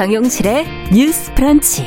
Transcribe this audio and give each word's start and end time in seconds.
정용실의 0.00 0.64
뉴스 0.94 1.30
프런치. 1.34 1.86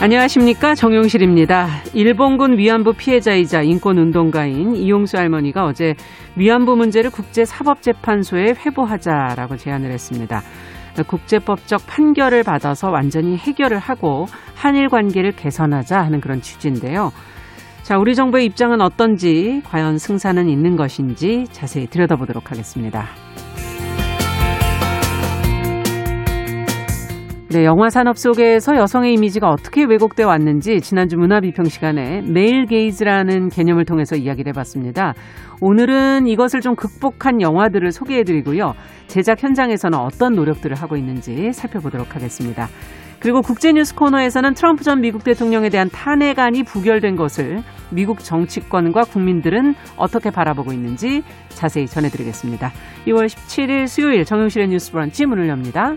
안녕하십니까 0.00 0.76
정용실입니다. 0.76 1.66
일본군 1.94 2.56
위안부 2.56 2.92
피해자이자 2.92 3.62
인권운동가인 3.62 4.76
이용수 4.76 5.16
할머니가 5.16 5.64
어제 5.64 5.96
위안부 6.36 6.76
문제를 6.76 7.10
국제사법재판소에 7.10 8.54
회부하자라고 8.64 9.56
제안을 9.56 9.90
했습니다. 9.90 10.40
국제법적 11.04 11.88
판결을 11.88 12.44
받아서 12.44 12.90
완전히 12.90 13.36
해결을 13.36 13.78
하고 13.80 14.28
한일 14.54 14.88
관계를 14.88 15.32
개선하자 15.32 16.00
하는 16.00 16.20
그런 16.20 16.40
취지인데요. 16.40 17.10
자, 17.84 17.98
우리 17.98 18.14
정부의 18.14 18.46
입장은 18.46 18.80
어떤지, 18.80 19.60
과연 19.66 19.98
승산은 19.98 20.48
있는 20.48 20.74
것인지 20.74 21.44
자세히 21.50 21.86
들여다보도록 21.86 22.50
하겠습니다. 22.50 23.04
네, 27.50 27.66
영화 27.66 27.90
산업 27.90 28.16
속에서 28.16 28.74
여성의 28.74 29.12
이미지가 29.12 29.50
어떻게 29.50 29.84
왜곡되어 29.84 30.26
왔는지 30.26 30.80
지난주 30.80 31.18
문화 31.18 31.40
비평 31.40 31.66
시간에 31.66 32.22
메일 32.22 32.64
게이즈라는 32.64 33.50
개념을 33.50 33.84
통해서 33.84 34.16
이야기를 34.16 34.48
해봤습니다. 34.54 35.12
오늘은 35.60 36.26
이것을 36.26 36.62
좀 36.62 36.76
극복한 36.76 37.42
영화들을 37.42 37.92
소개해드리고요. 37.92 38.72
제작 39.08 39.42
현장에서는 39.42 39.98
어떤 39.98 40.32
노력들을 40.32 40.74
하고 40.74 40.96
있는지 40.96 41.52
살펴보도록 41.52 42.16
하겠습니다. 42.16 42.66
그리고 43.24 43.40
국제뉴스 43.40 43.94
코너에서는 43.94 44.52
트럼프 44.52 44.84
전 44.84 45.00
미국 45.00 45.24
대통령에 45.24 45.70
대한 45.70 45.88
탄핵안이 45.88 46.62
부결된 46.62 47.16
것을 47.16 47.62
미국 47.88 48.22
정치권과 48.22 49.04
국민들은 49.04 49.74
어떻게 49.96 50.28
바라보고 50.30 50.74
있는지 50.74 51.22
자세히 51.48 51.86
전해드리겠습니다. 51.86 52.70
2월 53.06 53.24
17일 53.24 53.88
수요일 53.88 54.26
정용실의 54.26 54.68
뉴스 54.68 54.92
브런치 54.92 55.24
문을 55.24 55.48
엽니다. 55.48 55.96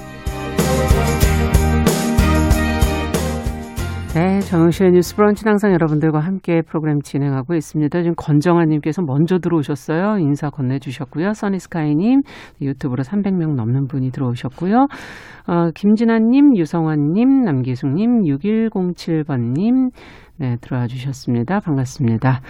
네, 4.13 4.41
정영실의 4.41 4.91
뉴스 4.91 5.15
브런치 5.15 5.43
항상 5.45 5.71
여러분들과 5.71 6.19
함께 6.19 6.61
프로그램 6.61 6.99
진행하고 7.01 7.53
있습니다. 7.53 8.01
지금 8.01 8.13
건정아님께서 8.17 9.03
먼저 9.03 9.39
들어오셨어요. 9.39 10.17
인사 10.19 10.49
건네주셨고요. 10.49 11.31
써니스카이님 11.31 12.19
유튜브로 12.61 13.03
300명 13.03 13.55
넘는 13.55 13.87
분이 13.87 14.11
들어오셨고요. 14.11 14.87
어, 15.47 15.71
김진아님, 15.73 16.57
유성환님, 16.57 17.43
남기숙님, 17.43 18.23
6107번님 18.23 19.91
네, 20.35 20.57
들어와 20.59 20.87
주셨습니다. 20.87 21.61
반갑습니다. 21.61 22.41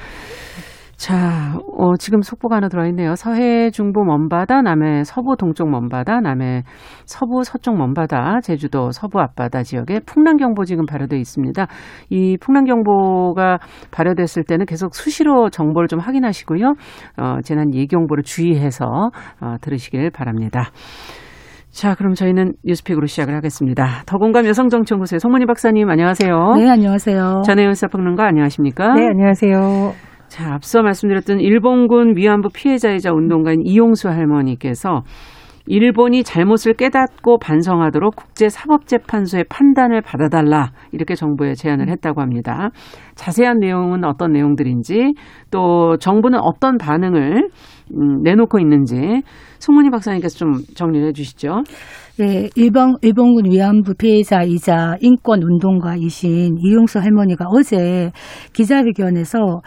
자, 1.01 1.57
어, 1.79 1.95
지금 1.97 2.21
속보가 2.21 2.57
하나 2.57 2.67
들어있네요. 2.69 3.15
서해 3.15 3.71
중부 3.71 4.03
먼바다, 4.03 4.61
남해 4.61 5.03
서부 5.03 5.35
동쪽 5.35 5.67
먼바다, 5.67 6.21
남해 6.21 6.61
서부 7.05 7.43
서쪽 7.43 7.75
먼바다, 7.75 8.41
제주도 8.43 8.91
서부 8.91 9.19
앞바다 9.19 9.63
지역에 9.63 10.01
풍랑경보 10.01 10.63
지금 10.65 10.85
발효되어 10.85 11.17
있습니다. 11.17 11.65
이 12.11 12.37
풍랑경보가 12.39 13.57
발효됐을 13.89 14.43
때는 14.43 14.67
계속 14.67 14.93
수시로 14.93 15.49
정보를 15.49 15.87
좀 15.87 15.99
확인하시고요. 15.99 16.75
어, 17.17 17.37
재난 17.43 17.73
예경보를 17.73 18.21
주의해서 18.23 19.09
어, 19.41 19.55
들으시길 19.59 20.11
바랍니다. 20.11 20.69
자, 21.71 21.95
그럼 21.95 22.13
저희는 22.13 22.53
뉴스픽으로 22.63 23.07
시작을 23.07 23.33
하겠습니다. 23.33 24.03
더공감 24.05 24.45
여성정치연구소의 24.45 25.19
송문희 25.19 25.47
박사님 25.47 25.89
안녕하세요. 25.89 26.53
네, 26.57 26.69
안녕하세요. 26.69 27.41
전혜연 27.43 27.73
사평론가 27.73 28.23
안녕하십니까? 28.27 28.93
네, 28.93 29.07
안녕하세요. 29.07 30.10
자, 30.31 30.53
앞서 30.53 30.81
말씀드렸던 30.81 31.41
일본군 31.41 32.15
위안부 32.15 32.51
피해자이자 32.53 33.11
운동가인 33.11 33.63
이용수 33.65 34.07
할머니께서 34.07 35.01
일본이 35.65 36.23
잘못을 36.23 36.73
깨닫고 36.75 37.37
반성하도록 37.39 38.15
국제사법재판소의 38.15 39.43
판단을 39.49 39.99
받아달라 39.99 40.71
이렇게 40.93 41.15
정부에 41.15 41.53
제안을 41.53 41.89
했다고 41.89 42.21
합니다. 42.21 42.69
자세한 43.15 43.59
내용은 43.59 44.05
어떤 44.05 44.31
내용들인지 44.31 45.15
또 45.51 45.97
정부는 45.97 46.39
어떤 46.39 46.77
반응을 46.77 47.49
음, 47.97 48.21
내놓고 48.23 48.57
있는지 48.59 49.23
송문희 49.59 49.89
박사님께서 49.89 50.37
좀 50.37 50.53
정리를 50.75 51.09
해주시죠. 51.09 51.63
네, 52.21 52.51
일본, 52.55 52.97
일본군 53.01 53.49
위안부 53.49 53.95
피해자이자 53.95 54.97
인권 55.01 55.41
운동가이신 55.41 56.57
이용수 56.59 56.99
할머니가 56.99 57.45
어제 57.49 58.11
기자회견에서 58.53 59.61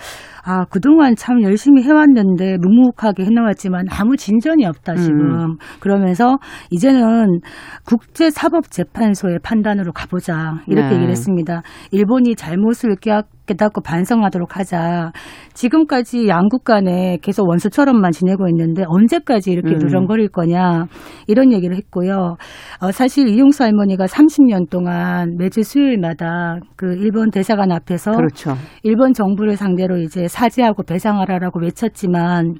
아, 0.47 0.66
그동안 0.66 1.16
참 1.16 1.42
열심히 1.42 1.82
해왔는데 1.82 2.59
묵묵하게 2.60 3.25
해나왔지만 3.25 3.87
아무 3.91 4.16
진전이 4.16 4.66
없다, 4.66 4.94
지금. 4.97 5.20
음. 5.20 5.56
그러면서 5.81 6.37
이제는 6.70 7.41
국제사법재판소의 7.87 9.38
판단으로 9.42 9.92
가보자. 9.92 10.60
이렇게 10.66 10.88
네. 10.88 10.94
얘기를 10.97 11.10
했습니다. 11.10 11.62
일본이 11.92 12.34
잘못을 12.36 12.97
깨닫고 13.47 13.81
반성하도록 13.81 14.59
하자. 14.59 15.12
지금까지 15.54 16.28
양국 16.28 16.65
간에 16.65 17.16
계속 17.22 17.48
원수처럼만 17.48 18.12
지내고 18.12 18.47
있는데 18.48 18.84
언제까지 18.86 19.50
이렇게 19.50 19.71
음. 19.71 19.78
거냐. 20.28 20.84
이런 21.26 21.53
얘기를 21.53 21.75
했고요. 21.75 22.36
어, 22.81 22.91
사실 22.91 23.28
이용수 23.28 23.62
할머니가 23.62 24.06
30년 24.06 24.71
동안 24.71 25.37
매주 25.38 25.62
수요일마다 25.62 26.59
그 26.77 26.94
일본 26.97 27.31
대사관 27.31 27.72
앞에서 27.72 28.12
그렇죠. 28.12 28.55
일본 28.82 29.12
정부를 29.12 29.56
상대로 29.56 29.97
이제 29.99 30.28
사죄하고 30.28 30.83
배상하라라고 30.83 31.60
외쳤지만 31.60 32.54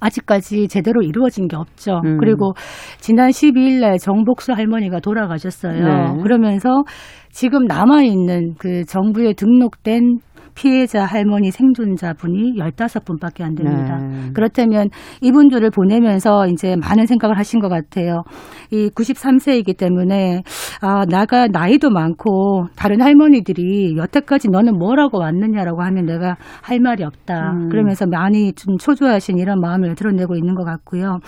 아직까지 0.00 0.68
제대로 0.68 1.02
이루어진 1.02 1.48
게 1.48 1.56
없죠. 1.56 2.00
음. 2.04 2.18
그리고 2.18 2.52
지난 2.98 3.30
12일 3.30 3.80
날 3.80 3.98
정복수 3.98 4.52
할머니가 4.52 5.00
돌아가셨어요. 5.00 5.84
네. 5.84 6.22
그러면서 6.22 6.82
지금 7.30 7.64
남아 7.66 8.02
있는 8.02 8.54
그 8.58 8.84
정부에 8.84 9.34
등록된 9.34 10.18
피해자 10.54 11.04
할머니 11.04 11.50
생존자분이 11.50 12.56
15분밖에 12.58 13.42
안 13.42 13.54
됩니다. 13.54 13.98
네. 13.98 14.30
그렇다면 14.32 14.88
이분들을 15.20 15.70
보내면서 15.70 16.46
이제 16.48 16.76
많은 16.76 17.06
생각을 17.06 17.38
하신 17.38 17.60
것 17.60 17.68
같아요. 17.68 18.22
이 18.70 18.88
93세이기 18.90 19.76
때문에 19.76 20.42
아, 20.80 21.04
나가 21.06 21.46
나이도 21.48 21.90
많고 21.90 22.66
다른 22.76 23.00
할머니들이 23.00 23.96
여태까지 23.96 24.48
너는 24.50 24.78
뭐라고 24.78 25.18
왔느냐라고 25.18 25.82
하면 25.82 26.06
내가 26.06 26.36
할 26.62 26.80
말이 26.80 27.04
없다. 27.04 27.52
음. 27.52 27.68
그러면서 27.68 28.06
많이 28.06 28.52
좀 28.52 28.76
초조하신 28.78 29.38
이런 29.38 29.60
마음을 29.60 29.94
드러내고 29.94 30.36
있는 30.36 30.54
것 30.54 30.64
같고요. 30.64 31.18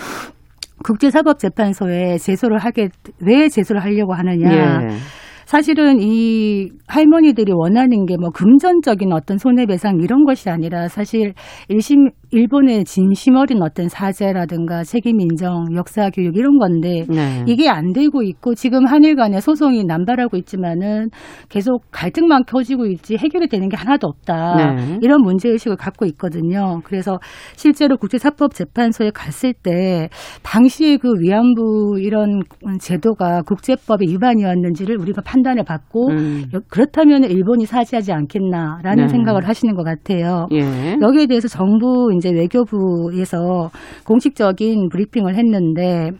국제사법재판소에 0.84 2.19
제소를 2.19 2.58
하게 2.58 2.88
왜 3.20 3.49
제소를 3.49 3.82
하려고 3.82 4.14
하느냐? 4.14 4.50
예. 4.52 4.88
사실은 5.46 6.00
이 6.00 6.69
할머니들이 6.88 7.52
원하는 7.52 8.04
게 8.04 8.16
뭐 8.16 8.31
금전적인 8.31 9.12
어떤 9.12 9.38
손해배상 9.38 10.00
이런 10.02 10.25
것이 10.25 10.48
아니라 10.50 10.88
사실 10.88 11.34
일심 11.69 12.10
일본의 12.31 12.84
진심 12.84 13.37
어린 13.37 13.62
어떤 13.62 13.88
사죄라든가 13.88 14.82
책임 14.84 15.20
인정, 15.20 15.67
역사 15.75 16.11
교육 16.11 16.37
이런 16.37 16.58
건데 16.58 17.05
네. 17.08 17.44
이게 17.46 17.69
안 17.69 17.93
되고 17.93 18.23
있고 18.23 18.55
지금 18.55 18.87
한일 18.87 19.17
간의 19.17 19.40
소송이 19.40 19.84
남발하고 19.84 20.37
있지만은 20.38 21.08
계속 21.49 21.82
갈등만 21.90 22.44
켜지고 22.46 22.87
있지 22.87 23.17
해결이 23.17 23.49
되는 23.49 23.69
게 23.69 23.76
하나도 23.76 24.06
없다. 24.06 24.75
네. 24.75 24.99
이런 25.02 25.23
문제 25.23 25.49
의식을 25.49 25.76
갖고 25.76 26.05
있거든요. 26.06 26.81
그래서 26.84 27.19
실제로 27.56 27.96
국제사법재판소에 27.96 29.11
갔을 29.14 29.52
때 29.52 30.08
당시에 30.43 30.96
그 30.96 31.08
위안부 31.19 31.99
이런 32.00 32.40
제도가 32.81 33.43
국제법의 33.43 34.08
위반이었는지를 34.08 34.99
우리가 34.99 35.23
판단을 35.23 35.64
받고 35.64 36.11
음. 36.11 36.44
그렇다면 36.69 37.25
일본이 37.25 37.67
사죄하지 37.67 38.12
않겠나라는 38.12 39.06
네. 39.06 39.08
생각을 39.08 39.49
하시는 39.49 39.75
것 39.75 39.84
같아요. 39.84 40.46
예. 40.52 40.96
여기에 41.00 41.26
대해서 41.26 41.49
정부 41.49 42.11
이제 42.16 42.30
외교부에서 42.30 43.70
공식적인 44.04 44.88
브리핑을 44.90 45.36
했는데 45.36 46.10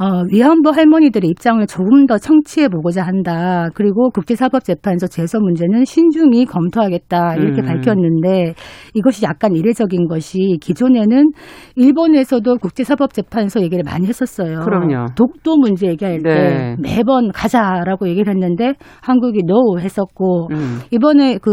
어, 0.00 0.22
위안부 0.30 0.70
할머니들의 0.70 1.28
입장을 1.28 1.66
조금 1.66 2.06
더 2.06 2.18
청취해 2.18 2.68
보고자 2.68 3.02
한다. 3.02 3.68
그리고 3.74 4.10
국제사법재판소 4.10 5.08
제소 5.08 5.40
문제는 5.40 5.84
신중히 5.84 6.44
검토하겠다. 6.46 7.34
이렇게 7.34 7.62
음. 7.62 7.66
밝혔는데 7.66 8.54
이것이 8.94 9.24
약간 9.24 9.56
이례적인 9.56 10.06
것이 10.06 10.58
기존에는 10.60 11.32
일본에서도 11.74 12.58
국제사법재판소 12.58 13.60
얘기를 13.62 13.82
많이 13.84 14.06
했었어요. 14.06 14.60
그럼요. 14.60 15.06
독도 15.16 15.56
문제 15.56 15.88
얘기할 15.88 16.22
때 16.22 16.28
네. 16.28 16.76
매번 16.80 17.32
가자라고 17.32 18.08
얘기를 18.08 18.32
했는데 18.32 18.74
한국이 19.02 19.40
노 19.46 19.80
했었고 19.80 20.48
음. 20.52 20.78
이번에 20.92 21.38
그 21.38 21.50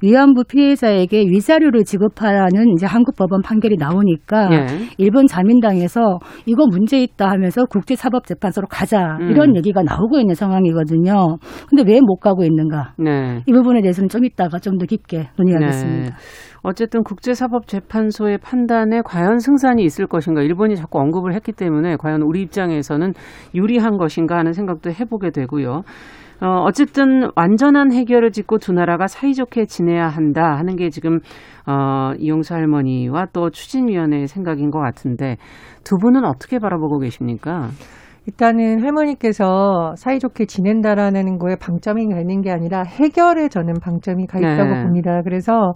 위안부 0.00 0.44
피해자에게 0.44 1.22
위자료를 1.22 1.82
지급하라는 1.82 2.68
이제 2.74 2.86
한국 2.86 3.16
법원 3.16 3.42
판결이 3.42 3.76
나오니까 3.78 4.48
예. 4.52 4.66
일본 4.96 5.26
자민당에서 5.26 6.20
이거 6.46 6.66
문제 6.70 7.02
있다 7.02 7.28
하면서 7.28 7.64
국 7.64 7.79
제사법재판소로 7.86 8.66
가자 8.68 9.18
음. 9.20 9.30
이런 9.30 9.56
얘기가 9.56 9.82
나오고 9.82 10.18
있는 10.18 10.34
상황이거든요. 10.34 11.36
근데 11.68 11.82
왜 11.86 12.00
못 12.00 12.16
가고 12.16 12.44
있는가? 12.44 12.94
네. 12.98 13.42
이 13.46 13.52
부분에 13.52 13.80
대해서는 13.82 14.08
좀 14.08 14.24
이따가 14.24 14.58
좀 14.58 14.78
더 14.78 14.86
깊게 14.86 15.28
논의하겠습니다. 15.36 16.10
네. 16.10 16.16
어쨌든 16.62 17.02
국제사법재판소의 17.02 18.38
판단에 18.38 19.02
과연 19.02 19.38
승산이 19.38 19.82
있을 19.84 20.06
것인가 20.06 20.42
일본이 20.42 20.76
자꾸 20.76 20.98
언급을 21.00 21.34
했기 21.34 21.52
때문에 21.52 21.96
과연 21.96 22.22
우리 22.22 22.42
입장에서는 22.42 23.12
유리한 23.54 23.96
것인가 23.98 24.36
하는 24.36 24.52
생각도 24.52 24.90
해보게 24.90 25.30
되고요. 25.30 25.82
어, 26.42 26.46
어쨌든 26.64 27.28
완전한 27.36 27.92
해결을 27.92 28.30
짓고 28.30 28.58
두 28.58 28.72
나라가 28.72 29.06
사이좋게 29.06 29.66
지내야 29.66 30.08
한다 30.08 30.56
하는 30.56 30.76
게 30.76 30.88
지금 30.88 31.18
어, 31.66 32.12
이용수 32.18 32.54
할머니와 32.54 33.26
또 33.34 33.50
추진위원회의 33.50 34.26
생각인 34.26 34.70
것 34.70 34.80
같은데 34.80 35.36
두 35.84 35.96
분은 35.96 36.24
어떻게 36.24 36.58
바라보고 36.58 36.98
계십니까? 36.98 37.70
일단은 38.26 38.82
할머니께서 38.82 39.94
사이좋게 39.96 40.44
지낸다라는 40.44 41.38
거에 41.38 41.56
방점이 41.56 42.06
가 42.08 42.20
있는 42.20 42.42
게 42.42 42.50
아니라 42.50 42.82
해결에 42.82 43.48
저는 43.48 43.74
방점이 43.82 44.26
가 44.26 44.38
있다고 44.38 44.74
네. 44.74 44.82
봅니다. 44.82 45.22
그래서 45.22 45.72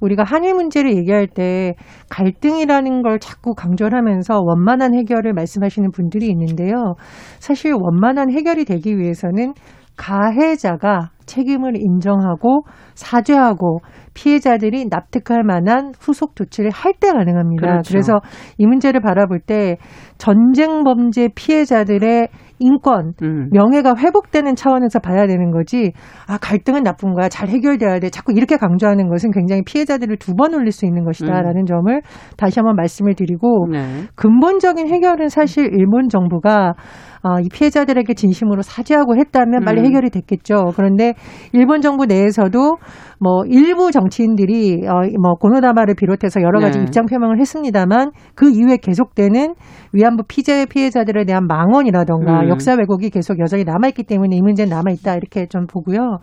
우리가 0.00 0.22
한일 0.22 0.54
문제를 0.54 0.96
얘기할 0.96 1.26
때 1.26 1.74
갈등이라는 2.08 3.02
걸 3.02 3.18
자꾸 3.18 3.54
강조를 3.54 3.98
하면서 3.98 4.40
원만한 4.40 4.94
해결을 4.94 5.32
말씀하시는 5.32 5.90
분들이 5.90 6.28
있는데요. 6.28 6.94
사실 7.40 7.74
원만한 7.74 8.30
해결이 8.30 8.64
되기 8.64 8.96
위해서는 8.96 9.52
가해자가 9.96 11.10
책임을 11.26 11.76
인정하고 11.76 12.62
사죄하고 13.00 13.80
피해자들이 14.14 14.86
납득할 14.90 15.42
만한 15.44 15.92
후속 16.00 16.36
조치를 16.36 16.70
할 16.70 16.92
때 17.00 17.12
가능합니다. 17.12 17.66
그렇죠. 17.66 17.88
그래서 17.90 18.20
이 18.58 18.66
문제를 18.66 19.00
바라볼 19.00 19.40
때 19.40 19.76
전쟁 20.18 20.84
범죄 20.84 21.28
피해자들의 21.34 22.28
인권, 22.62 23.14
음. 23.22 23.48
명예가 23.52 23.94
회복되는 23.96 24.54
차원에서 24.54 24.98
봐야 24.98 25.26
되는 25.26 25.50
거지. 25.50 25.92
아, 26.26 26.36
갈등은 26.36 26.82
나쁜 26.82 27.14
거야. 27.14 27.30
잘 27.30 27.48
해결돼야 27.48 28.00
돼. 28.00 28.10
자꾸 28.10 28.32
이렇게 28.36 28.58
강조하는 28.58 29.08
것은 29.08 29.30
굉장히 29.30 29.62
피해자들을 29.64 30.16
두 30.18 30.34
번 30.34 30.52
올릴 30.54 30.70
수 30.72 30.84
있는 30.86 31.04
것이다 31.04 31.40
라는 31.42 31.64
점을 31.66 32.00
다시 32.36 32.60
한번 32.60 32.76
말씀을 32.76 33.14
드리고 33.14 33.68
네. 33.72 34.04
근본적인 34.14 34.88
해결은 34.88 35.28
사실 35.28 35.70
일본 35.72 36.08
정부가 36.08 36.74
어, 37.22 37.38
이 37.40 37.48
피해자들에게 37.52 38.14
진심으로 38.14 38.62
사죄하고 38.62 39.16
했다면 39.16 39.64
빨리 39.64 39.80
음. 39.80 39.86
해결이 39.86 40.08
됐겠죠. 40.10 40.72
그런데 40.76 41.14
일본 41.52 41.80
정부 41.82 42.06
내에서도 42.06 42.76
뭐 43.18 43.44
일부 43.46 43.90
정치인들이 43.90 44.86
어, 44.86 45.00
뭐 45.20 45.34
고노다마를 45.34 45.94
비롯해서 45.94 46.40
여러 46.42 46.60
가지 46.60 46.78
네. 46.78 46.84
입장 46.84 47.06
표명을 47.06 47.38
했습니다만 47.38 48.12
그 48.34 48.50
이후에 48.50 48.76
계속되는 48.76 49.54
위안부 49.92 50.24
피해 50.28 50.66
피해자들에 50.66 51.24
대한 51.24 51.46
망언이라던가 51.46 52.42
음. 52.42 52.48
역사 52.48 52.74
왜곡이 52.74 53.10
계속 53.10 53.38
여전히 53.40 53.64
남아 53.64 53.88
있기 53.88 54.04
때문에 54.04 54.36
이 54.36 54.42
문제는 54.42 54.70
남아 54.70 54.90
있다 54.92 55.16
이렇게 55.16 55.46
좀 55.46 55.66
보고요. 55.66 56.18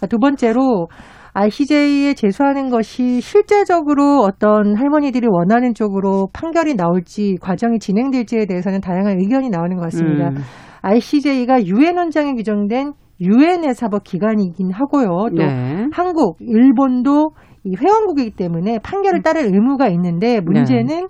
아, 0.00 0.06
두 0.06 0.18
번째로 0.18 0.88
ICJ에 1.34 2.12
제소하는 2.14 2.68
것이 2.68 3.20
실제적으로 3.22 4.20
어떤 4.20 4.76
할머니들이 4.76 5.26
원하는 5.30 5.72
쪽으로 5.72 6.28
판결이 6.34 6.74
나올지 6.74 7.36
과정이 7.40 7.78
진행될지에 7.78 8.44
대해서는 8.44 8.80
다양한 8.82 9.18
의견이 9.18 9.48
나오는 9.48 9.76
것 9.76 9.84
같습니다. 9.84 10.28
음. 10.28 10.36
ICJ가 10.82 11.64
유엔 11.64 11.96
헌장에 11.96 12.34
규정된 12.34 12.92
유엔의 13.22 13.74
사법 13.74 14.04
기관이긴 14.04 14.70
하고요. 14.72 15.30
또 15.36 15.42
네. 15.42 15.86
한국, 15.92 16.36
일본도 16.40 17.30
이 17.64 17.76
회원국이기 17.80 18.32
때문에 18.36 18.80
판결을 18.80 19.22
따를 19.22 19.44
의무가 19.44 19.88
있는데 19.88 20.40
문제는 20.40 21.08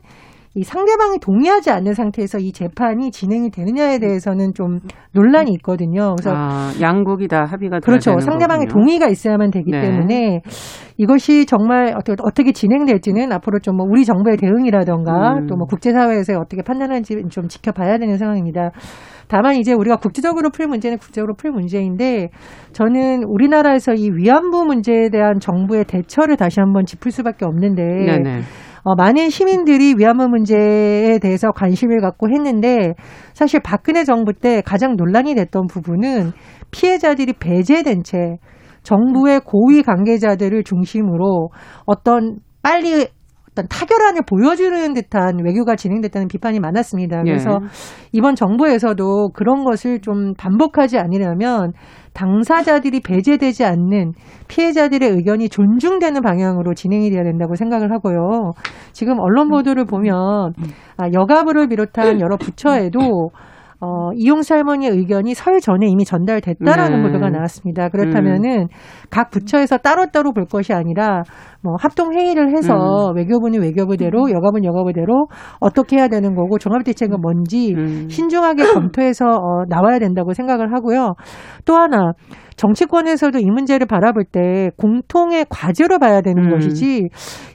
이 0.55 0.65
상대방이 0.65 1.19
동의하지 1.19 1.71
않는 1.71 1.95
상태에서 1.95 2.39
이 2.39 2.53
재판이 2.53 3.11
진행이 3.11 3.51
되느냐에 3.51 3.99
대해서는 3.99 4.53
좀 4.53 4.81
논란이 5.15 5.51
있거든요. 5.55 6.15
그래서 6.19 6.37
아, 6.37 6.73
양국이 6.79 7.27
다 7.27 7.45
합의가 7.47 7.81
그렇죠. 7.81 8.19
상대방의 8.21 8.67
거군요. 8.67 8.85
동의가 8.85 9.09
있어야만 9.09 9.51
되기 9.51 9.71
네. 9.71 9.81
때문에 9.81 10.43
이것이 10.99 11.47
정말 11.47 11.95
어떻게, 11.97 12.17
어떻게 12.23 12.53
진행될지는 12.53 13.33
앞으로 13.33 13.61
좀 13.61 13.77
뭐 13.77 13.87
우리 13.89 14.05
정부의 14.05 14.37
대응이라던가 14.37 15.39
음. 15.39 15.47
또뭐 15.47 15.65
국제사회에서 15.65 16.35
어떻게 16.35 16.61
판단하는지 16.63 17.23
좀 17.31 17.49
지켜봐야 17.49 17.97
되는 17.97 18.19
상황입니다. 18.19 18.73
다만 19.33 19.55
이제 19.55 19.73
우리가 19.73 19.97
국제적으로 19.97 20.51
풀 20.51 20.67
문제는 20.67 20.99
국제적으로 20.99 21.33
풀 21.35 21.53
문제인데 21.53 22.29
저는 22.73 23.25
우리나라에서 23.25 23.95
이 23.95 24.11
위안부 24.11 24.67
문제에 24.67 25.09
대한 25.09 25.41
정부의 25.41 25.87
대처를 25.87 26.37
다시 26.37 26.61
한번 26.61 26.85
짚을 26.85 27.11
수밖에 27.11 27.47
없는데 27.47 27.83
네네. 27.83 28.41
어, 28.85 28.95
많은 28.95 29.31
시민들이 29.31 29.95
위안부 29.97 30.29
문제에 30.29 31.19
대해서 31.19 31.51
관심을 31.51 32.03
갖고 32.03 32.29
했는데 32.29 32.93
사실 33.33 33.61
박근혜 33.65 34.05
정부 34.05 34.35
때 34.35 34.61
가장 34.61 34.97
논란이 34.97 35.35
됐던 35.35 35.67
부분은 35.67 36.33
피해자들이 36.71 37.33
배제된 37.33 38.03
채 38.03 38.37
정부의 38.83 39.41
고위 39.47 39.83
관계자들을 39.83 40.63
중심으로 40.63 41.49
어떤 41.87 42.37
빨리 42.63 43.07
어떤 43.53 43.69
타결안을 43.69 44.23
보여주는 44.27 44.95
듯한 44.95 45.45
외교가 45.45 45.77
진행됐다는 45.77 46.29
비판이 46.29 46.59
많았습니다. 46.59 47.23
그래서 47.23 47.59
예. 47.63 47.67
이번 48.13 48.35
정부에서도 48.35 49.31
그런 49.35 49.65
것을 49.65 50.01
좀 50.01 50.33
반복하지 50.35 50.99
않으려면 50.99 51.73
당사자들이 52.15 53.01
배제되지 53.01 53.65
않는 53.65 54.13
피해자들의 54.49 55.09
의견이 55.09 55.49
존중되는 55.49 56.23
방향으로 56.23 56.75
진행이 56.75 57.11
돼야 57.11 57.25
된다고 57.25 57.55
생각을 57.55 57.93
하고요. 57.93 58.53
지금 58.93 59.19
언론 59.19 59.49
보도를 59.49 59.85
보면 59.85 60.53
아, 60.97 61.07
여가부를 61.13 61.69
비롯한 61.69 62.21
여러 62.21 62.37
부처에도 62.37 63.31
어, 63.85 64.13
이용수 64.15 64.55
할머니의 64.55 64.93
의견이 64.93 65.35
설 65.35 65.59
전에 65.59 65.89
이미 65.89 66.05
전달됐다라는 66.05 66.99
네. 66.99 67.03
보도가 67.03 67.31
나왔습니다. 67.31 67.89
그렇다면은 67.89 68.69
각 69.11 69.31
부처에서 69.31 69.79
따로따로 69.79 70.33
볼 70.33 70.45
것이 70.45 70.73
아니라 70.73 71.23
뭐 71.65 71.75
합동 71.81 72.13
회의를 72.15 72.57
해서 72.57 73.11
외교부는 73.17 73.61
외교부대로 73.61 74.31
여가부는 74.31 74.65
여가부대로 74.65 75.27
어떻게 75.59 75.97
해야 75.97 76.07
되는 76.07 76.37
거고 76.37 76.59
종합 76.59 76.85
대책은 76.85 77.21
뭔지 77.21 77.75
음. 77.75 78.09
신중하게 78.09 78.73
검토해서 78.73 79.27
어, 79.27 79.65
나와야 79.69 79.99
된다고 79.99 80.33
생각을 80.33 80.73
하고요. 80.73 81.15
또 81.65 81.75
하나 81.75 82.13
정치권에서도 82.63 83.41
이 83.41 83.51
문제를 83.51 83.87
바라볼 83.87 84.25
때 84.25 84.71
공통의 84.77 85.47
과제로 85.51 85.99
봐야 85.99 86.21
되는 86.21 86.45
음. 86.45 86.51
것이지 86.51 87.09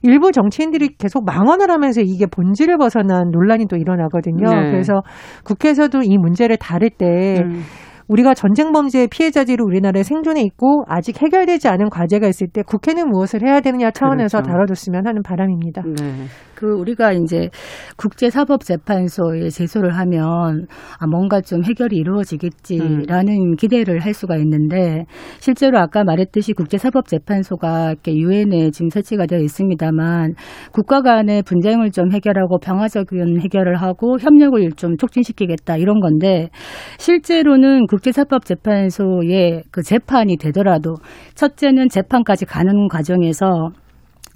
일부 0.04 0.34
정치인들이 0.34 0.98
계속 0.98 1.26
망언을 1.26 1.72
하면서 1.72 2.02
이게 2.02 2.26
본질을 2.26 2.78
벗어난 2.78 3.32
논란이 3.32 3.68
또 3.68 3.78
일어나거든요. 3.78 4.50
네. 4.50 4.72
그래서 4.72 5.02
국회에서도 5.46 6.02
이 6.04 6.18
문제를 6.18 6.58
다룰 6.58 6.90
때 6.90 7.42
음. 7.42 7.62
우리가 8.10 8.34
전쟁 8.34 8.72
범죄의 8.72 9.08
피해자들이 9.08 9.62
우리나라에 9.62 10.04
생존해 10.04 10.42
있고 10.42 10.84
아직 10.88 11.22
해결되지 11.22 11.68
않은 11.68 11.90
과제가 11.90 12.28
있을 12.28 12.48
때 12.48 12.62
국회는 12.62 13.10
무엇을 13.10 13.46
해야 13.46 13.60
되느냐 13.60 13.92
차원에서 13.92 14.40
그렇죠. 14.40 14.52
다뤄줬으면 14.52 15.08
하는 15.08 15.22
바람입니다. 15.24 15.84
네. 15.84 16.26
그 16.58 16.74
우리가 16.74 17.12
이제 17.12 17.50
국제사법재판소에 17.98 19.50
제소를 19.50 19.96
하면 19.96 20.66
아 21.00 21.06
뭔가 21.06 21.40
좀 21.40 21.64
해결이 21.64 21.96
이루어지겠지라는 21.96 23.56
기대를 23.58 24.00
할 24.00 24.16
수가 24.16 24.38
있는데 24.38 25.06
실제로 25.40 25.78
아까 25.78 26.04
말했듯이 26.04 26.54
국제사법재판소가 26.54 27.92
이렇게 27.92 28.16
유엔에 28.16 28.72
지금 28.72 28.90
설치가 28.90 29.28
되어 29.28 29.38
있습니다만 29.38 30.34
국가 30.72 31.04
간의 31.04 31.44
분쟁을 31.44 31.92
좀 31.92 32.12
해결하고 32.12 32.58
평화적인 32.58 33.40
해결을 33.40 33.76
하고 33.76 34.18
협력을 34.20 34.72
좀 34.72 34.98
촉진시키겠다 34.98 35.78
이런 35.78 36.00
건데 36.00 36.50
실제로는 36.98 37.86
국제사법재판소의 37.86 39.62
그 39.70 39.84
재판이 39.84 40.38
되더라도 40.38 40.96
첫째는 41.36 41.90
재판까지 41.90 42.46
가는 42.46 42.88
과정에서 42.88 43.70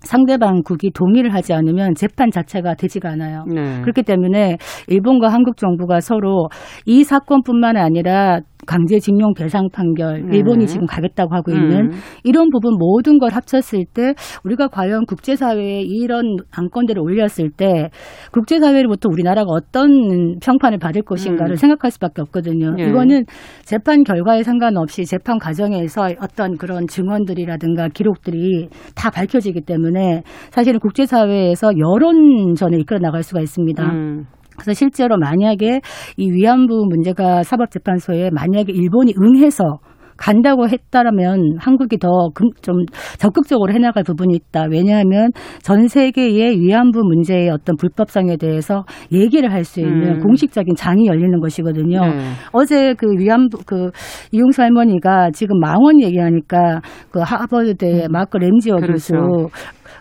상대방 0.01 0.62
국이 0.63 0.91
동의를 0.91 1.34
하지 1.34 1.53
않으면 1.53 1.93
재판 1.96 2.31
자체가 2.31 2.75
되지가 2.75 3.10
않아요. 3.12 3.46
네. 3.48 3.81
그렇기 3.81 4.03
때문에 4.03 4.58
일본과 4.88 5.29
한국 5.29 5.58
정부가 5.58 6.01
서로 6.01 6.50
이 6.86 7.03
사건뿐만 7.03 7.77
아니라 7.77 8.39
강제징용 8.65 9.33
배상 9.33 9.69
판결, 9.71 10.23
네. 10.29 10.37
일본이 10.37 10.67
지금 10.67 10.85
가겠다고 10.85 11.33
하고 11.33 11.51
있는 11.51 11.85
음. 11.85 11.91
이런 12.23 12.49
부분 12.49 12.77
모든 12.77 13.17
걸 13.17 13.31
합쳤을 13.33 13.85
때 13.93 14.13
우리가 14.43 14.67
과연 14.67 15.05
국제사회에 15.05 15.81
이런 15.81 16.37
안건들을 16.51 17.01
올렸을 17.01 17.49
때 17.55 17.89
국제사회로부터 18.31 19.09
우리나라가 19.09 19.51
어떤 19.51 20.39
평판을 20.39 20.77
받을 20.79 21.01
것인가를 21.01 21.53
음. 21.53 21.55
생각할 21.55 21.91
수밖에 21.91 22.21
없거든요. 22.21 22.75
예. 22.79 22.83
이거는 22.85 23.25
재판 23.63 24.03
결과에 24.03 24.43
상관없이 24.43 25.05
재판 25.05 25.39
과정에서 25.39 26.09
어떤 26.21 26.57
그런 26.57 26.87
증언들이라든가 26.87 27.89
기록들이 27.89 28.69
다 28.95 29.09
밝혀지기 29.09 29.61
때문에 29.61 30.23
사실은 30.51 30.79
국제사회에서 30.79 31.71
여론전을 31.77 32.79
이끌어 32.79 32.99
나갈 32.99 33.23
수가 33.23 33.41
있습니다. 33.41 33.83
음. 33.91 34.25
그래서 34.61 34.77
실제로 34.79 35.17
만약에 35.17 35.81
이 36.17 36.31
위안부 36.31 36.85
문제가 36.89 37.43
사법재판소에 37.43 38.29
만약에 38.31 38.71
일본이 38.73 39.13
응해서 39.21 39.79
간다고 40.17 40.69
했다라면 40.69 41.57
한국이 41.59 41.97
더 41.97 42.29
좀 42.61 42.85
적극적으로 43.17 43.73
해나갈 43.73 44.03
부분이 44.03 44.35
있다. 44.35 44.65
왜냐하면 44.69 45.31
전 45.63 45.87
세계의 45.87 46.59
위안부 46.59 46.99
문제의 47.03 47.49
어떤 47.49 47.75
불법성에 47.75 48.37
대해서 48.37 48.83
얘기를 49.11 49.51
할 49.51 49.63
수 49.63 49.79
있는 49.79 50.17
음. 50.17 50.19
공식적인 50.19 50.75
장이 50.75 51.07
열리는 51.07 51.39
것이거든요. 51.39 52.01
네. 52.01 52.17
어제 52.51 52.93
그 52.93 53.07
위안부 53.17 53.59
그 53.65 53.89
이용수 54.31 54.61
할머니가 54.61 55.31
지금 55.31 55.59
망원 55.59 56.01
얘기하니까 56.01 56.81
그 57.11 57.19
하버드대 57.19 58.07
마크 58.09 58.37
램지어 58.37 58.75
그렇죠. 58.75 59.13
교수 59.15 59.49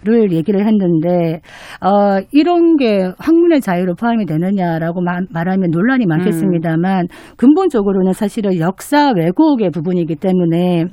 를 0.03 0.33
얘기를 0.33 0.67
했는데 0.67 1.41
어 1.85 2.21
이런 2.33 2.77
게 2.79 3.11
학문의 3.19 3.61
자유로 3.61 3.97
포함이 3.97 4.25
되느냐라고 4.25 5.03
마- 5.03 5.21
말하면 5.31 5.71
논란이 5.71 6.07
많겠습니다만 6.07 7.07
근본적으로는 7.37 8.15
사실은 8.15 8.59
역사 8.59 9.13
왜곡의 9.15 9.71
부분이기 9.71 10.17
때문에 10.17 10.87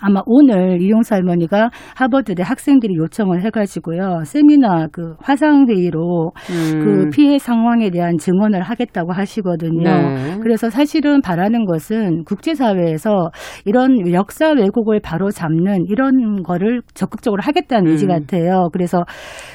아마 0.00 0.20
오늘 0.26 0.80
이용수 0.80 1.14
할머니가 1.14 1.70
하버드대 1.96 2.42
학생들이 2.42 2.96
요청을 2.96 3.42
해가지고요 3.42 4.22
세미나 4.24 4.88
그 4.92 5.14
화상 5.20 5.66
회의로 5.68 6.32
음. 6.50 6.80
그 6.84 7.10
피해 7.10 7.38
상황에 7.38 7.90
대한 7.90 8.16
증언을 8.18 8.62
하겠다고 8.62 9.12
하시거든요. 9.12 9.82
네. 9.82 10.38
그래서 10.42 10.70
사실은 10.70 11.20
바라는 11.20 11.66
것은 11.66 12.24
국제사회에서 12.24 13.30
이런 13.64 14.12
역사 14.12 14.50
왜곡을 14.50 15.00
바로 15.00 15.30
잡는 15.30 15.84
이런 15.88 16.42
거를 16.42 16.82
적극적으로 16.94 17.42
하겠다는 17.42 17.90
의지 17.90 18.06
음. 18.06 18.08
같아요. 18.08 18.68
그래서 18.72 19.04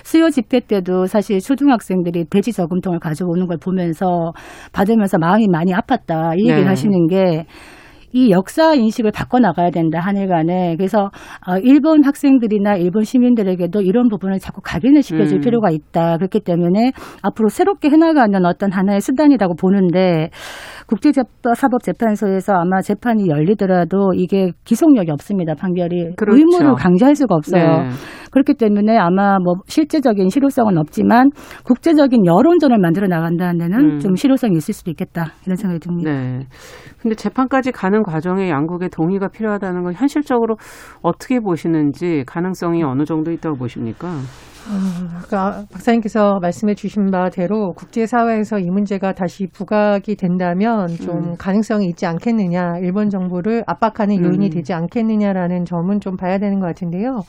수요 0.03 0.29
집회 0.29 0.59
때도 0.59 1.05
사실 1.05 1.39
초등학생들이 1.39 2.25
돼지 2.29 2.51
저금통을 2.51 2.99
가져오는 2.99 3.45
걸 3.47 3.57
보면서 3.57 4.31
받으면서 4.73 5.17
마음이 5.17 5.47
많이 5.47 5.73
아팠다 5.73 6.35
이 6.37 6.43
얘기를 6.43 6.63
네. 6.63 6.67
하시는 6.67 7.07
게 7.07 7.45
이 8.13 8.31
역사 8.31 8.73
인식을 8.73 9.11
바꿔 9.11 9.39
나가야 9.39 9.69
된다 9.69 9.99
한일 9.99 10.27
간에 10.27 10.75
그래서 10.77 11.11
어, 11.45 11.57
일본 11.61 12.05
학생들이나 12.05 12.75
일본 12.77 13.03
시민들에게도 13.03 13.81
이런 13.81 14.07
부분을 14.07 14.39
자꾸 14.39 14.61
각인을 14.63 15.01
시켜줄 15.01 15.39
음. 15.39 15.41
필요가 15.41 15.69
있다 15.71 16.17
그렇기 16.17 16.39
때문에 16.39 16.93
앞으로 17.21 17.49
새롭게 17.49 17.89
해나가는 17.89 18.45
어떤 18.45 18.71
하나의 18.71 19.01
수단이라고 19.01 19.55
보는데 19.55 20.29
국제사법재판소에서 20.87 22.53
아마 22.53 22.81
재판이 22.81 23.27
열리더라도 23.29 24.13
이게 24.15 24.51
기속력이 24.63 25.11
없습니다 25.11 25.53
판결이 25.55 26.15
그렇죠. 26.15 26.37
의무를 26.37 26.75
강제할 26.75 27.15
수가 27.15 27.35
없어요 27.35 27.83
네. 27.83 27.89
그렇기 28.37 28.53
때문에 28.53 28.95
아마 28.97 29.39
뭐 29.39 29.55
실제적인 29.65 30.29
실효성은 30.29 30.77
없지만 30.77 31.29
국제적인 31.63 32.25
여론전을 32.25 32.77
만들어 32.77 33.07
나간다는 33.07 33.57
데는 33.57 33.79
음. 33.79 33.99
좀 33.99 34.15
실효성이 34.15 34.57
있을 34.57 34.75
수도 34.75 34.91
있겠다 34.91 35.33
이런 35.45 35.55
생각이 35.55 35.79
듭니다. 35.79 36.11
네. 36.11 36.39
근데 37.01 37.15
재판까지 37.15 37.71
가는 37.71 38.03
과정에 38.03 38.49
양국의 38.49 38.89
동의가 38.89 39.27
필요하다는 39.29 39.81
걸 39.81 39.93
현실적으로 39.93 40.57
어떻게 41.01 41.39
보시는지 41.39 42.23
가능성이 42.27 42.83
어느 42.83 43.05
정도 43.05 43.31
있다고 43.31 43.57
보십니까? 43.57 44.07
아까 45.17 45.63
박사님께서 45.71 46.39
말씀해 46.41 46.75
주신 46.75 47.09
바대로 47.09 47.71
국제사회에서 47.71 48.59
이 48.59 48.69
문제가 48.69 49.13
다시 49.13 49.47
부각이 49.47 50.15
된다면 50.17 50.87
좀 50.87 51.15
음. 51.15 51.35
가능성이 51.37 51.87
있지 51.87 52.05
않겠느냐, 52.05 52.79
일본 52.81 53.09
정부를 53.09 53.63
압박하는 53.65 54.21
요인이 54.21 54.47
음. 54.47 54.49
되지 54.49 54.73
않겠느냐라는 54.73 55.63
점은 55.63 56.01
좀 56.01 56.17
봐야 56.17 56.37
되는 56.37 56.59
것 56.59 56.67
같은데요. 56.67 57.21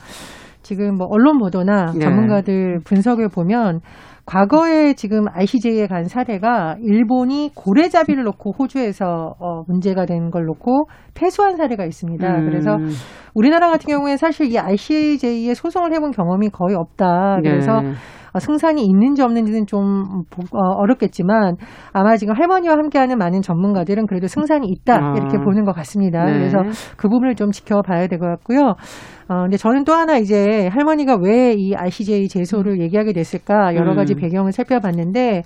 지금 0.69 0.97
뭐 0.97 1.07
언론 1.09 1.39
보도나 1.39 1.93
네. 1.93 1.99
전문가들 1.99 2.81
분석을 2.85 3.27
보면 3.29 3.79
과거에 4.27 4.93
지금 4.93 5.25
ICJ에 5.33 5.87
간 5.87 6.03
사례가 6.03 6.75
일본이 6.83 7.49
고래잡이를 7.55 8.23
놓고 8.23 8.51
호주에서 8.59 9.33
어, 9.39 9.63
문제가 9.67 10.05
된 10.05 10.29
걸 10.29 10.45
놓고 10.45 10.85
패소한 11.15 11.57
사례가 11.57 11.85
있습니다. 11.85 12.35
음. 12.37 12.45
그래서 12.45 12.77
우리나라 13.33 13.71
같은 13.71 13.87
경우에 13.87 14.15
사실 14.17 14.51
이 14.51 14.59
ICJ에 14.59 15.55
소송을 15.55 15.91
해본 15.93 16.11
경험이 16.11 16.49
거의 16.49 16.75
없다. 16.75 17.39
그래서 17.41 17.81
네. 17.81 17.93
어, 18.39 18.45
승산이 18.45 18.81
있는지 18.85 19.21
없는지는 19.21 19.65
좀 19.67 20.23
보- 20.29 20.41
어, 20.57 20.73
어렵겠지만 20.77 21.55
아마 21.93 22.15
지금 22.17 22.33
할머니와 22.35 22.73
함께하는 22.75 23.17
많은 23.17 23.41
전문가들은 23.41 24.07
그래도 24.07 24.27
승산이 24.27 24.67
있다 24.67 24.95
아. 24.95 25.13
이렇게 25.17 25.37
보는 25.37 25.65
것 25.65 25.73
같습니다. 25.75 26.23
네. 26.25 26.33
그래서 26.33 26.59
그 26.97 27.07
부분을 27.09 27.35
좀 27.35 27.51
지켜봐야 27.51 28.07
될 28.07 28.19
것 28.19 28.27
같고요. 28.27 28.75
어, 29.29 29.41
근데 29.43 29.57
저는 29.57 29.83
또 29.83 29.93
하나 29.93 30.17
이제 30.17 30.67
할머니가 30.71 31.17
왜이 31.21 31.75
ICJ 31.75 32.27
제소를 32.29 32.79
얘기하게 32.81 33.13
됐을까 33.13 33.75
여러 33.75 33.93
가지 33.95 34.13
음. 34.15 34.19
배경을 34.19 34.51
살펴봤는데 34.51 35.43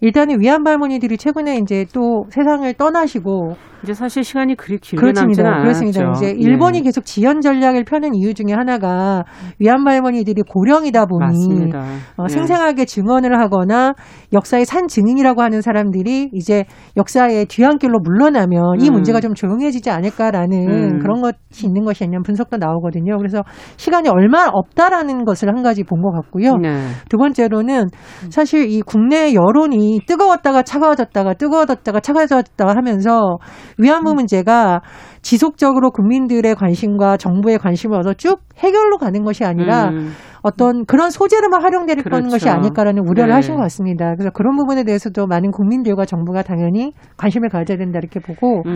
일단은 0.00 0.40
위안부 0.40 0.70
할머니들이 0.70 1.16
최근에 1.16 1.58
이제 1.58 1.84
또 1.92 2.24
세상을 2.30 2.72
떠나시고 2.74 3.56
이제 3.84 3.94
사실 3.94 4.24
시간이 4.24 4.56
그리 4.56 4.78
길게 4.78 5.00
그렇습니다. 5.00 5.60
그렇습니다. 5.60 6.12
이제 6.16 6.34
일본이 6.36 6.78
네. 6.78 6.84
계속 6.84 7.04
지연 7.04 7.40
전략을 7.40 7.84
펴는 7.84 8.14
이유 8.14 8.34
중에 8.34 8.52
하나가 8.52 9.24
위안부 9.60 9.88
할머니들이 9.88 10.42
고령이다 10.48 11.06
보니 11.06 11.20
맞습니다. 11.20 11.84
어, 12.16 12.26
네. 12.26 12.28
생생하게 12.28 12.84
증언을 12.86 13.40
하거나 13.40 13.94
역사의 14.32 14.64
산 14.64 14.88
증인이라고 14.88 15.42
하는 15.42 15.62
사람들이 15.62 16.30
이제 16.32 16.64
역사의 16.96 17.46
뒤안길로 17.46 18.00
물러나면 18.00 18.80
이 18.80 18.88
음. 18.88 18.94
문제가 18.94 19.20
좀 19.20 19.34
조용해지지 19.34 19.90
않을까라는 19.90 20.68
음. 20.68 20.98
그런 20.98 21.20
것이 21.22 21.66
있는 21.66 21.84
것이 21.84 22.02
아니냐 22.02 22.18
분석도 22.24 22.56
나오거든요. 22.56 23.16
그래서 23.18 23.42
시간이 23.76 24.08
얼마 24.08 24.48
없다라는 24.52 25.24
것을 25.24 25.48
한 25.48 25.62
가지 25.62 25.84
본 25.84 25.98
것 25.98 26.12
같고요. 26.12 26.54
네. 26.62 26.78
두 27.08 27.16
번째로는 27.16 27.86
사실 28.30 28.70
이 28.70 28.82
국내 28.82 29.34
여론이 29.34 29.87
뜨거웠다가 30.06 30.62
차가워졌다가 30.62 31.34
뜨거워졌다가 31.34 32.00
차가워졌다가 32.00 32.76
하면서 32.76 33.38
위안부 33.78 34.14
문제가 34.14 34.80
지속적으로 35.22 35.90
국민들의 35.90 36.54
관심과 36.54 37.16
정부의 37.16 37.58
관심을 37.58 37.98
얻어 37.98 38.14
쭉 38.14 38.40
해결로 38.58 38.98
가는 38.98 39.24
것이 39.24 39.44
아니라 39.44 39.88
음. 39.88 40.12
어떤 40.42 40.84
그런 40.86 41.10
소재로만 41.10 41.62
활용될. 41.62 41.98
거는 42.02 42.28
것이 42.28 42.48
아닐까라는 42.48 43.02
우려를 43.06 43.30
네. 43.30 43.34
하신 43.34 43.56
것 43.56 43.62
같습니다. 43.62 44.14
그래서 44.14 44.30
그런 44.30 44.56
부분에 44.56 44.84
대해서도 44.84 45.26
많은 45.26 45.50
국민들과 45.50 46.04
정부가 46.04 46.42
당연히 46.42 46.92
관심을 47.16 47.48
가져야 47.48 47.76
된다 47.76 47.98
이렇게 47.98 48.20
보고 48.20 48.62
음. 48.66 48.74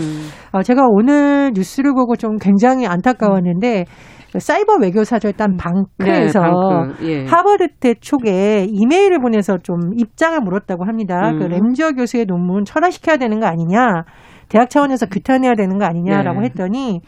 어, 0.52 0.62
제가 0.62 0.86
오늘 0.88 1.52
뉴스를 1.54 1.94
보고 1.94 2.16
좀 2.16 2.36
굉장히 2.38 2.86
안타까웠는데 2.86 3.84
그 3.84 4.21
사이버 4.38 4.76
외교 4.80 5.04
사절단 5.04 5.56
방크에서 5.56 6.40
네, 6.40 6.46
방크. 6.48 7.06
예. 7.06 7.26
하버드대 7.26 7.94
쪽에 8.00 8.66
이메일을 8.68 9.18
보내서 9.20 9.58
좀 9.58 9.76
입장을 9.96 10.38
물었다고 10.40 10.84
합니다. 10.84 11.30
음. 11.30 11.38
그 11.38 11.44
램지어 11.44 11.92
교수의 11.92 12.26
논문 12.26 12.64
철회시켜야 12.64 13.16
되는 13.16 13.40
거 13.40 13.46
아니냐, 13.46 14.04
대학 14.48 14.70
차원에서 14.70 15.06
규탄해야 15.06 15.54
되는 15.54 15.78
거 15.78 15.84
아니냐라고 15.84 16.40
네. 16.40 16.46
했더니 16.46 17.00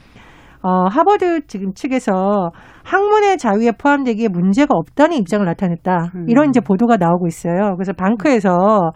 어, 0.62 0.86
하버드 0.88 1.46
지금 1.46 1.74
측에서 1.74 2.50
학문의 2.84 3.36
자유에 3.36 3.72
포함되기에 3.72 4.28
문제가 4.28 4.74
없다는 4.74 5.18
입장을 5.18 5.44
나타냈다. 5.44 6.12
음. 6.14 6.24
이런 6.26 6.48
이제 6.48 6.60
보도가 6.60 6.96
나오고 6.96 7.26
있어요. 7.26 7.74
그래서 7.76 7.92
방크에서 7.92 8.92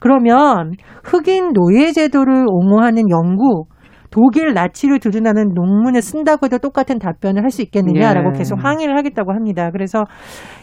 그러면 0.00 0.72
흑인 1.04 1.52
노예 1.52 1.92
제도를 1.92 2.44
옹호하는 2.48 3.08
연구 3.08 3.66
독일 4.12 4.52
나치를 4.54 5.00
두둔하는 5.00 5.54
논문을 5.54 6.02
쓴다고 6.02 6.46
해도 6.46 6.58
똑같은 6.58 6.98
답변을 6.98 7.42
할 7.42 7.50
수 7.52 7.60
있겠느냐라고 7.62 8.30
예. 8.34 8.38
계속 8.38 8.64
항의를 8.64 8.96
하겠다고 8.96 9.32
합니다. 9.32 9.70
그래서 9.72 10.04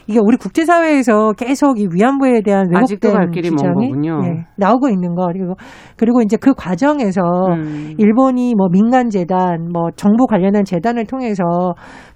이게 0.07 0.19
우리 0.23 0.37
국제사회에서 0.37 1.33
계속 1.33 1.79
이 1.79 1.87
위안부에 1.91 2.41
대한 2.41 2.65
왜곡된 2.73 3.13
갈 3.13 3.29
길이 3.31 3.49
먼 3.49 3.57
주장이 3.57 3.89
거군요. 3.89 4.21
예, 4.25 4.45
나오고 4.57 4.89
있는 4.89 5.13
거 5.15 5.27
그리고 5.27 5.53
그리고 5.97 6.21
이제 6.21 6.35
그 6.37 6.53
과정에서 6.55 7.21
음. 7.49 7.93
일본이 7.97 8.55
뭐 8.55 8.69
민간 8.71 9.09
재단, 9.09 9.67
뭐 9.71 9.89
정부 9.95 10.25
관련한 10.25 10.63
재단을 10.65 11.05
통해서 11.05 11.43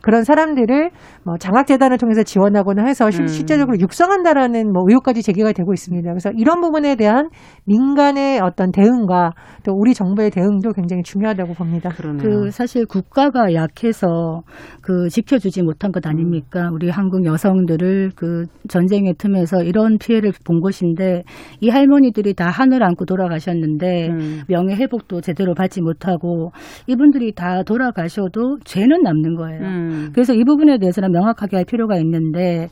그런 0.02 0.24
사람들을 0.24 0.90
뭐 1.24 1.38
장학 1.38 1.68
재단을 1.68 1.98
통해서 1.98 2.24
지원하거나 2.24 2.84
해서 2.86 3.10
실- 3.12 3.22
음. 3.24 3.28
실제적으로 3.28 3.78
육성한다라는 3.80 4.72
뭐 4.74 4.84
의혹까지 4.88 5.22
제기가 5.24 5.52
되고 5.52 5.72
있습니다. 5.74 6.10
그래서 6.10 6.32
이런 6.36 6.62
부분에 6.62 6.96
대한 6.96 7.30
민간의 7.66 8.40
어떤 8.42 8.72
대응과 8.72 9.32
또 9.64 9.72
우리 9.74 9.94
정부의 9.94 10.32
대응도 10.32 10.74
굉장히 10.74 11.04
중요한 11.04 11.23
중요하다고 11.24 11.54
봅니다. 11.54 11.90
그러네요. 11.90 12.22
그 12.22 12.52
사실 12.52 12.86
국가가 12.86 13.54
약해서 13.54 14.42
그 14.82 15.08
지켜주지 15.10 15.64
못한 15.64 15.92
것 15.92 16.06
아닙니까? 16.06 16.70
우리 16.72 16.90
한국 16.90 17.26
여성들을 17.26 18.12
그 18.16 18.46
전쟁의 18.68 19.16
틈에서 19.18 19.64
이런 19.64 19.98
피해를 19.98 20.32
본 20.46 20.60
것인데 20.60 21.24
이 21.62 21.70
할머니들이 21.70 22.34
다 22.34 22.50
하늘 22.50 22.84
안고 22.84 23.06
돌아가셨는데 23.06 24.10
음. 24.10 24.42
명예 24.48 24.76
회복도 24.76 25.22
제대로 25.22 25.54
받지 25.54 25.82
못하고 25.82 26.52
이분들이 26.88 27.34
다 27.34 27.64
돌아가셔도 27.64 28.58
죄는 28.64 29.02
남는 29.04 29.36
거예요. 29.36 29.62
음. 29.62 30.10
그래서 30.14 30.34
이 30.34 30.44
부분에 30.44 30.78
대해서는 30.78 31.12
명확하게 31.12 31.58
할 31.58 31.66
필요가 31.66 31.98
있는데 31.98 32.68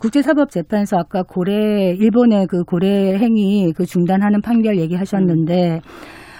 국제사법재판소 0.00 0.96
아까 0.96 1.22
고래 1.22 1.94
일본의 1.94 2.46
그 2.48 2.62
고래 2.62 3.16
행위 3.16 3.72
그 3.72 3.84
중단하는 3.84 4.40
판결 4.40 4.78
얘기하셨는데 4.78 5.80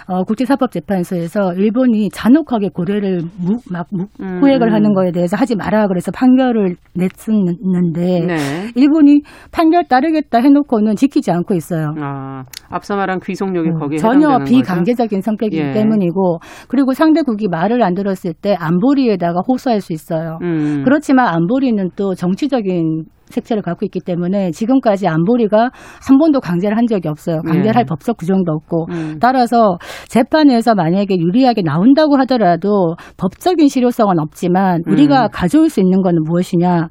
어, 0.07 0.23
국제사법재판소에서 0.23 1.53
일본이 1.55 2.09
잔혹하게 2.09 2.69
고래를 2.69 3.21
무, 3.37 3.57
막 3.69 3.87
무, 3.91 4.05
음, 4.21 4.39
후액을 4.41 4.69
음. 4.69 4.73
하는 4.73 4.93
거에 4.93 5.11
대해서 5.11 5.35
하지 5.35 5.55
마라 5.55 5.87
그래서 5.87 6.11
판결을 6.11 6.75
냈었는데 6.95 8.25
네. 8.25 8.35
일본이 8.75 9.21
판결 9.51 9.83
따르겠다 9.87 10.39
해놓고는 10.39 10.95
지키지 10.95 11.31
않고 11.31 11.55
있어요. 11.55 11.93
아, 11.99 12.43
앞서 12.69 12.95
말한 12.95 13.19
귀속력이 13.19 13.69
음, 13.69 13.79
거기에 13.79 13.97
전혀 13.97 14.29
해당되는 14.29 14.39
거죠? 14.39 14.51
비강제적인 14.51 15.21
성격이기 15.21 15.61
예. 15.61 15.71
때문이고 15.73 16.39
그리고 16.69 16.93
상대국이 16.93 17.49
말을 17.49 17.83
안 17.83 17.93
들었을 17.93 18.33
때 18.33 18.55
안보리에다가 18.57 19.41
호소할 19.45 19.81
수 19.81 19.91
있어요. 19.91 20.39
음. 20.41 20.83
그렇지만 20.85 21.27
안보리는 21.27 21.89
또 21.97 22.15
정치적인 22.15 23.05
색채를 23.29 23.61
갖고 23.61 23.85
있기 23.85 23.99
때문에 23.99 24.51
지금까지 24.51 25.07
안보리가 25.07 25.71
한 26.07 26.17
번도 26.17 26.39
강제를 26.39 26.77
한 26.77 26.87
적이 26.87 27.09
없어요. 27.09 27.41
강제를 27.41 27.67
예. 27.67 27.71
할 27.75 27.85
법적 27.85 28.17
구정도 28.17 28.51
없고. 28.53 28.87
음. 28.91 29.17
따라서 29.19 29.77
재판에서 30.07 30.75
만약에 30.75 31.17
유리하게 31.17 31.61
나온다고 31.61 32.17
하더라도 32.19 32.95
법적인 33.17 33.67
실효성은 33.67 34.19
없지만 34.19 34.83
우리가 34.87 35.25
음. 35.25 35.29
가져올 35.31 35.69
수 35.69 35.79
있는 35.79 36.01
거는 36.01 36.23
무엇이냐. 36.23 36.87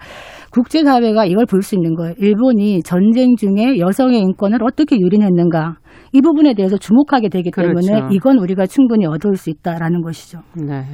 국제사회가 0.53 1.27
이걸 1.27 1.45
볼 1.45 1.61
수 1.61 1.75
있는 1.75 1.95
거예요. 1.97 2.15
일본이 2.19 2.83
전쟁 2.83 3.35
중에 3.37 3.79
여성의 3.79 4.21
인권을 4.21 4.63
어떻게 4.63 4.97
유린했는가. 4.99 5.77
이 6.13 6.21
부분에 6.23 6.55
대해서 6.55 6.79
주목하게 6.79 7.29
되기 7.29 7.51
때문에 7.51 7.87
그렇죠. 7.87 8.09
이건 8.15 8.39
우리가 8.39 8.67
충분히 8.67 9.05
얻을 9.07 9.37
수 9.37 9.51
있다라는 9.51 10.01
것이죠. 10.03 10.39
네. 10.55 10.85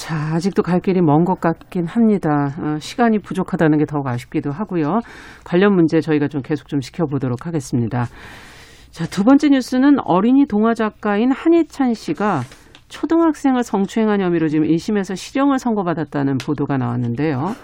자, 0.00 0.16
아직도 0.32 0.62
갈 0.62 0.80
길이 0.80 1.02
먼 1.02 1.26
것 1.26 1.42
같긴 1.42 1.84
합니다. 1.84 2.54
어, 2.58 2.78
시간이 2.80 3.18
부족하다는 3.18 3.76
게 3.76 3.84
더욱 3.84 4.06
아쉽기도 4.06 4.50
하고요. 4.50 5.00
관련 5.44 5.74
문제 5.74 6.00
저희가 6.00 6.26
좀 6.28 6.40
계속 6.40 6.68
좀 6.68 6.80
지켜보도록 6.80 7.46
하겠습니다. 7.46 8.06
자, 8.90 9.04
두 9.04 9.24
번째 9.24 9.50
뉴스는 9.50 9.98
어린이 10.00 10.46
동화 10.46 10.72
작가인 10.72 11.30
한희찬 11.32 11.92
씨가 11.92 12.40
초등학생을 12.88 13.62
성추행한 13.62 14.22
혐의로 14.22 14.48
지금 14.48 14.66
1심에서 14.66 15.14
실형을 15.16 15.58
선고받았다는 15.58 16.38
보도가 16.38 16.78
나왔는데요. 16.78 17.54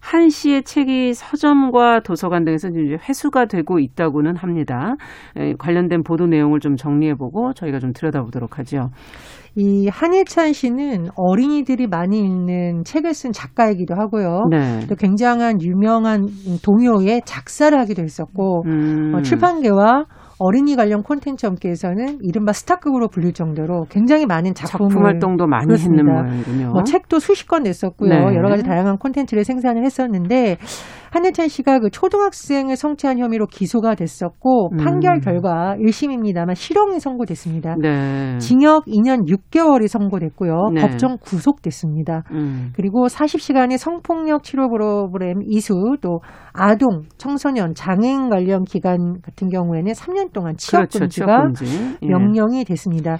한 0.00 0.28
씨의 0.28 0.64
책이 0.64 1.14
서점과 1.14 2.00
도서관 2.00 2.44
등에서 2.44 2.68
이제 2.68 2.98
회수가 3.08 3.46
되고 3.46 3.78
있다고는 3.78 4.36
합니다. 4.36 4.94
에, 5.36 5.54
관련된 5.58 6.02
보도 6.02 6.26
내용을 6.26 6.60
좀 6.60 6.76
정리해보고 6.76 7.54
저희가 7.54 7.78
좀 7.78 7.92
들여다보도록 7.92 8.58
하죠. 8.58 8.90
이 9.60 9.88
한일찬 9.88 10.52
씨는 10.52 11.08
어린이들이 11.16 11.88
많이 11.88 12.20
읽는 12.20 12.84
책을 12.84 13.12
쓴 13.12 13.32
작가이기도 13.32 13.96
하고요. 13.96 14.44
네. 14.52 14.86
또 14.88 14.94
굉장한 14.94 15.60
유명한 15.62 16.28
동요의 16.62 17.22
작사를 17.24 17.76
하기도 17.76 18.02
했었고 18.02 18.62
음. 18.66 19.14
어, 19.16 19.22
출판계와 19.22 20.04
어린이 20.38 20.76
관련 20.76 21.02
콘텐츠 21.02 21.44
업계에서는 21.46 22.18
이른바 22.22 22.52
스타급으로 22.52 23.08
불릴 23.08 23.32
정도로 23.32 23.86
굉장히 23.90 24.26
많은 24.26 24.54
작품을 24.54 24.90
작품 24.90 25.04
활동도 25.04 25.48
많이 25.48 25.66
그렇습니다. 25.66 26.04
했는 26.04 26.22
모양이군요. 26.22 26.72
뭐 26.74 26.84
책도 26.84 27.18
수십 27.18 27.48
권 27.48 27.64
냈었고요. 27.64 28.10
네. 28.10 28.36
여러 28.36 28.48
가지 28.48 28.62
다양한 28.62 28.98
콘텐츠를 28.98 29.42
생산을 29.42 29.84
했었는데 29.84 30.58
한혜찬 31.10 31.48
씨가 31.48 31.78
그 31.80 31.90
초등학생을 31.90 32.76
성추한 32.76 33.18
혐의로 33.18 33.46
기소가 33.46 33.94
됐었고 33.94 34.70
음. 34.72 34.76
판결 34.76 35.20
결과 35.20 35.74
1심입니다만 35.78 36.54
실형이 36.54 37.00
선고됐습니다. 37.00 37.76
네. 37.80 38.38
징역 38.38 38.84
2년 38.86 39.26
6개월이 39.26 39.88
선고됐고요. 39.88 40.70
네. 40.74 40.80
법정 40.80 41.16
구속됐습니다. 41.20 42.22
음. 42.32 42.72
그리고 42.74 43.06
40시간의 43.06 43.78
성폭력 43.78 44.42
치료 44.42 44.68
프로그램 44.68 45.40
이수 45.46 45.96
또 46.00 46.20
아동, 46.52 47.02
청소년, 47.18 47.74
장애인 47.74 48.28
관련 48.28 48.64
기간 48.64 49.20
같은 49.22 49.48
경우에는 49.48 49.92
3년 49.92 50.32
동안 50.32 50.56
취업 50.56 50.80
그렇죠. 50.80 50.98
금지가 51.00 51.26
취업금지. 51.26 51.96
예. 52.02 52.06
명령이 52.06 52.64
됐습니다. 52.64 53.18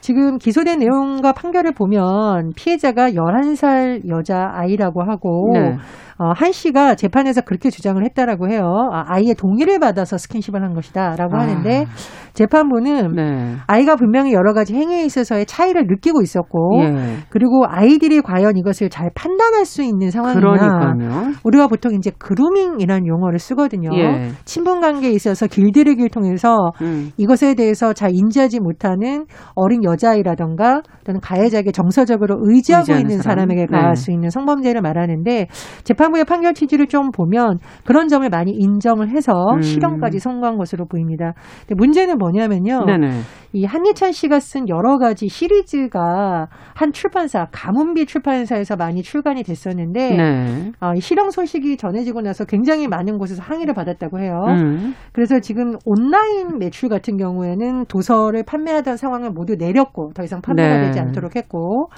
지금 0.00 0.38
기소된 0.38 0.80
내용과 0.80 1.32
판결을 1.32 1.72
보면 1.72 2.50
피해자가 2.56 3.12
11살 3.12 4.08
여자 4.08 4.50
아이라고 4.52 5.02
하고 5.04 5.50
네. 5.52 5.76
어, 6.22 6.32
한 6.36 6.52
씨가 6.52 6.94
재판에서 6.94 7.40
그렇게 7.40 7.68
주장을 7.68 8.02
했다라고 8.04 8.48
해요. 8.48 8.62
아, 8.92 9.04
아이의 9.08 9.34
동의를 9.34 9.80
받아서 9.80 10.16
스킨십을 10.16 10.62
한 10.62 10.72
것이다라고 10.74 11.36
아. 11.36 11.40
하는데 11.40 11.86
재판부는 12.34 13.12
네. 13.14 13.56
아이가 13.66 13.96
분명히 13.96 14.32
여러 14.32 14.54
가지 14.54 14.74
행위에 14.74 15.04
있어서의 15.04 15.44
차이를 15.46 15.86
느끼고 15.86 16.22
있었고 16.22 16.80
예. 16.80 17.16
그리고 17.28 17.64
아이들이 17.68 18.22
과연 18.22 18.56
이것을 18.56 18.88
잘 18.88 19.10
판단할 19.14 19.66
수 19.66 19.82
있는 19.82 20.10
상황이냐 20.10 20.40
그러니까요. 20.40 21.32
우리가 21.44 21.66
보통 21.66 21.92
이제 21.94 22.10
그루밍이라는 22.18 23.06
용어를 23.06 23.38
쓰거든요. 23.38 23.90
예. 23.98 24.30
친분 24.44 24.80
관계에 24.80 25.10
있어서 25.10 25.46
길들이기를 25.46 26.08
통해서 26.08 26.72
음. 26.80 27.10
이것에 27.18 27.54
대해서 27.54 27.92
잘 27.92 28.12
인지하지 28.14 28.60
못하는 28.60 29.26
어린 29.54 29.84
여자아이라던가 29.84 30.82
또는 31.04 31.20
가해자에게 31.20 31.72
정서적으로 31.72 32.38
의지하고 32.40 32.92
있는 32.92 33.18
사람. 33.18 33.32
사람에게 33.32 33.66
가할 33.66 33.94
네. 33.94 34.00
수 34.00 34.10
있는 34.10 34.30
성범죄를 34.30 34.80
말하는데 34.80 35.48
재판 35.84 36.11
부의 36.12 36.24
판결 36.24 36.54
취지를 36.54 36.86
좀 36.86 37.10
보면 37.10 37.58
그런 37.84 38.08
점을 38.08 38.28
많이 38.28 38.52
인정을 38.52 39.08
해서 39.10 39.32
음. 39.54 39.62
실형까지 39.62 40.18
선고한 40.18 40.56
것으로 40.56 40.86
보입니다. 40.86 41.32
근데 41.60 41.74
문제는 41.76 42.18
뭐냐면요. 42.18 42.84
네네. 42.86 43.10
이 43.54 43.64
한예찬 43.64 44.12
씨가 44.12 44.40
쓴 44.40 44.68
여러 44.68 44.98
가지 44.98 45.28
시리즈가 45.28 46.48
한 46.74 46.92
출판사 46.92 47.46
가문비 47.52 48.06
출판사에서 48.06 48.76
많이 48.76 49.02
출간이 49.02 49.42
됐었는데 49.42 50.16
네. 50.16 50.72
어, 50.80 50.92
이 50.94 51.00
실형 51.00 51.30
소식이 51.30 51.76
전해지고 51.76 52.22
나서 52.22 52.44
굉장히 52.44 52.88
많은 52.88 53.18
곳에서 53.18 53.42
항의를 53.42 53.74
받았다고 53.74 54.20
해요. 54.20 54.40
음. 54.48 54.94
그래서 55.12 55.40
지금 55.40 55.74
온라인 55.84 56.58
매출 56.58 56.88
같은 56.88 57.16
경우에는 57.16 57.86
도서를 57.86 58.44
판매하던 58.44 58.96
상황을 58.96 59.30
모두 59.30 59.56
내렸고 59.56 60.12
더 60.14 60.22
이상 60.22 60.40
판매가 60.40 60.78
네. 60.78 60.86
되지 60.86 61.00
않도록 61.00 61.36
했고 61.36 61.88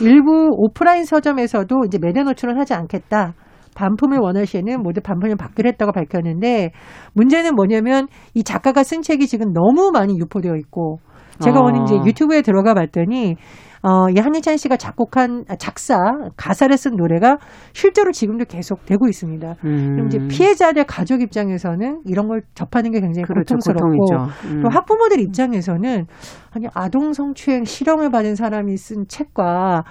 일부 0.00 0.50
오프라인 0.52 1.04
서점에서도 1.04 1.84
이제 1.86 1.98
매대 2.00 2.22
노출은 2.22 2.58
하지 2.58 2.74
않겠다. 2.74 3.34
반품을 3.78 4.18
원할 4.18 4.44
시에는 4.44 4.82
모두 4.82 5.00
반품을 5.00 5.36
받기로 5.36 5.68
했다고 5.68 5.92
밝혔는데 5.92 6.72
문제는 7.14 7.54
뭐냐면 7.54 8.08
이 8.34 8.42
작가가 8.42 8.82
쓴 8.82 9.02
책이 9.02 9.28
지금 9.28 9.52
너무 9.52 9.92
많이 9.92 10.18
유포되어 10.18 10.56
있고 10.56 10.98
제가 11.38 11.60
어. 11.60 11.66
오늘 11.66 11.84
이제 11.84 11.94
유튜브에 12.04 12.42
들어가 12.42 12.74
봤더니 12.74 13.36
어, 13.82 14.10
이 14.10 14.18
한희찬 14.18 14.56
씨가 14.56 14.76
작곡한 14.76 15.44
아, 15.48 15.54
작사 15.54 15.96
가사를 16.36 16.76
쓴 16.76 16.96
노래가 16.96 17.38
실제로 17.72 18.10
지금도 18.10 18.46
계속 18.46 18.84
되고 18.84 19.06
있습니다. 19.06 19.54
음. 19.64 19.92
그럼 19.94 20.06
이제 20.06 20.18
피해자들 20.28 20.84
가족 20.84 21.22
입장에서는 21.22 22.02
이런 22.04 22.26
걸 22.26 22.42
접하는 22.54 22.90
게 22.90 23.00
굉장히 23.00 23.24
그렇죠. 23.24 23.54
고통스럽고. 23.54 24.48
음. 24.50 24.62
또 24.62 24.68
학부모들 24.68 25.20
입장에서는 25.20 26.06
아니 26.50 26.66
아동 26.74 27.12
성추행 27.12 27.62
실형을 27.62 28.10
받은 28.10 28.34
사람이 28.34 28.76
쓴 28.76 29.04
책과 29.06 29.84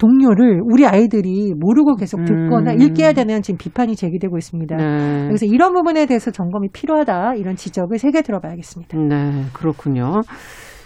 동료를 0.00 0.62
우리 0.64 0.86
아이들이 0.86 1.52
모르고 1.56 1.94
계속 1.94 2.24
듣거나 2.24 2.72
음. 2.72 2.80
읽게 2.80 3.04
해야 3.04 3.12
되는 3.12 3.42
지금 3.42 3.58
비판이 3.58 3.94
제기되고 3.94 4.36
있습니다. 4.36 4.76
네. 4.76 5.26
그래서 5.26 5.46
이런 5.46 5.74
부분에 5.74 6.06
대해서 6.06 6.30
점검이 6.30 6.70
필요하다 6.72 7.34
이런 7.34 7.54
지적을 7.54 7.98
세게 7.98 8.22
들어봐야겠습니다. 8.22 8.98
네, 8.98 9.44
그렇군요. 9.52 10.22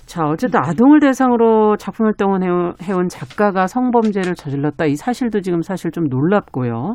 자, 0.04 0.24
어쨌든 0.24 0.60
아동을 0.62 1.00
대상으로 1.00 1.76
작품 1.76 2.04
활동을 2.06 2.74
해온 2.82 3.08
작가가 3.08 3.66
성범죄를 3.66 4.34
저질렀다. 4.34 4.84
이 4.84 4.96
사실도 4.96 5.40
지금 5.40 5.62
사실 5.62 5.90
좀 5.90 6.04
놀랍고요. 6.10 6.92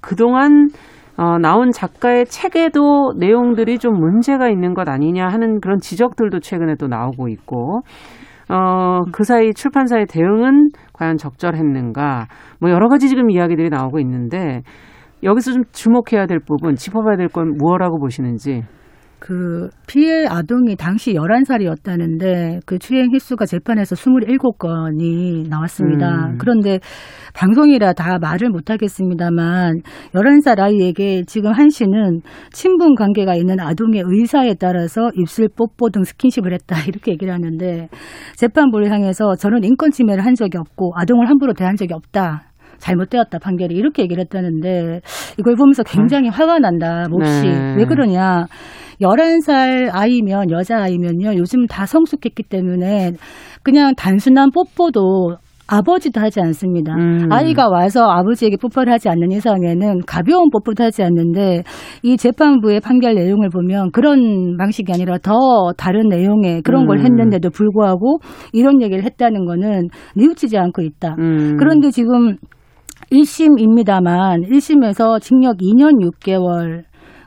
그동안 0.00 0.68
어, 1.16 1.38
나온 1.38 1.70
작가의 1.72 2.26
책에도 2.26 3.12
내용들이 3.18 3.78
좀 3.78 3.98
문제가 3.98 4.48
있는 4.48 4.74
것 4.74 4.88
아니냐 4.88 5.26
하는 5.28 5.60
그런 5.60 5.78
지적들도 5.78 6.40
최근에 6.40 6.76
또 6.76 6.86
나오고 6.86 7.28
있고, 7.28 7.82
어, 8.48 9.00
그 9.12 9.24
사이 9.24 9.52
출판사의 9.54 10.06
대응은 10.06 10.70
과연 10.92 11.16
적절했는가, 11.16 12.26
뭐 12.60 12.70
여러 12.70 12.88
가지 12.88 13.08
지금 13.08 13.30
이야기들이 13.30 13.70
나오고 13.70 13.98
있는데, 14.00 14.62
여기서 15.22 15.52
좀 15.52 15.62
주목해야 15.72 16.26
될 16.26 16.38
부분, 16.40 16.74
짚어봐야 16.74 17.16
될 17.16 17.28
건 17.28 17.56
무엇라고 17.56 17.98
보시는지. 17.98 18.62
그 19.22 19.68
피해 19.86 20.26
아동이 20.26 20.74
당시 20.74 21.14
11살이었다는데 21.14 22.58
그 22.66 22.80
추행 22.80 23.14
횟수가 23.14 23.46
재판에서 23.46 23.94
27건이 23.94 25.48
나왔습니다. 25.48 26.26
음. 26.26 26.38
그런데 26.38 26.80
방송이라 27.32 27.92
다 27.92 28.18
말을 28.20 28.50
못 28.50 28.68
하겠습니다만 28.68 29.82
11살 30.12 30.58
아이에게 30.58 31.22
지금 31.28 31.52
한 31.52 31.70
씨는 31.70 32.22
친분 32.50 32.96
관계가 32.96 33.36
있는 33.36 33.60
아동의 33.60 34.02
의사에 34.04 34.54
따라서 34.58 35.10
입술 35.14 35.48
뽀뽀 35.56 35.90
등 35.90 36.02
스킨십을 36.02 36.52
했다 36.52 36.74
이렇게 36.88 37.12
얘기를 37.12 37.32
하는데 37.32 37.88
재판부를 38.34 38.90
향해서 38.90 39.36
저는 39.36 39.62
인권 39.62 39.92
침해를 39.92 40.26
한 40.26 40.34
적이 40.34 40.58
없고 40.58 40.94
아동을 40.96 41.28
함부로 41.28 41.52
대한 41.52 41.76
적이 41.76 41.94
없다. 41.94 42.48
잘못되었다 42.78 43.38
판결이 43.38 43.76
이렇게 43.76 44.02
얘기를 44.02 44.20
했다는데 44.22 45.02
이걸 45.38 45.54
보면서 45.54 45.84
굉장히 45.84 46.28
화가 46.28 46.58
난다 46.58 47.06
몹시 47.08 47.46
네. 47.46 47.76
왜 47.76 47.84
그러냐 47.84 48.46
11살 49.02 49.90
아이면 49.92 50.50
여자아이면요 50.50 51.36
요즘 51.36 51.66
다 51.66 51.86
성숙했기 51.86 52.44
때문에 52.44 53.12
그냥 53.62 53.94
단순한 53.96 54.50
뽀뽀도 54.50 55.36
아버지도 55.66 56.20
하지 56.20 56.40
않습니다. 56.40 56.94
음. 56.94 57.32
아이가 57.32 57.68
와서 57.68 58.04
아버지에게 58.04 58.56
뽀뽀를 58.60 58.92
하지 58.92 59.08
않는 59.08 59.30
이상에는 59.30 60.00
가벼운 60.06 60.50
뽀뽀도 60.50 60.84
하지 60.84 61.02
않는데 61.02 61.62
이 62.02 62.16
재판부의 62.16 62.80
판결 62.80 63.14
내용을 63.14 63.48
보면 63.48 63.90
그런 63.92 64.56
방식이 64.58 64.92
아니라 64.92 65.16
더 65.18 65.72
다른 65.78 66.08
내용의 66.08 66.62
그런 66.62 66.86
걸 66.86 66.98
음. 66.98 67.04
했는데도 67.04 67.50
불구하고 67.50 68.18
이런 68.52 68.82
얘기를 68.82 69.02
했다는 69.04 69.46
거는 69.46 69.88
뉘우치지 70.16 70.58
않고 70.58 70.82
있다. 70.82 71.16
음. 71.18 71.56
그런데 71.58 71.90
지금 71.90 72.36
1심입니다만 73.10 74.48
1심에서 74.50 75.20
징역 75.20 75.58
2년 75.58 76.02
6개월 76.02 76.82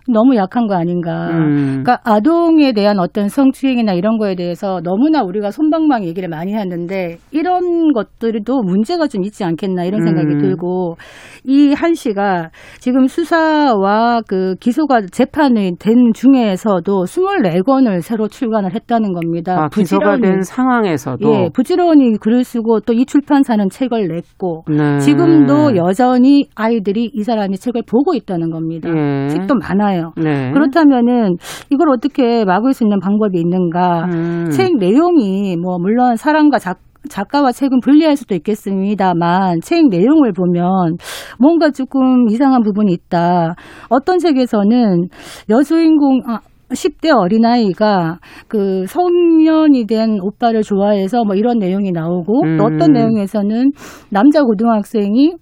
너무 0.07 0.35
약한 0.35 0.67
거 0.67 0.75
아닌가. 0.75 1.29
음. 1.31 1.83
그러니까 1.83 1.99
아동에 2.03 2.73
대한 2.73 2.99
어떤 2.99 3.27
성추행이나 3.29 3.93
이런 3.93 4.17
거에 4.17 4.35
대해서 4.35 4.81
너무나 4.83 5.21
우리가 5.23 5.51
손방망 5.51 6.03
얘기를 6.03 6.27
많이 6.29 6.53
하는데 6.53 7.17
이런 7.31 7.93
것들도 7.93 8.61
문제가 8.63 9.07
좀 9.07 9.23
있지 9.23 9.43
않겠나 9.43 9.83
이런 9.85 10.01
생각이 10.05 10.33
음. 10.33 10.37
들고 10.39 10.97
이 11.45 11.73
한 11.75 11.93
씨가 11.93 12.49
지금 12.79 13.07
수사와 13.07 14.21
그 14.27 14.55
기소가 14.59 15.01
재판이 15.11 15.73
된 15.79 16.11
중에서도 16.13 17.03
24권을 17.05 18.01
새로 18.01 18.27
출간을 18.27 18.73
했다는 18.73 19.13
겁니다. 19.13 19.63
아, 19.63 19.67
기소가. 19.69 20.17
된 20.17 20.41
상황에서도 20.41 21.33
예, 21.33 21.49
부지런히 21.53 22.17
글을 22.17 22.43
쓰고 22.43 22.79
또 22.81 22.93
이 22.95 23.05
출판사는 23.05 23.67
책을 23.69 24.07
냈고 24.07 24.63
네. 24.69 24.99
지금도 24.99 25.75
여전히 25.75 26.45
아이들이 26.55 27.11
이 27.13 27.23
사람이 27.23 27.57
책을 27.57 27.81
보고 27.85 28.13
있다는 28.13 28.51
겁니다. 28.51 28.89
예. 28.89 29.27
책도 29.27 29.55
많아요. 29.55 29.94
네. 30.17 30.51
그렇다면은 30.51 31.35
이걸 31.69 31.89
어떻게 31.89 32.45
막을 32.45 32.73
수 32.73 32.83
있는 32.83 32.99
방법이 32.99 33.39
있는가? 33.39 34.05
음. 34.05 34.49
책 34.51 34.77
내용이 34.77 35.57
뭐 35.57 35.77
물론 35.79 36.15
사람과 36.15 36.59
작 36.59 36.79
작가와 37.09 37.51
책은 37.51 37.81
분리할 37.81 38.15
수도 38.15 38.33
있겠습니다만 38.35 39.59
책 39.61 39.89
내용을 39.89 40.33
보면 40.33 40.97
뭔가 41.39 41.69
조금 41.69 42.29
이상한 42.29 42.63
부분이 42.63 42.91
있다. 42.91 43.55
어떤 43.89 44.17
책에서는 44.17 45.07
여주인공 45.49 46.21
아, 46.27 46.39
10대 46.69 47.15
어린아이가 47.15 48.17
그 48.47 48.85
성년이 48.87 49.85
된 49.85 50.17
오빠를 50.21 50.63
좋아해서 50.63 51.23
뭐 51.23 51.35
이런 51.35 51.59
내용이 51.59 51.91
나오고 51.91 52.43
음. 52.43 52.57
또 52.57 52.65
어떤 52.65 52.93
내용에서는 52.93 53.71
남자 54.09 54.41
고등학생이 54.41 55.35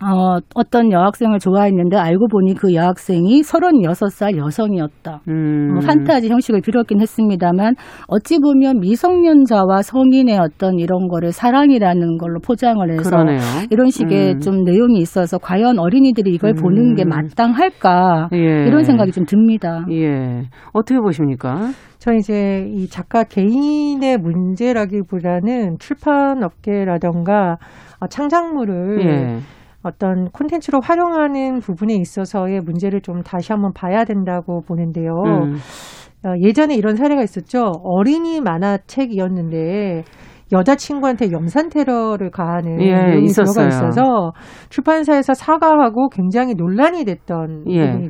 어, 0.00 0.38
어떤 0.54 0.92
여학생을 0.92 1.40
좋아했는데 1.40 1.96
알고 1.96 2.28
보니 2.28 2.54
그 2.54 2.72
여학생이 2.72 3.40
36살 3.42 4.36
여성이었다. 4.36 5.22
음. 5.28 5.72
뭐 5.72 5.80
판타지 5.80 6.28
형식을 6.28 6.60
빌었긴 6.60 7.00
했습니다만 7.00 7.74
어찌 8.06 8.38
보면 8.38 8.78
미성년자와 8.80 9.82
성인의 9.82 10.38
어떤 10.38 10.78
이런 10.78 11.08
거를 11.08 11.32
사랑이라는 11.32 12.18
걸로 12.18 12.38
포장을 12.40 12.88
해서 12.90 13.10
그러네요. 13.10 13.40
이런 13.70 13.90
식의 13.90 14.34
음. 14.34 14.38
좀 14.38 14.62
내용이 14.62 14.98
있어서 15.00 15.38
과연 15.38 15.80
어린이들이 15.80 16.32
이걸 16.32 16.50
음. 16.50 16.62
보는 16.62 16.94
게 16.94 17.04
마땅할까 17.04 18.28
예. 18.34 18.66
이런 18.66 18.84
생각이 18.84 19.10
좀 19.10 19.24
듭니다. 19.24 19.84
예. 19.90 20.42
어떻게 20.72 21.00
보십니까? 21.00 21.70
저 21.98 22.12
이제 22.12 22.64
이 22.72 22.86
작가 22.88 23.24
개인의 23.24 24.18
문제라기보다는 24.18 25.78
출판 25.80 26.44
업계라던가 26.44 27.56
어, 28.00 28.06
창작물을 28.06 29.00
예. 29.04 29.38
어떤 29.88 30.30
콘텐츠로 30.30 30.80
활용하는 30.82 31.60
부분에 31.60 31.94
있어서의 31.94 32.60
문제를 32.60 33.00
좀 33.00 33.22
다시 33.22 33.52
한번 33.52 33.72
봐야 33.72 34.04
된다고 34.04 34.60
보는데요. 34.60 35.12
음. 35.24 35.56
어, 36.24 36.34
예전에 36.40 36.74
이런 36.74 36.96
사례가 36.96 37.22
있었죠. 37.22 37.72
어린이 37.82 38.40
만화책이었는데 38.40 40.04
여자친구한테 40.52 41.30
염산 41.30 41.68
테러를 41.68 42.30
가하는 42.30 42.80
예, 42.80 42.92
내용이 42.92 43.24
있었어요. 43.26 43.68
들어가 43.68 43.68
있어서 43.68 44.32
출판사에서 44.70 45.34
사과하고 45.34 46.08
굉장히 46.08 46.54
논란이 46.54 47.04
됐던 47.04 47.64
예. 47.68 47.92
부분이. 47.92 48.08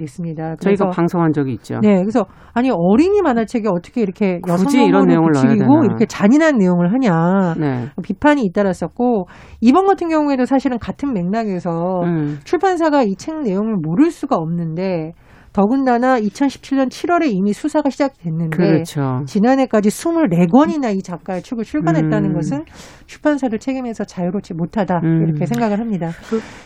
저희가 0.60 0.84
그래서 0.86 0.88
방송한 0.90 1.32
적이 1.32 1.52
있죠. 1.54 1.80
네, 1.80 2.00
그래서 2.00 2.24
아니 2.54 2.70
어린이 2.72 3.20
만화책에 3.22 3.68
어떻게 3.68 4.00
이렇게 4.02 4.40
굳이 4.40 4.84
이런 4.84 5.06
내용을 5.06 5.32
붙이고. 5.32 5.84
이렇게 5.84 6.06
잔인한 6.06 6.56
내용을 6.58 6.92
하냐 6.92 7.54
네. 7.58 7.86
비판이 8.02 8.42
잇따랐었고 8.44 9.26
이번 9.60 9.86
같은 9.86 10.08
경우에도 10.08 10.44
사실은 10.44 10.78
같은 10.78 11.12
맥락에서 11.12 12.02
음. 12.04 12.38
출판사가 12.44 13.02
이 13.02 13.14
책 13.18 13.40
내용을 13.42 13.76
모를 13.82 14.10
수가 14.12 14.36
없는데 14.36 15.12
더군다나 15.58 16.20
2017년 16.20 16.88
7월에 16.88 17.32
이미 17.32 17.52
수사가 17.52 17.90
시작됐는데 17.90 18.56
그렇죠. 18.56 19.24
지난해까지 19.26 19.88
24권이나 19.88 20.96
이 20.96 21.02
작가의 21.02 21.42
책을 21.42 21.64
출간했다는 21.64 22.30
음. 22.30 22.34
것은 22.34 22.64
출판사를 23.08 23.58
책임에서 23.58 24.04
자유롭지 24.04 24.54
못하다 24.54 25.00
음. 25.02 25.24
이렇게 25.26 25.46
생각을 25.46 25.80
합니다. 25.80 26.10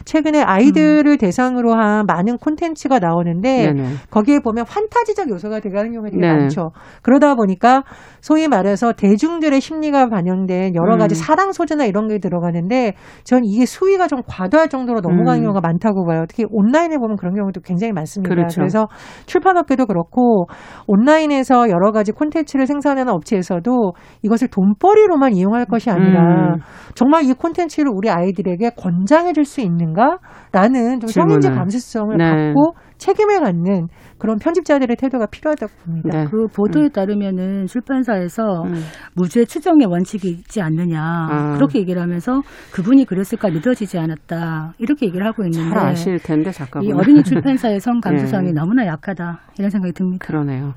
최근에 0.05 0.42
아이들을 0.42 1.16
대상으로 1.16 1.72
한 1.72 2.05
많은 2.07 2.37
콘텐츠가 2.37 2.98
나오는데 2.98 3.72
네네. 3.72 3.85
거기에 4.11 4.40
보면 4.40 4.64
환타지적 4.68 5.31
요소가 5.31 5.61
들어가는 5.61 5.92
경우가 5.92 6.11
되게 6.11 6.20
네. 6.20 6.33
많죠. 6.33 6.72
그러다 7.02 7.37
보니까 7.37 7.85
소위 8.20 8.48
말해서 8.48 8.92
대중들의 8.92 9.61
심리가 9.61 10.09
반영된 10.09 10.74
여러 10.74 10.96
가지 10.96 11.14
음. 11.14 11.16
사랑 11.16 11.52
소재나 11.52 11.85
이런 11.85 12.09
게 12.09 12.18
들어가는데 12.18 12.94
전 13.22 13.44
이게 13.44 13.64
수위가 13.64 14.09
좀 14.09 14.22
과도할 14.26 14.68
정도로 14.68 15.00
넘어가는 15.00 15.40
음. 15.40 15.44
경우가 15.44 15.61
많다고 15.61 16.05
봐요. 16.05 16.24
특히 16.28 16.44
온라인에 16.50 16.98
보면 16.98 17.16
그런 17.16 17.35
경우도 17.35 17.61
굉장히 17.61 17.92
많습니다. 17.92 18.35
그렇죠. 18.35 18.62
래서 18.62 18.88
출판업계도 19.26 19.87
그렇고 19.87 20.46
온라인에서 20.88 21.70
여러 21.70 21.92
가지 21.92 22.11
콘텐츠를 22.11 22.66
생산하는 22.66 23.12
업체에서도 23.12 23.92
이것을 24.22 24.48
돈벌이로만 24.48 25.35
이용할 25.35 25.66
것이 25.66 25.88
아니라 25.88 26.32
음. 26.33 26.61
정말 26.95 27.25
이 27.25 27.33
콘텐츠를 27.33 27.90
우리 27.95 28.11
아이들에게 28.11 28.71
권장해 28.77 29.33
줄 29.33 29.45
수 29.45 29.61
있는가라는 29.61 31.01
좀 31.01 31.09
성인지. 31.09 31.49
감수성을 31.51 32.16
네. 32.16 32.25
갖고 32.25 32.75
책임을 32.99 33.40
갖는 33.40 33.88
그런 34.22 34.38
편집자들의 34.38 34.94
태도가 35.00 35.26
필요하다고 35.26 35.72
봅니다. 35.85 36.08
네. 36.20 36.26
그 36.30 36.46
보도에 36.46 36.90
따르면은 36.90 37.66
출판사에서 37.66 38.62
음. 38.62 38.74
무죄 39.16 39.44
추정의 39.44 39.88
원칙이 39.88 40.28
있지 40.28 40.62
않느냐 40.62 41.00
아. 41.02 41.54
그렇게 41.56 41.80
얘기를 41.80 42.00
하면서 42.00 42.40
그분이 42.72 43.04
그랬을까 43.04 43.50
믿어지지 43.50 43.98
않았다 43.98 44.74
이렇게 44.78 45.06
얘기를 45.06 45.26
하고 45.26 45.42
있는데 45.42 45.70
잘 45.74 45.78
아실 45.88 46.18
텐데 46.20 46.52
작가분. 46.52 46.88
이 46.88 46.92
어린이 46.92 47.24
출판사의 47.24 47.80
성 47.82 47.98
감수성이 47.98 48.50
예. 48.50 48.52
너무나 48.52 48.87
약하다 48.87 49.40
이런 49.58 49.70
생각이 49.70 49.92
듭니다. 49.92 50.24
그러네요. 50.24 50.72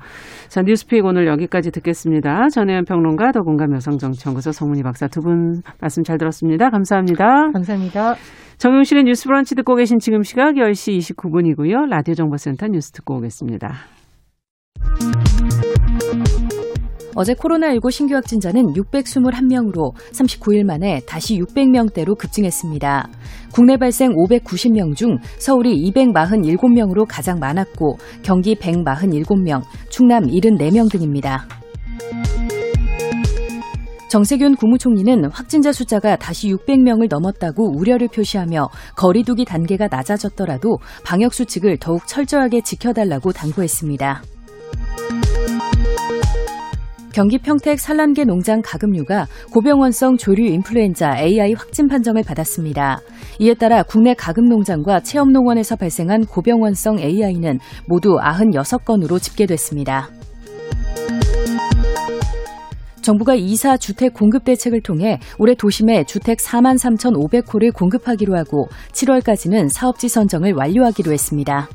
자, 0.48 0.62
뉴스픽 0.62 1.04
오늘 1.04 1.28
여기까지 1.28 1.70
듣겠습니다. 1.70 2.48
전혜연 2.48 2.84
평론가, 2.84 3.30
더공감 3.30 3.72
여성정치연구소 3.74 4.50
송문희 4.50 4.82
박사 4.82 5.06
두 5.06 5.20
분 5.20 5.62
말씀 5.80 6.02
잘 6.02 6.18
들었습니다. 6.18 6.68
감사합니다. 6.70 7.52
감사합니다. 7.52 8.14
정용실의 8.58 9.04
뉴스 9.04 9.26
브런치 9.26 9.54
듣고 9.54 9.74
계신 9.74 9.98
지금 9.98 10.22
시각 10.22 10.54
10시 10.54 10.98
29분이고요. 11.14 11.88
라디오 11.90 12.14
정보센터 12.14 12.68
뉴스 12.68 12.90
듣고 12.92 13.16
오겠습니다. 13.16 13.35
어제 17.18 17.32
코로나19 17.32 17.90
신규 17.90 18.14
확진자는 18.14 18.74
621명으로 18.74 19.94
39일 20.12 20.64
만에 20.64 21.00
다시 21.06 21.38
600명대로 21.38 22.16
급증했습니다. 22.16 23.08
국내 23.52 23.78
발생 23.78 24.12
590명 24.14 24.94
중 24.94 25.16
서울이 25.38 25.90
247명으로 25.92 27.06
가장 27.08 27.38
많았고 27.38 27.96
경기 28.22 28.54
147명, 28.54 29.62
충남 29.88 30.24
74명 30.24 30.90
등입니다. 30.90 31.46
정세균 34.16 34.56
국무총리는 34.56 35.26
확진자 35.30 35.72
숫자가 35.72 36.16
다시 36.16 36.48
600명을 36.48 37.06
넘었다고 37.10 37.76
우려를 37.76 38.08
표시하며 38.08 38.70
거리두기 38.96 39.44
단계가 39.44 39.88
낮아졌더라도 39.90 40.78
방역 41.04 41.34
수칙을 41.34 41.76
더욱 41.76 42.06
철저하게 42.06 42.62
지켜달라고 42.62 43.32
당부했습니다. 43.32 44.22
경기 47.12 47.36
평택 47.36 47.78
산란계 47.78 48.24
농장 48.24 48.62
가금류가 48.64 49.26
고병원성 49.52 50.16
조류 50.16 50.46
인플루엔자 50.46 51.18
AI 51.20 51.52
확진 51.52 51.86
판정을 51.86 52.22
받았습니다. 52.22 53.00
이에 53.38 53.52
따라 53.52 53.82
국내 53.82 54.14
가금 54.14 54.48
농장과 54.48 55.00
체험농원에서 55.00 55.76
발생한 55.76 56.24
고병원성 56.24 57.00
AI는 57.00 57.58
모두 57.86 58.16
96건으로 58.16 59.20
집계됐습니다. 59.20 60.08
정부가 63.06 63.36
2사 63.36 63.78
주택 63.78 64.14
공급 64.14 64.42
대책을 64.42 64.80
통해 64.80 65.20
올해 65.38 65.54
도심에 65.54 66.02
주택 66.04 66.38
4만 66.38 66.76
3,500호를 66.76 67.72
공급하기로 67.72 68.36
하고 68.36 68.66
7월까지는 68.90 69.68
사업지 69.68 70.08
선정을 70.08 70.54
완료하기로 70.54 71.12
했습니다. 71.12 71.68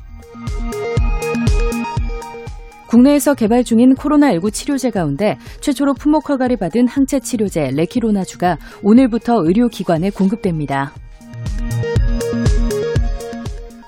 국내에서 2.86 3.32
개발 3.32 3.64
중인 3.64 3.94
코로나19 3.94 4.52
치료제 4.52 4.90
가운데 4.90 5.38
최초로 5.62 5.94
품목 5.94 6.28
허가를 6.28 6.58
받은 6.58 6.86
항체 6.86 7.20
치료제 7.20 7.70
레키로나주가 7.70 8.58
오늘부터 8.82 9.42
의료기관에 9.42 10.10
공급됩니다. 10.10 10.92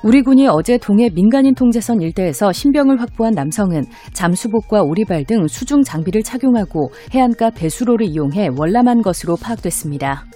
우리 0.05 0.21
군이 0.21 0.47
어제 0.49 0.77
동해 0.77 1.09
민간인 1.09 1.55
통제선 1.55 2.03
일대에서 2.03 2.53
신병을 2.53 3.01
확보한 3.01 3.33
남성은 3.33 3.87
잠수복과 4.13 4.83
오리발 4.83 5.25
등 5.25 5.47
수중 5.47 5.83
장비를 5.83 6.23
착용하고 6.23 6.91
해안가 7.15 7.53
배수로를 7.53 8.07
이용해 8.11 8.51
월남한 8.55 9.01
것으로 9.01 9.37
파악됐습니다. 9.37 10.27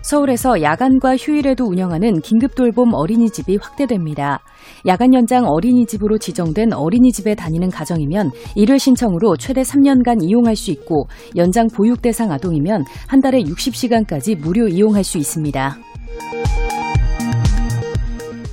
서울에서 0.00 0.62
야간과 0.62 1.18
휴일에도 1.18 1.66
운영하는 1.66 2.22
긴급돌봄 2.22 2.94
어린이집이 2.94 3.58
확대됩니다. 3.60 4.40
야간 4.86 5.12
연장 5.12 5.44
어린이집으로 5.44 6.16
지정된 6.16 6.72
어린이집에 6.72 7.34
다니는 7.34 7.68
가정이면 7.68 8.30
이를 8.54 8.78
신청으로 8.78 9.36
최대 9.36 9.60
3년간 9.60 10.22
이용할 10.22 10.56
수 10.56 10.70
있고 10.70 11.06
연장 11.36 11.66
보육 11.66 12.00
대상 12.00 12.32
아동이면 12.32 12.84
한 13.06 13.20
달에 13.20 13.42
60시간까지 13.42 14.38
무료 14.38 14.66
이용할 14.66 15.04
수 15.04 15.18
있습니다. 15.18 15.76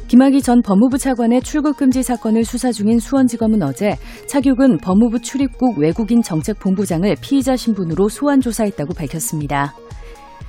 김학의 0.08 0.41
전 0.44 0.62
법무부 0.62 1.00
차관의 1.00 1.41
출국 1.41 1.78
금지 1.78 2.04
사건을 2.04 2.46
수사 2.46 2.72
중인 2.72 3.00
수원지검은 3.00 3.63
어제 3.63 3.96
차규근 4.28 4.78
법무부 4.78 5.20
출입국 5.20 5.80
외국인 5.80 6.22
정책본부장을 6.22 7.15
피의자 7.22 7.56
신분으로 7.56 8.08
소환 8.10 8.39
조사했다고 8.39 8.94
밝혔습니다. 8.94 9.74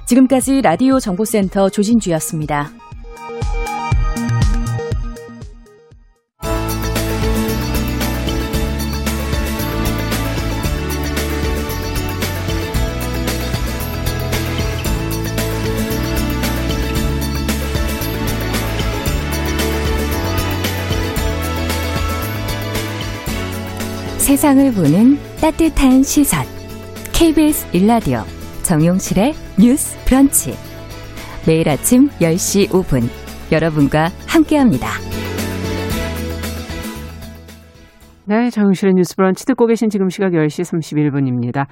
지금까지 0.05 0.61
라디오 0.61 1.01
정보센터 1.01 1.71
조진주였습니다. 1.71 2.71
세상을 24.37 24.71
보는 24.73 25.17
따뜻한 25.41 26.03
시선. 26.03 26.45
KBS 27.15 27.75
일라디오 27.75 28.19
정용실의 28.65 29.33
뉴스 29.59 29.97
브런치. 30.05 30.53
매일 31.49 31.67
아침 31.71 32.09
10시 32.21 32.69
5분 32.69 33.09
여러분과 33.51 34.11
함께합니다. 34.29 34.89
네, 38.27 38.51
정실의 38.51 38.93
뉴스 38.93 39.17
브런치 39.17 39.47
듣고 39.47 39.67
계신 39.67 39.89
지금 39.89 40.11
시각 40.11 40.33
10시 40.33 40.71
31분입니다. 40.71 41.67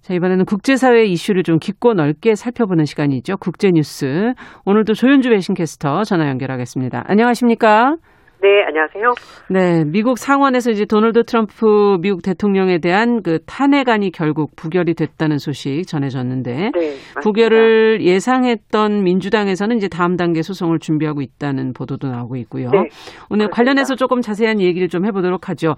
자, 0.00 0.14
이번에는 0.14 0.46
국제사회 0.46 1.04
이슈를 1.04 1.42
좀 1.42 1.58
깊고 1.58 1.92
넓게 1.92 2.34
살펴보는 2.34 2.86
시간이죠. 2.86 3.36
국제뉴스. 3.36 4.32
오늘도 4.64 4.94
조윤주 4.94 5.28
외신캐스터 5.28 6.04
전화 6.04 6.30
연결하겠습니다. 6.30 7.04
안녕하십니까? 7.06 7.96
네, 8.42 8.62
안녕하세요. 8.66 9.14
네, 9.48 9.84
미국 9.84 10.18
상원에서 10.18 10.70
이제 10.70 10.84
도널드 10.84 11.24
트럼프 11.24 11.96
미국 12.00 12.22
대통령에 12.22 12.78
대한 12.78 13.22
그 13.22 13.38
탄핵안이 13.46 14.10
결국 14.12 14.54
부결이 14.56 14.94
됐다는 14.94 15.38
소식 15.38 15.84
전해졌는데 15.86 16.52
네, 16.52 16.70
맞습니다. 16.70 17.20
부결을 17.22 18.02
예상했던 18.02 19.02
민주당에서는 19.04 19.76
이제 19.76 19.88
다음 19.88 20.16
단계 20.16 20.42
소송을 20.42 20.78
준비하고 20.78 21.22
있다는 21.22 21.72
보도도 21.72 22.08
나오고 22.08 22.36
있고요. 22.36 22.70
네, 22.70 22.78
오늘 22.78 23.46
그렇습니다. 23.46 23.50
관련해서 23.56 23.94
조금 23.96 24.20
자세한 24.20 24.60
얘기를 24.60 24.88
좀 24.88 25.06
해보도록 25.06 25.48
하죠. 25.48 25.74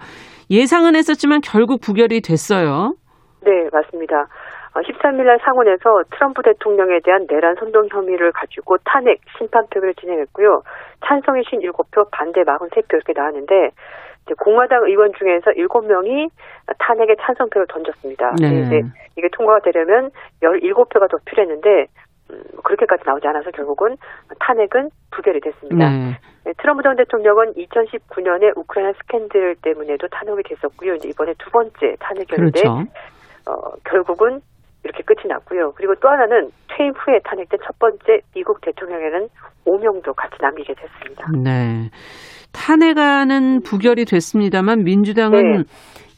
예상은 0.51 0.95
했었지만 0.95 1.39
결국 1.41 1.79
부결이 1.79 2.21
됐어요. 2.21 2.93
네, 3.45 3.51
맞습니다. 3.71 4.27
13일 4.73 5.23
날 5.23 5.39
상원에서 5.43 6.03
트럼프 6.11 6.41
대통령에 6.43 6.99
대한 7.03 7.25
내란 7.27 7.55
선동 7.55 7.87
혐의를 7.89 8.31
가지고 8.31 8.77
탄핵 8.85 9.19
심판 9.37 9.65
표결을 9.67 9.95
진행했고요. 9.95 10.61
찬성이 11.05 11.41
57표, 11.41 12.09
반대 12.11 12.43
43표 12.43 12.93
이렇게 12.93 13.13
나왔는데 13.15 13.71
공화당 14.37 14.83
의원 14.85 15.11
중에서 15.13 15.51
7명이 15.51 16.29
탄핵에 16.77 17.15
찬성표를 17.19 17.67
던졌습니다. 17.67 18.35
네. 18.39 18.61
이제 18.61 18.81
이게 19.17 19.27
통과가 19.31 19.59
되려면 19.59 20.11
17표가 20.41 21.09
더 21.09 21.17
필요했는데 21.25 21.87
음, 22.31 22.43
그렇게까지 22.63 23.03
나오지 23.05 23.27
않아서 23.27 23.49
결국은 23.51 23.97
탄핵은 24.39 24.89
부결이 25.11 25.39
됐습니다. 25.41 25.89
네. 25.89 26.13
네, 26.45 26.53
트럼프 26.59 26.83
전 26.83 26.95
대통령은 26.95 27.53
2019년에 27.53 28.55
우크라이나 28.55 28.93
스캔들 29.01 29.55
때문에도 29.63 30.07
탄핵이 30.09 30.43
됐었고요. 30.43 30.93
이제 30.95 31.09
이번에 31.09 31.33
두 31.39 31.49
번째 31.49 31.95
탄핵이었는데 31.99 32.61
그렇죠. 32.61 32.83
어, 33.47 33.71
결국은 33.83 34.41
이렇게 34.83 35.03
끝이 35.03 35.27
났고요. 35.27 35.73
그리고 35.75 35.93
또 36.01 36.07
하나는 36.07 36.49
퇴임 36.67 36.93
후에 36.93 37.19
탄핵된 37.23 37.59
첫 37.65 37.77
번째 37.79 38.21
미국 38.33 38.61
대통령에는 38.61 39.27
5명도 39.65 40.15
같이 40.15 40.35
남기게 40.39 40.73
됐습니다. 40.73 41.25
네. 41.43 41.89
탄핵안은 42.53 43.61
부결이 43.61 44.05
됐습니다만 44.05 44.83
민주당은 44.83 45.57
네. 45.57 45.63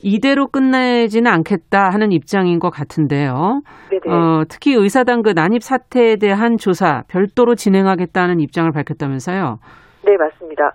이대로 0.04 0.48
끝내지는 0.48 1.32
않겠다 1.32 1.90
하는 1.92 2.12
입장인 2.12 2.60
것 2.60 2.70
같은데요. 2.70 3.62
네네. 3.90 4.02
어, 4.16 4.44
특히 4.50 4.74
의사당 4.74 5.22
그 5.22 5.32
난입 5.32 5.62
사태에 5.62 6.16
대한 6.16 6.58
조사 6.58 7.04
별도로 7.08 7.56
진행하겠다는 7.56 8.40
입장을 8.40 8.72
밝혔다면서요. 8.72 9.58
네, 10.04 10.18
맞습니다. 10.18 10.72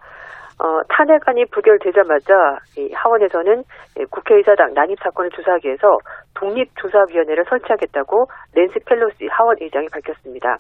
어, 0.58 0.80
탄핵안이 0.88 1.44
부결되자마자 1.46 2.58
이 2.78 2.90
하원에서는 2.92 3.62
이 3.98 4.04
국회의사당 4.10 4.72
난입 4.74 4.98
사건을 5.02 5.30
조사하기 5.30 5.66
위해서 5.66 5.98
독립조사위원회를 6.34 7.44
설치하겠다고 7.48 8.26
낸시 8.54 8.78
펠로시 8.86 9.26
하원 9.30 9.56
의장이 9.60 9.88
밝혔습니다. 9.88 10.56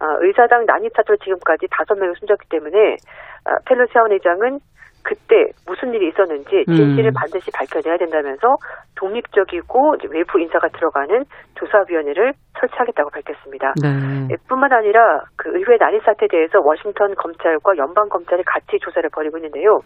어, 0.00 0.06
의사당 0.20 0.66
난입 0.66 0.92
사건을 0.96 1.18
지금까지 1.18 1.66
다섯 1.70 1.94
명을 1.94 2.14
숨졌기 2.16 2.48
때문에 2.48 2.96
어, 3.46 3.54
펠로시 3.66 3.92
하원 3.94 4.12
의장은 4.12 4.58
그때 5.02 5.50
무슨 5.66 5.92
일이 5.94 6.08
있었는지 6.08 6.64
진실을 6.66 7.10
음. 7.10 7.14
반드시 7.14 7.50
밝혀내야 7.52 7.96
된다면서 7.98 8.56
독립적이고 8.96 9.96
외부 10.10 10.40
인사가 10.40 10.68
들어가는 10.68 11.24
조사위원회를 11.54 12.32
설치하겠다고 12.60 13.10
밝혔습니다. 13.10 13.74
네. 13.82 13.88
예, 14.30 14.36
뿐만 14.48 14.72
아니라 14.72 15.22
그 15.36 15.50
의회 15.56 15.76
난입 15.78 16.02
사태에 16.04 16.28
대해서 16.28 16.60
워싱턴 16.60 17.14
검찰과 17.14 17.76
연방 17.78 18.08
검찰이 18.08 18.42
같이 18.44 18.78
조사를 18.80 19.08
벌이고 19.10 19.38
있는데요. 19.38 19.80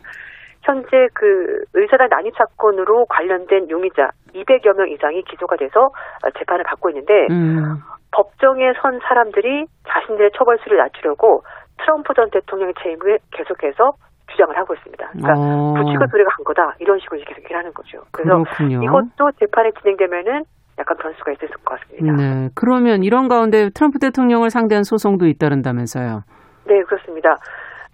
현재 0.63 1.09
그 1.13 1.63
의사당 1.75 2.09
난입 2.11 2.35
사건으로 2.37 3.05
관련된 3.07 3.69
용의자 3.69 4.09
200여 4.35 4.77
명 4.77 4.89
이상이 4.89 5.23
기소가 5.23 5.57
돼서 5.57 5.81
어, 5.81 6.31
재판을 6.39 6.65
받고 6.65 6.91
있는데 6.91 7.27
음. 7.31 7.77
법정에 8.13 8.73
선 8.81 8.99
사람들이 9.07 9.67
자신들의 9.89 10.31
처벌수를 10.37 10.79
낮추려고 10.79 11.43
트럼프 11.79 12.15
전 12.15 12.31
대통령의 12.31 12.75
책임을 12.83 13.19
계속해서 13.33 13.93
주장을 14.35 14.57
하고 14.57 14.75
있습니다. 14.75 15.11
그러니까 15.13 15.33
어. 15.39 15.75
부치고 15.75 16.07
소리가 16.11 16.31
간 16.31 16.45
거다 16.45 16.75
이런 16.81 16.99
식으로 16.99 17.21
계속 17.25 17.39
얘기를 17.39 17.57
하는 17.57 17.73
거죠. 17.73 18.03
그래서 18.11 18.43
그렇군요. 18.43 18.83
이것도 18.83 19.31
재판이 19.39 19.73
진행되면은 19.81 20.45
약간 20.79 20.97
변수가 20.97 21.33
있을 21.33 21.49
것 21.65 21.79
같습니다. 21.79 22.13
네. 22.13 22.49
그러면 22.55 23.05
이런 23.05 23.29
가운데 23.29 23.71
트럼프 23.71 23.99
대통령을 24.01 24.51
상대한 24.51 24.83
소송도 24.83 25.27
잇따른다면서요. 25.27 26.23
네, 26.67 26.83
그렇습니다. 26.83 27.39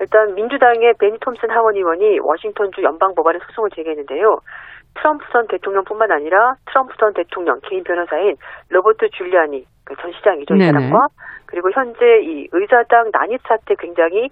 일단 0.00 0.34
민주당의 0.34 0.94
베니 0.98 1.18
톰슨 1.20 1.50
하원 1.50 1.76
의원이 1.76 2.20
워싱턴주 2.20 2.82
연방 2.82 3.14
법원에 3.14 3.38
소송을 3.46 3.68
제기했는데요. 3.76 4.38
트럼프 4.94 5.24
전 5.30 5.46
대통령뿐만 5.46 6.10
아니라 6.10 6.54
트럼프 6.66 6.96
전 6.96 7.12
대통령 7.12 7.60
개인 7.68 7.84
변호사인 7.84 8.34
로버트 8.70 9.10
줄리아니 9.10 9.64
그전 9.84 10.12
시장이죠, 10.12 10.54
이 10.54 10.58
네네. 10.58 10.72
사람과 10.72 11.06
그리고 11.46 11.70
현재 11.72 12.22
이 12.22 12.48
의사당 12.50 13.10
난입 13.12 13.40
사태 13.46 13.74
굉장히 13.78 14.30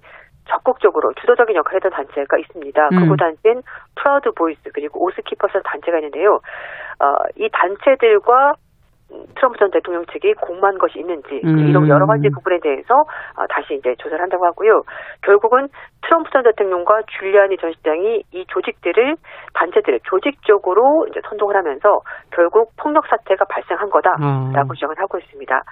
적극적으로 0.49 1.13
주도적인 1.21 1.55
역할을 1.57 1.77
했던 1.77 1.93
단체가 1.93 2.39
있습니다. 2.39 2.89
음. 2.93 3.01
그거 3.01 3.17
단체인 3.17 3.63
프라우드 3.95 4.31
보이스 4.33 4.61
그리고 4.75 5.05
오스키퍼스 5.05 5.61
단체가 5.65 5.99
있는데요. 5.99 6.41
어, 7.01 7.15
이 7.37 7.49
단체들과 7.53 8.53
음, 9.11 9.25
트럼프 9.35 9.57
전 9.59 9.71
대통령 9.71 10.05
측이 10.05 10.35
공모한 10.35 10.77
것이 10.77 10.99
있는지 10.99 11.41
음. 11.43 11.59
이런 11.69 11.89
여러 11.89 12.05
가지 12.07 12.29
부분에 12.29 12.59
대해서 12.61 12.95
어, 12.95 13.47
다시 13.49 13.75
이제 13.75 13.95
조사를 13.97 14.21
한다고 14.21 14.45
하고요. 14.45 14.83
결국은 15.23 15.69
트럼프 16.03 16.31
전 16.31 16.43
대통령과 16.43 17.03
줄리아니 17.19 17.57
전 17.57 17.73
시장이 17.73 18.23
이 18.33 18.45
조직들을 18.49 19.17
단체들을 19.55 20.01
조직적으로 20.05 21.07
이제 21.09 21.21
선동을 21.27 21.57
하면서 21.57 22.01
결국 22.33 22.73
폭력 22.77 23.07
사태가 23.07 23.47
발생한 23.49 23.89
거다라고 23.89 24.71
어. 24.71 24.75
주장을 24.75 24.95
하고 24.99 25.19
있습니다. 25.19 25.63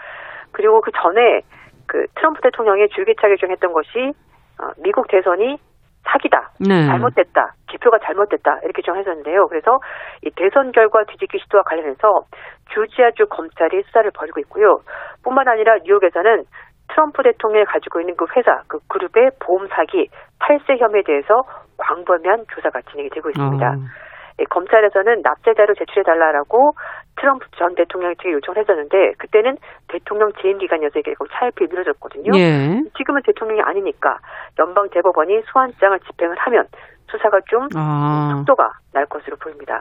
그리고 0.53 0.81
그 0.81 0.91
전에 0.93 1.41
그 1.87 2.07
트럼프 2.15 2.41
대통령의 2.41 2.89
줄기차게 2.89 3.37
주장했던 3.37 3.73
것이 3.73 3.89
어, 3.99 4.36
미국 4.83 5.09
대선이 5.09 5.59
사기다. 6.05 6.51
네. 6.61 6.87
잘못됐다. 6.87 7.53
기표가 7.69 7.99
잘못됐다. 8.05 8.61
이렇게 8.63 8.83
주장했었는데요. 8.83 9.47
그래서 9.49 9.79
이 10.23 10.31
대선 10.37 10.73
결과 10.73 11.05
뒤집기 11.05 11.39
시도와 11.41 11.65
관련해서 11.65 12.23
조지아주 12.71 13.27
검찰이 13.27 13.83
수사를 13.83 14.09
벌이고 14.13 14.41
있고요. 14.41 14.79
뿐만 15.25 15.49
아니라 15.49 15.77
뉴욕에서는 15.85 16.45
트럼프 16.89 17.23
대통령이 17.23 17.65
가지고 17.67 18.01
있는 18.01 18.15
그 18.17 18.27
회사, 18.37 18.63
그 18.69 18.79
그룹의 18.89 19.31
보험 19.41 19.67
사기, 19.69 20.09
탈세 20.39 20.77
혐의에 20.79 21.03
대해서 21.05 21.43
광범위한 21.79 22.45
조사가 22.55 22.83
진행이 22.91 23.11
되고 23.11 23.29
있습니다. 23.29 23.67
어. 23.67 24.06
예, 24.39 24.45
검찰에서는 24.45 25.23
납세자료 25.23 25.75
제출해달라고 25.75 26.73
트럼프 27.19 27.47
전 27.57 27.75
대통령 27.75 28.15
측에 28.17 28.33
요청을 28.33 28.59
했었는데 28.59 29.13
그때는 29.19 29.57
대통령 29.89 30.31
재임 30.43 30.59
기간이어서 30.59 30.99
이게 30.99 31.15
결국 31.15 31.29
차일피에 31.33 31.69
미뤄졌거든요. 31.71 32.33
예. 32.37 32.83
지금은 32.97 33.23
대통령이 33.25 33.63
아니니까 33.63 34.19
연방 34.59 34.89
대법원이 34.91 35.43
소환장을 35.47 35.99
집행을 36.01 36.37
하면 36.39 36.67
수사가 37.11 37.41
좀 37.49 37.69
아. 37.77 38.35
속도가 38.37 38.71
날 38.93 39.07
것으로 39.07 39.37
보입니다. 39.37 39.81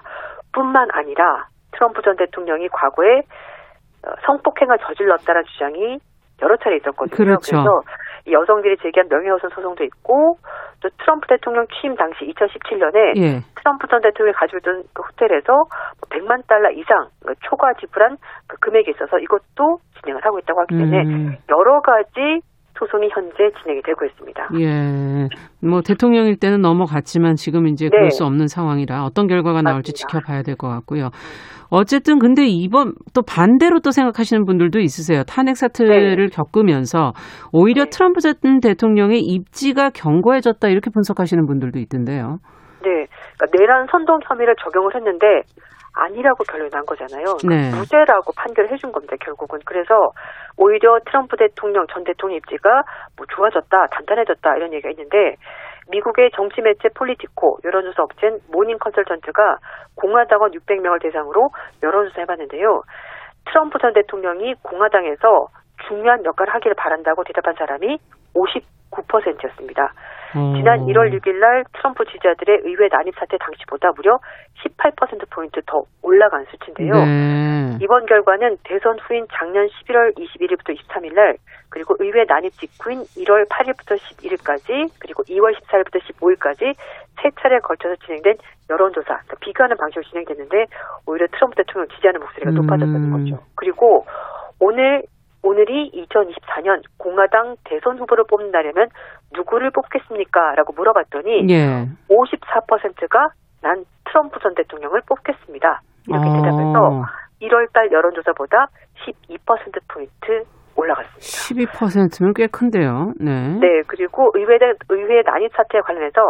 뿐만 0.54 0.88
아니라 0.92 1.48
트럼프 1.74 2.02
전 2.02 2.16
대통령이 2.16 2.70
과거에 2.70 3.20
어, 4.08 4.14
성폭행을 4.26 4.78
저질렀다는 4.80 5.44
주장이 5.46 6.00
여러 6.42 6.56
차례 6.58 6.78
있었거든요. 6.78 7.16
그렇죠. 7.16 7.58
래서이 7.58 7.66
여성들이 8.32 8.78
제기한 8.82 9.08
명예훼손 9.10 9.50
소송도 9.50 9.84
있고 9.84 10.38
또 10.82 10.90
트럼프 11.00 11.28
대통령 11.28 11.66
취임 11.68 11.96
당시 11.96 12.26
2017년에 12.26 13.18
예. 13.18 13.40
트럼프 13.56 13.88
전 13.88 14.02
대통령이 14.02 14.34
가지고 14.34 14.58
있던 14.60 14.84
그 14.94 15.04
호텔에서 15.04 15.66
100만 16.10 16.48
달러 16.48 16.72
이상 16.72 17.08
그 17.26 17.34
초과 17.42 17.74
지불한 17.74 18.18
그 18.48 18.58
금액이 18.58 18.92
있어서 18.92 19.20
이것도 19.20 19.80
진행을 20.02 20.24
하고 20.26 20.40
있다고 20.40 20.62
하기 20.62 20.78
때문에 20.78 21.02
음. 21.04 21.38
여러 21.50 21.82
가지 21.82 22.42
소송이 22.78 23.10
현재 23.14 23.52
진행이 23.62 23.82
되고 23.84 24.06
있습니다. 24.06 24.50
예. 24.60 25.28
뭐 25.66 25.82
대통령일 25.82 26.38
때는 26.38 26.62
넘어갔지만 26.62 27.36
지금 27.36 27.68
이제 27.68 27.90
그럴 27.90 28.06
네. 28.06 28.10
수 28.10 28.26
없는 28.26 28.48
상황이라 28.48 29.04
어떤 29.04 29.28
결과가 29.28 29.62
나올지 29.62 29.92
맞습니다. 29.94 30.20
지켜봐야 30.20 30.42
될 30.44 30.56
것 30.56 30.68
같고요. 30.70 31.10
어쨌든 31.70 32.20
근데 32.20 32.46
이번 32.46 32.94
또 33.14 33.22
반대로 33.24 33.80
또 33.80 33.92
생각하시는 33.92 34.46
분들도 34.46 34.80
있으세요. 34.80 35.24
탄핵 35.24 35.58
사태를 35.58 36.30
겪으면서 36.30 37.14
오히려 37.52 37.86
네. 37.86 37.90
트럼프 37.90 38.20
전 38.22 38.36
대통령의 38.62 39.20
입지가 39.20 39.90
견고해졌다 39.90 40.68
이렇게 40.68 40.90
분석하시는 40.92 41.46
분들도 41.46 41.80
있던데요. 41.80 42.38
네, 42.84 43.08
그러니까 43.38 43.58
내란 43.58 43.88
선동 43.92 44.20
혐의를 44.28 44.56
적용을 44.64 44.96
했는데 44.96 45.42
아니라고 45.96 46.44
결론이 46.44 46.70
난 46.70 46.86
거잖아요. 46.86 47.38
그러니까 47.42 47.70
네. 47.72 47.80
무죄라고 47.80 48.34
판결을 48.36 48.72
해준 48.72 48.92
겁니다. 48.92 49.16
결국은 49.20 49.60
그래서 49.66 50.12
오히려 50.58 51.00
트럼프 51.06 51.38
대통령 51.38 51.86
전 51.88 52.04
대통령 52.04 52.38
입지가 52.38 52.84
뭐 53.18 53.26
좋아졌다, 53.34 53.88
단단해졌다 53.88 54.56
이런 54.58 54.74
얘기가 54.74 54.90
있는데 54.90 55.36
미국의 55.90 56.32
정치 56.36 56.62
매체 56.62 56.90
폴리티코 56.90 57.60
여론조사 57.64 58.04
업체인 58.04 58.40
모닝 58.52 58.78
컨설트가 58.80 59.58
공화당원 59.96 60.52
600명을 60.52 61.02
대상으로 61.02 61.50
여론조사 61.82 62.22
해봤는데요. 62.22 62.82
트럼프 63.46 63.78
전 63.80 63.94
대통령이 63.94 64.56
공화당에서 64.64 65.48
중요한 65.88 66.26
역할을 66.26 66.54
하기를 66.54 66.76
바란다고 66.76 67.24
대답한 67.24 67.54
사람이 67.56 68.00
59%였습니다. 68.34 69.94
지난 70.36 70.82
어. 70.82 70.86
1월 70.86 71.14
6일 71.16 71.40
날 71.40 71.64
트럼프 71.74 72.04
지지자들의 72.06 72.62
의회 72.64 72.88
난입 72.92 73.16
사태 73.18 73.38
당시보다 73.38 73.92
무려 73.96 74.20
18%포인트 74.64 75.62
더 75.66 75.84
올라간 76.02 76.46
수치인데요. 76.52 76.94
네. 76.94 77.78
이번 77.82 78.06
결과는 78.06 78.58
대선 78.64 78.98
후인 79.00 79.28
작년 79.34 79.68
11월 79.68 80.16
21일부터 80.18 80.76
23일 80.76 81.14
날 81.14 81.38
그리고 81.70 81.96
의회 82.00 82.26
난입 82.28 82.54
직후인 82.54 83.04
1월 83.04 83.48
8일부터 83.50 83.98
11일까지 83.98 84.92
그리고 85.00 85.24
2월 85.24 85.56
14일부터 85.60 86.00
15일까지 86.04 86.76
세 87.22 87.30
차례에 87.42 87.60
걸쳐서 87.60 87.96
진행된 88.06 88.36
여론조사 88.70 89.08
그러니까 89.08 89.36
비교하는 89.40 89.78
방식으로 89.78 90.04
진행됐는데 90.04 90.66
오히려 91.08 91.28
트럼프 91.28 91.56
대통령 91.56 91.88
지지하는 91.96 92.20
목소리가 92.20 92.52
음. 92.52 92.56
높아졌다는 92.56 93.12
거죠. 93.12 93.44
그리고 93.56 94.06
오늘 94.60 95.04
오늘이 95.46 95.92
2024년 95.94 96.82
공화당 96.98 97.56
대선 97.66 98.00
후보를 98.00 98.24
뽑는다려면 98.28 98.90
누구를 99.32 99.70
뽑겠습니까? 99.70 100.56
라고 100.56 100.74
물어봤더니 100.74 101.46
예. 101.50 101.86
54%가 102.10 103.30
난 103.62 103.86
트럼프 104.06 104.40
전 104.40 104.56
대통령을 104.56 105.02
뽑겠습니다. 105.08 105.82
이렇게 106.08 106.28
어. 106.28 106.34
대답해서 106.34 107.04
1월달 107.42 107.92
여론조사보다 107.92 108.68
12%포인트 109.30 110.44
올라갔습니다. 110.76 111.22
12%면 111.22 112.34
꽤 112.36 112.48
큰데요. 112.48 113.14
네. 113.20 113.60
네, 113.60 113.82
그리고 113.88 114.32
의회, 114.34 114.58
의회 114.90 115.22
난입 115.22 115.52
사태에 115.56 115.82
관련해서 115.82 116.22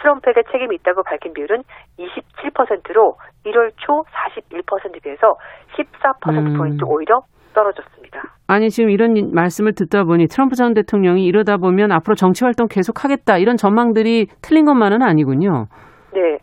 트럼프에게 0.00 0.42
책임이 0.50 0.76
있다고 0.76 1.02
밝힌 1.04 1.34
비율은 1.34 1.62
27%로 1.98 3.16
1월 3.44 3.70
초 3.76 4.02
41%에 4.08 4.98
비해서 5.02 5.34
14%포인트 5.76 6.84
음. 6.84 6.88
오히려 6.88 7.20
떨어졌습니다. 7.52 8.22
아니 8.46 8.70
지금 8.70 8.90
이런 8.90 9.32
말씀을 9.32 9.74
듣다 9.74 10.04
보니 10.04 10.26
트럼프 10.28 10.56
전 10.56 10.74
대통령이 10.74 11.24
이러다 11.24 11.56
보면 11.56 11.92
앞으로 11.92 12.14
정치 12.14 12.44
활동 12.44 12.66
계속 12.68 13.04
하겠다 13.04 13.38
이런 13.38 13.56
전망들이 13.56 14.26
틀린 14.42 14.64
것만은 14.64 15.02
아니군요. 15.02 15.66
네. 16.12 16.38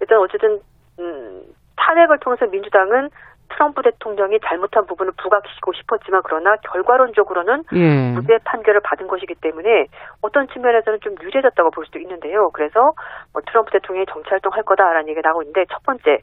일단 0.00 0.18
어쨌든 0.18 0.60
음, 0.98 1.42
탄핵을 1.76 2.18
통해서 2.20 2.46
민주당은 2.46 3.08
트럼프 3.50 3.82
대통령이 3.82 4.40
잘못한 4.44 4.86
부분을 4.86 5.12
부각시키고 5.22 5.72
싶었지만 5.74 6.22
그러나 6.24 6.56
결과론적으로는 6.56 7.64
예. 7.74 8.12
무죄 8.12 8.38
판결을 8.44 8.80
받은 8.80 9.06
것이기 9.06 9.34
때문에 9.36 9.86
어떤 10.22 10.48
측면에서는 10.48 10.98
좀 11.00 11.14
유리해졌다고 11.20 11.70
볼 11.70 11.86
수도 11.86 11.98
있는데요. 12.00 12.50
그래서 12.52 12.92
뭐 13.32 13.42
트럼프 13.46 13.70
대통령이 13.70 14.06
정치 14.10 14.30
활동할 14.30 14.62
거다라는 14.64 15.08
얘기가 15.08 15.28
나오고 15.28 15.42
있는데 15.42 15.64
첫 15.70 15.82
번째 15.84 16.18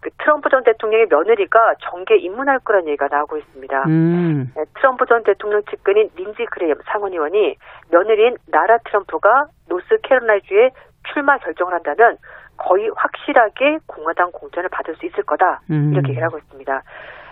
그 0.00 0.10
트럼프 0.18 0.48
전 0.48 0.64
대통령의 0.64 1.06
며느리가 1.10 1.74
정계 1.80 2.16
입문할 2.16 2.58
거라는 2.60 2.88
얘기가 2.88 3.08
나오고 3.10 3.36
있습니다. 3.36 3.84
음. 3.86 4.52
네, 4.56 4.64
트럼프 4.78 5.04
전 5.06 5.22
대통령 5.22 5.62
측근인 5.64 6.08
린지 6.16 6.44
그레이엄 6.46 6.78
상원의원이 6.86 7.56
며느리인 7.90 8.36
나라 8.50 8.78
트럼프가 8.78 9.46
노스캐롤라이주에 9.68 10.70
출마 11.12 11.36
결정을 11.38 11.74
한다면 11.74 12.16
거의 12.56 12.90
확실하게 12.94 13.78
공화당 13.86 14.30
공천을 14.32 14.68
받을 14.70 14.94
수 14.96 15.06
있을 15.06 15.22
거다 15.24 15.60
음. 15.70 15.92
이렇게 15.92 16.10
얘기를 16.10 16.26
하고 16.26 16.38
있습니다. 16.38 16.82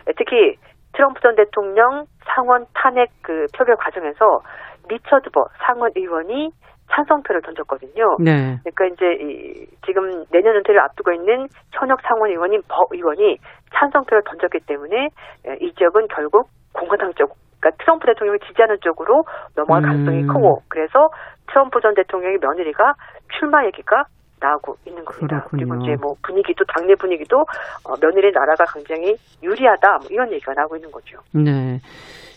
네, 0.06 0.12
특히 0.16 0.56
트럼프 0.92 1.20
전 1.20 1.36
대통령 1.36 2.04
상원 2.34 2.66
탄핵 2.74 3.10
그 3.22 3.46
표결 3.56 3.76
과정에서 3.76 4.40
리처드 4.88 5.30
버 5.30 5.46
상원 5.64 5.90
의원이 5.96 6.50
찬성표를 6.90 7.42
던졌거든요. 7.42 8.16
네. 8.20 8.58
그러니까 8.64 8.86
이제 8.86 9.04
이, 9.20 9.66
지금 9.86 10.24
내년 10.30 10.56
은퇴를 10.56 10.80
앞두고 10.80 11.12
있는 11.12 11.46
현역 11.72 12.00
상원 12.02 12.30
의원인 12.30 12.62
버 12.68 12.86
의원이 12.90 13.38
찬성표를 13.74 14.22
던졌기 14.24 14.60
때문에 14.66 15.08
예, 15.46 15.56
이 15.60 15.72
지역은 15.74 16.08
결국 16.08 16.48
공화당 16.72 17.12
쪽, 17.14 17.34
그러니까 17.60 17.82
트럼프 17.82 18.06
대통령을 18.06 18.38
지지하는 18.40 18.78
쪽으로 18.80 19.24
넘어갈 19.56 19.84
음. 19.84 19.88
가능성이 19.88 20.26
크고 20.26 20.62
그래서 20.68 21.08
트럼프 21.48 21.80
전 21.80 21.94
대통령의 21.94 22.38
며느리가 22.40 22.94
출마 23.38 23.64
얘기가 23.66 24.04
나오고 24.40 24.76
있는 24.86 25.04
겁니다. 25.04 25.40
그렇군요. 25.40 25.66
그리고 25.66 25.84
이제 25.84 25.96
뭐 26.00 26.14
분위기도 26.22 26.64
당내 26.64 26.94
분위기도 26.94 27.40
어, 27.84 27.96
며느리 28.00 28.30
나라가 28.30 28.64
굉장히 28.72 29.16
유리하다 29.42 29.98
뭐 29.98 30.06
이런 30.10 30.30
얘기가 30.32 30.52
나오고 30.54 30.76
있는 30.76 30.90
거죠. 30.90 31.18
네. 31.34 31.80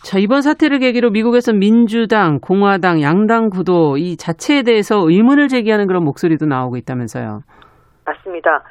자, 0.03 0.17
이번 0.17 0.41
사태를 0.41 0.79
계기로 0.79 1.11
미국에서 1.11 1.53
민주당, 1.53 2.39
공화당, 2.39 3.01
양당 3.01 3.49
구도 3.49 3.97
이 3.97 4.17
자체에 4.17 4.63
대해서 4.63 4.97
의문을 4.97 5.47
제기하는 5.47 5.85
그런 5.87 6.03
목소리도 6.03 6.47
나오고 6.47 6.77
있다면서요. 6.77 7.41
맞습니다. 8.05 8.63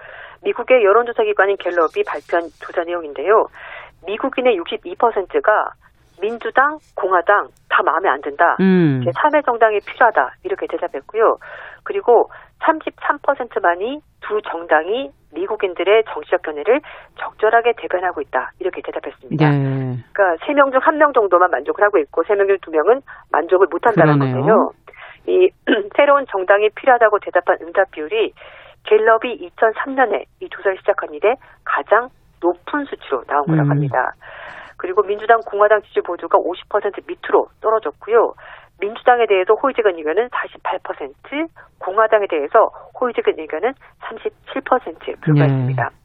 미국의 0.42 0.84
여론조사 0.84 1.22
기관인 1.22 1.56
갤럽이 1.58 2.02
발표한 2.06 2.48
조사 2.58 2.82
내용인데요. 2.82 3.46
미국인의 4.06 4.58
62%가 4.58 5.70
민주당, 6.20 6.78
공화당 6.96 7.48
다 7.68 7.82
마음에 7.84 8.08
안 8.08 8.20
든다. 8.20 8.56
음. 8.60 9.00
제3의 9.04 9.44
정당이 9.46 9.78
필요하다. 9.86 10.34
이렇게 10.44 10.66
대답했고요. 10.66 11.36
그리고 11.84 12.28
33%만이 12.60 14.00
두 14.20 14.40
정당이 14.42 15.10
미국인들의 15.32 16.04
정치적 16.12 16.42
견해를 16.42 16.80
적절하게 17.18 17.72
대변하고 17.76 18.20
있다. 18.20 18.50
이렇게 18.58 18.82
대답했습니다. 18.82 19.48
네. 19.48 19.96
그러니까 20.12 20.44
3명 20.44 20.72
중 20.72 20.80
1명 20.80 21.14
정도만 21.14 21.50
만족을 21.50 21.84
하고 21.84 21.98
있고 21.98 22.22
3명 22.24 22.46
중 22.48 22.56
2명은 22.72 23.00
만족을 23.32 23.66
못 23.70 23.86
한다는 23.86 24.18
그러네요. 24.18 24.34
건데요. 24.34 24.70
이 25.26 25.50
새로운 25.96 26.24
정당이 26.30 26.70
필요하다고 26.74 27.18
대답한 27.20 27.58
응답 27.62 27.90
비율이 27.92 28.32
갤럽이 28.84 29.50
2003년에 29.56 30.24
이 30.40 30.48
조사를 30.48 30.78
시작한 30.78 31.12
이래 31.12 31.34
가장 31.64 32.08
높은 32.42 32.84
수치로 32.86 33.22
나온 33.24 33.46
거라고 33.46 33.68
음. 33.68 33.70
합니다. 33.70 34.12
그리고 34.78 35.02
민주당, 35.02 35.40
공화당 35.46 35.82
지지 35.82 36.00
모두가 36.06 36.38
50% 36.38 37.06
밑으로 37.06 37.48
떨어졌고요. 37.60 38.32
민주당에 38.80 39.26
대해서 39.26 39.54
호의적인 39.54 39.96
의견은 39.98 40.28
48%, 40.28 41.48
공화당에 41.78 42.26
대해서 42.28 42.66
호의적인 43.00 43.38
의견은 43.38 43.72
37% 44.00 45.20
불과했습니다. 45.20 45.82
네. 45.82 45.96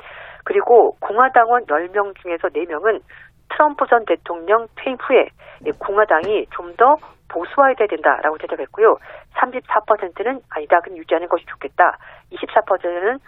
그리고 0.44 0.96
공화당원 1.00 1.66
10명 1.66 2.16
중에서 2.22 2.50
4명은 2.50 3.00
트럼프 3.50 3.86
전 3.88 4.06
대통령 4.06 4.68
퇴임 4.76 4.98
후에 4.98 5.28
공화당이 5.80 6.48
좀 6.52 6.76
더 6.76 6.96
보수화해야 7.36 7.76
된다라고 7.90 8.38
대답했고요. 8.38 8.98
34%는 9.36 10.40
아니다, 10.50 10.80
그냥 10.80 10.98
유지하는 10.98 11.28
것이 11.28 11.46
좋겠다. 11.46 11.98
24%는 12.32 13.20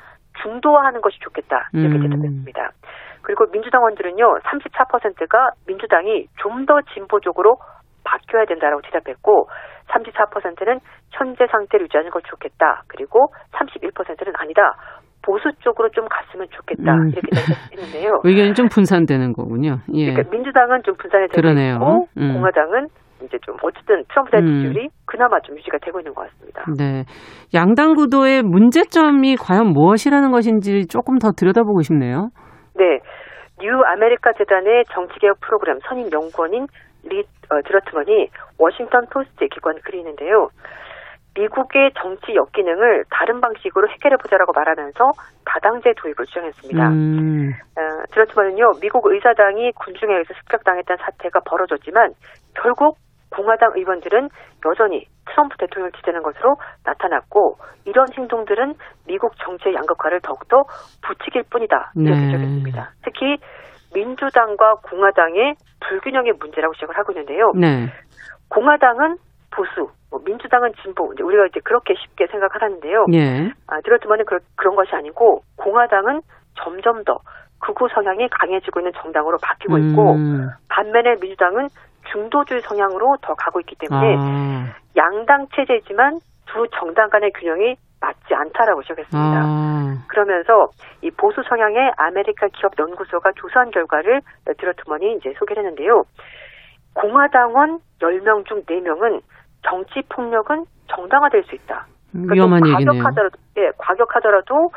중도화하는 0.42 1.02
것이 1.02 1.20
좋겠다. 1.20 1.70
이렇게 1.74 1.96
음. 1.96 2.02
대답했습니다. 2.04 2.72
그리고 3.24 3.46
민주당원들은요, 3.52 4.40
34%가 4.40 5.52
민주당이 5.66 6.28
좀 6.38 6.66
더 6.66 6.82
진보적으로 6.94 7.58
바뀌어야 8.08 8.46
된다라고 8.46 8.82
대답했고 8.82 9.50
34%는 9.92 10.80
현재 11.12 11.46
상태를 11.52 11.86
유지하는 11.86 12.12
걸 12.12 12.22
좋겠다. 12.24 12.84
그리고 12.88 13.28
31%는 13.52 14.34
아니다. 14.38 14.76
보수 15.22 15.52
쪽으로 15.60 15.90
좀 15.90 16.06
갔으면 16.08 16.48
좋겠다 16.52 16.94
음. 16.94 17.10
이렇게 17.10 17.28
했는데요. 17.74 18.22
의견이 18.24 18.54
좀 18.54 18.68
분산되는 18.70 19.34
거군요. 19.34 19.78
예. 19.94 20.12
그러니까 20.12 20.32
민주당은 20.32 20.84
좀 20.84 20.96
분산이 20.96 21.28
되고. 21.28 21.48
있고 21.50 22.08
음. 22.18 22.34
공화당은 22.34 22.88
이제 23.24 23.38
좀 23.42 23.58
어쨌든 23.62 24.04
트럼프 24.10 24.32
대 24.32 24.38
음. 24.38 24.46
지지율이 24.46 24.90
그나마 25.06 25.40
좀 25.42 25.58
유지가 25.58 25.80
되고 25.80 26.00
있는 26.00 26.14
것 26.14 26.30
같습니다. 26.30 26.64
네, 26.78 27.04
양당 27.54 27.96
구도의 27.96 28.44
문제점이 28.44 29.36
과연 29.38 29.68
무엇이라는 29.68 30.32
것인지 30.32 30.88
조금 30.88 31.18
더 31.18 31.32
들여다보고 31.32 31.82
싶네요. 31.82 32.30
네, 32.76 33.00
뉴 33.60 33.72
아메리카 33.92 34.34
재단의 34.34 34.86
정치개혁 34.90 35.40
프로그램 35.42 35.80
선임 35.90 36.10
연구원인 36.14 36.68
리 37.10 37.24
어, 37.50 37.62
드러트먼이 37.62 38.30
워싱턴 38.58 39.06
포스트의 39.08 39.50
기고한 39.50 39.82
글인데요. 39.82 40.50
미국의 41.36 41.92
정치 42.02 42.34
역기능을 42.34 43.06
다른 43.12 43.40
방식으로 43.42 43.88
해결해보자라고 43.90 44.54
말하면서 44.54 45.12
다당제 45.46 45.94
도입을 45.98 46.26
주장했습니다. 46.26 46.90
음. 46.90 47.52
어, 47.78 48.04
드러트먼은요, 48.12 48.80
미국 48.82 49.06
의사당이 49.06 49.72
군중에 49.74 50.14
의해서 50.14 50.34
습격당했던 50.34 50.98
사태가 50.98 51.42
벌어졌지만 51.46 52.14
결국 52.56 52.98
공화당 53.30 53.74
의원들은 53.76 54.30
여전히 54.66 55.06
트럼프 55.30 55.58
대통령을 55.58 55.92
지지하는 55.92 56.24
것으로 56.24 56.56
나타났고 56.86 57.58
이런 57.86 58.08
행동들은 58.14 58.74
미국 59.06 59.34
정치의 59.38 59.76
양극화를 59.76 60.22
더욱더 60.22 60.64
부추길 61.06 61.44
뿐이다 61.52 61.92
이렇게 61.96 62.20
네. 62.20 62.26
지적했습니다. 62.26 62.92
특히 63.04 63.38
민주당과 63.98 64.76
공화당의 64.84 65.56
불균형의 65.82 66.34
문제라고 66.40 66.74
시작을 66.76 66.98
하고 66.98 67.12
있는데요. 67.14 67.52
네. 67.60 67.88
공화당은 68.50 69.18
보수, 69.50 69.90
뭐 70.12 70.20
민주당은 70.24 70.72
진보. 70.84 71.12
이제 71.14 71.24
우리가 71.24 71.48
이제 71.48 71.60
그렇게 71.64 71.96
쉽게 71.96 72.28
생각하는데요. 72.28 73.06
예. 73.14 73.52
아, 73.68 73.82
들었지만은 73.84 74.26
그, 74.26 74.38
그런 74.56 74.76
것이 74.76 74.92
아니고 74.94 75.42
공화당은 75.58 76.22
점점 76.56 77.04
더 77.04 77.18
극우 77.60 77.90
성향이 77.94 78.30
강해지고 78.30 78.82
있는 78.82 78.92
정당으로 79.02 79.38
바뀌고 79.42 79.78
있고 79.80 80.14
음. 80.14 80.50
반면에 80.70 81.16
민주당은 81.20 81.68
중도주의 82.12 82.62
성향으로 82.62 83.18
더 83.22 83.34
가고 83.34 83.60
있기 83.62 83.76
때문에 83.80 84.16
아. 84.18 84.76
양당 84.96 85.48
체제지만 85.56 86.20
두 86.48 86.66
정당 86.80 87.10
간의 87.10 87.32
균형이 87.34 87.76
맞지 88.00 88.34
않다라고 88.34 88.82
지적했습니다. 88.84 89.42
아. 89.44 89.94
그러면서 90.08 90.68
이 91.02 91.12
보수 91.12 91.42
성향의 91.48 91.92
아메리카 91.98 92.48
기업 92.54 92.74
연구소가 92.78 93.32
조사한 93.36 93.72
결과를 93.72 94.22
드러트먼이 94.58 95.16
이제 95.18 95.34
소개를 95.38 95.64
했는데요. 95.64 96.04
공화당원 96.94 97.80
10명 98.00 98.46
중 98.46 98.64
4명은 98.64 99.22
정치 99.64 100.02
폭력은 100.10 100.66
정당화될 100.88 101.44
수 101.44 101.56
있다. 101.56 101.86
그러니까 102.12 102.34
위험한 102.34 102.68
얘기네요. 102.68 103.04
과격하더라도, 103.04 103.38
예, 103.58 103.72
과격하더라도 103.78 104.70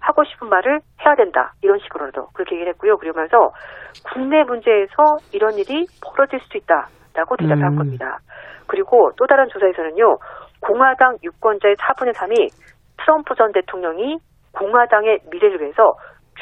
하고 0.00 0.24
싶은 0.24 0.48
말을 0.48 0.80
해야 1.04 1.14
된다. 1.14 1.52
이런 1.62 1.78
식으로도 1.78 2.28
그렇게 2.34 2.56
얘기를 2.56 2.72
했고요. 2.72 2.96
그러면서 2.98 3.52
국내 4.12 4.42
문제에서 4.42 4.92
이런 5.32 5.54
일이 5.54 5.86
벌어질 6.02 6.40
수 6.40 6.56
있다 6.56 6.88
라고 7.14 7.36
대답한 7.36 7.72
음. 7.72 7.76
겁니다. 7.76 8.18
그리고 8.66 9.10
또 9.16 9.26
다른 9.26 9.48
조사에서는요. 9.48 10.16
공화당 10.66 11.16
유권자의 11.22 11.76
4분의 11.76 12.14
3이 12.14 12.48
트럼프 12.98 13.34
전 13.34 13.52
대통령이 13.52 14.18
공화당의 14.52 15.20
미래를 15.30 15.60
위해서 15.60 15.94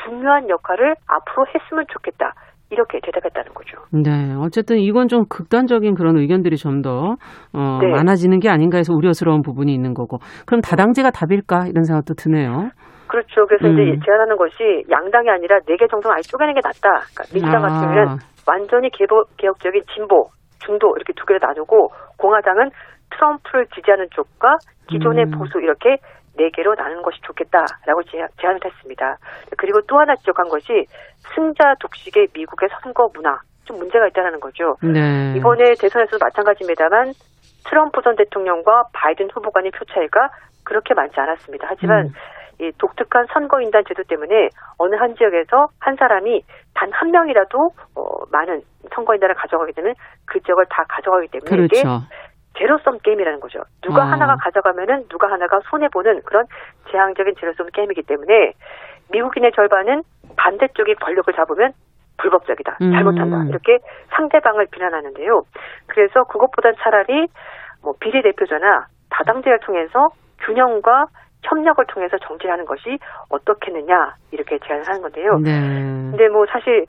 중요한 0.04 0.48
역할을 0.48 0.94
앞으로 1.06 1.46
했으면 1.54 1.84
좋겠다. 1.92 2.32
이렇게 2.72 3.00
대답했다는 3.02 3.52
거죠. 3.52 3.78
네, 3.90 4.32
어쨌든 4.38 4.78
이건 4.78 5.08
좀 5.08 5.24
극단적인 5.28 5.96
그런 5.96 6.16
의견들이 6.16 6.56
좀더 6.56 7.16
어, 7.52 7.78
네. 7.82 7.90
많아지는 7.90 8.38
게 8.38 8.48
아닌가 8.48 8.76
해서 8.78 8.94
우려스러운 8.94 9.42
부분이 9.42 9.74
있는 9.74 9.92
거고. 9.92 10.18
그럼 10.46 10.60
다당제가 10.60 11.10
답일까 11.10 11.66
이런 11.66 11.82
생각도 11.82 12.14
드네요. 12.14 12.70
그렇죠. 13.08 13.44
그래서 13.48 13.66
음. 13.66 13.72
이제 13.72 13.98
제안하는 14.06 14.36
것이 14.36 14.84
양당이 14.88 15.28
아니라 15.28 15.58
네 15.66 15.74
개 15.76 15.88
정도는 15.88 16.14
아예 16.14 16.22
쪼개는 16.22 16.54
게 16.54 16.60
낫다. 16.62 17.10
그러니까 17.10 17.22
민주당 17.34 17.56
아. 17.64 17.66
같은 17.66 17.88
경우는 17.90 18.16
완전히 18.46 18.88
개보, 18.90 19.24
개혁적인 19.36 19.82
진보, 19.92 20.28
중도 20.60 20.94
이렇게 20.94 21.12
두 21.14 21.26
개로 21.26 21.40
나누고 21.42 21.88
공화당은 22.18 22.70
트럼프를 23.10 23.66
지지하는 23.74 24.08
쪽과 24.10 24.58
기존의 24.88 25.26
음. 25.26 25.30
보수 25.32 25.60
이렇게 25.60 25.98
네 26.36 26.50
개로 26.50 26.74
나누는 26.74 27.02
것이 27.02 27.20
좋겠다라고 27.22 28.02
제안을 28.40 28.60
했습니다. 28.64 29.18
그리고 29.56 29.80
또 29.82 29.98
하나 29.98 30.14
지적한 30.16 30.48
것이 30.48 30.86
승자 31.34 31.74
독식의 31.80 32.28
미국의 32.32 32.68
선거 32.82 33.10
문화 33.14 33.38
좀 33.64 33.78
문제가 33.78 34.06
있다는 34.08 34.40
거죠. 34.40 34.76
네. 34.82 35.34
이번에 35.36 35.74
대선에서도 35.78 36.18
마찬가지입니다만 36.24 37.12
트럼프 37.68 38.00
전 38.02 38.16
대통령과 38.16 38.84
바이든 38.92 39.30
후보 39.32 39.50
간의 39.50 39.70
표 39.72 39.84
차이가 39.84 40.30
그렇게 40.64 40.94
많지 40.94 41.18
않았습니다. 41.18 41.66
하지만 41.68 42.06
음. 42.06 42.12
이 42.60 42.70
독특한 42.78 43.26
선거인단 43.32 43.84
제도 43.88 44.02
때문에 44.04 44.50
어느 44.78 44.94
한 44.94 45.14
지역에서 45.16 45.68
한 45.78 45.96
사람이 45.96 46.42
단 46.74 46.90
한 46.92 47.10
명이라도 47.10 47.70
어, 47.96 48.02
많은 48.30 48.62
선거인단을 48.94 49.34
가져가게 49.34 49.72
되면 49.72 49.94
그 50.26 50.40
지역을 50.40 50.66
다 50.68 50.84
가져가기 50.88 51.28
때문에 51.28 51.48
그렇죠. 51.50 51.74
이게 51.74 51.82
제로섬 52.60 52.98
게임이라는 53.02 53.40
거죠. 53.40 53.60
누가 53.80 54.02
어. 54.02 54.04
하나가 54.04 54.36
가져가면은 54.36 55.08
누가 55.08 55.30
하나가 55.30 55.60
손해 55.70 55.88
보는 55.88 56.20
그런 56.24 56.44
재앙적인 56.90 57.34
제로섬 57.40 57.68
게임이기 57.72 58.02
때문에 58.02 58.52
미국인의 59.10 59.52
절반은 59.52 60.02
반대쪽이 60.36 60.94
권력을 60.96 61.32
잡으면 61.34 61.72
불법적이다, 62.18 62.78
음. 62.82 62.92
잘못한다 62.92 63.44
이렇게 63.48 63.78
상대방을 64.10 64.66
비난하는데요. 64.70 65.42
그래서 65.86 66.24
그것보단 66.24 66.74
차라리 66.80 67.28
뭐 67.82 67.94
비례 67.98 68.20
대표제나 68.20 68.86
다당제를 69.08 69.60
통해서 69.60 70.10
균형과 70.44 71.06
협력을 71.42 71.82
통해서 71.86 72.18
정치하는 72.18 72.66
것이 72.66 72.98
어떻겠느냐 73.30 74.16
이렇게 74.32 74.58
제안을 74.58 74.86
하는 74.86 75.00
건데요. 75.00 75.38
네. 75.38 75.60
근데 76.10 76.28
뭐 76.28 76.44
사실 76.46 76.84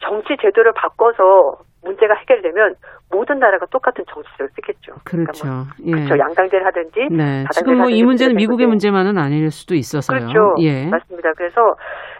정치 0.00 0.36
제도를 0.40 0.72
바꿔서 0.74 1.58
문제가 1.84 2.14
해결되면 2.14 2.74
모든 3.10 3.38
나라가 3.38 3.66
똑같은 3.66 4.04
정치제를 4.08 4.48
쓰겠죠. 4.54 4.94
그렇죠. 5.04 5.42
그러니까 5.44 5.46
뭐, 5.46 5.64
예. 5.86 5.90
그렇죠. 5.92 6.18
양당제를 6.18 6.66
하든지 6.66 7.08
네. 7.12 7.44
지금 7.52 7.78
뭐 7.78 7.90
이 7.90 8.02
문제는 8.02 8.36
미국의 8.36 8.66
문제만은 8.66 9.18
아닐 9.18 9.50
수도 9.50 9.74
있어서요. 9.74 10.18
그렇죠. 10.18 10.54
예. 10.60 10.86
맞습니다. 10.86 11.32
그래서 11.36 11.74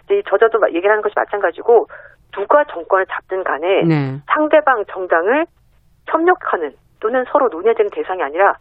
이제 0.05 0.21
저자도 0.29 0.59
얘기하는 0.73 1.01
것이 1.01 1.13
마찬가지고 1.15 1.87
누가 2.31 2.63
정권을 2.65 3.05
잡든 3.07 3.43
간에 3.43 3.83
네. 3.87 4.17
상대방 4.33 4.85
정당을 4.91 5.45
협력하는 6.07 6.71
또는 6.99 7.23
서로 7.31 7.49
논의되는 7.49 7.89
대상이 7.91 8.21
아니라 8.21 8.53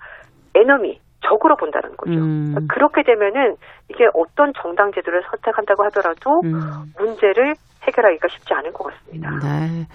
에너미 0.55 0.99
적으로 1.27 1.57
본다는 1.57 1.97
거죠. 1.97 2.13
음. 2.13 2.55
그렇게 2.69 3.03
되면은 3.03 3.57
이게 3.91 4.07
어떤 4.15 4.53
정당 4.61 4.93
제도를 4.93 5.23
선택한다고 5.31 5.85
하더라도 5.85 6.41
음. 6.45 6.61
문제를 6.99 7.55
해결하기가 7.87 8.29
쉽지 8.29 8.55
않을 8.55 8.73
것 8.73 8.85
같습니다. 8.85 9.31
네. 9.43 9.69
음. 9.69 9.87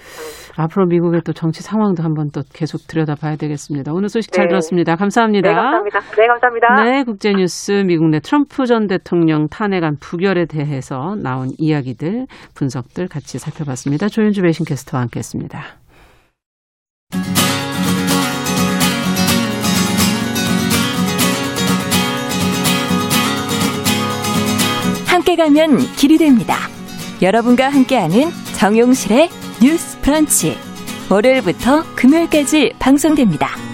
앞으로 0.58 0.86
미국의 0.86 1.22
또 1.26 1.34
정치 1.34 1.62
상황도 1.64 2.04
한번 2.04 2.30
또 2.34 2.42
계속 2.54 2.88
들여다봐야 2.88 3.36
되겠습니다. 3.36 3.92
오늘 3.94 4.10
소식 4.10 4.32
잘 4.32 4.46
네. 4.46 4.50
들었습니다. 4.50 4.96
감사합니다. 4.96 5.50
네, 5.50 5.56
감사합니다. 5.56 6.00
네, 6.00 6.28
감사합니다. 6.28 6.84
네, 6.84 7.04
국제뉴스 7.04 7.72
미국 7.86 8.10
내 8.10 8.20
트럼프 8.20 8.66
전 8.66 8.88
대통령 8.88 9.48
탄핵안 9.48 9.98
부결에 10.00 10.46
대해서 10.46 11.16
나온 11.22 11.50
이야기들, 11.58 12.28
분석들 12.56 13.08
같이 13.08 13.40
살펴봤습니다. 13.40 14.08
조윤주 14.08 14.42
배신 14.42 14.66
캐스터와 14.66 15.02
함께했습니다. 15.02 15.60
함께 25.08 25.36
가면 25.36 25.78
길이 25.98 26.18
됩니다. 26.18 26.56
여러분과 27.22 27.70
함께하는 27.70 28.32
정용실의 28.58 29.30
뉴스 29.62 30.00
브런치. 30.02 30.58
월요일부터 31.10 31.84
금요일까지 31.96 32.74
방송됩니다. 32.80 33.69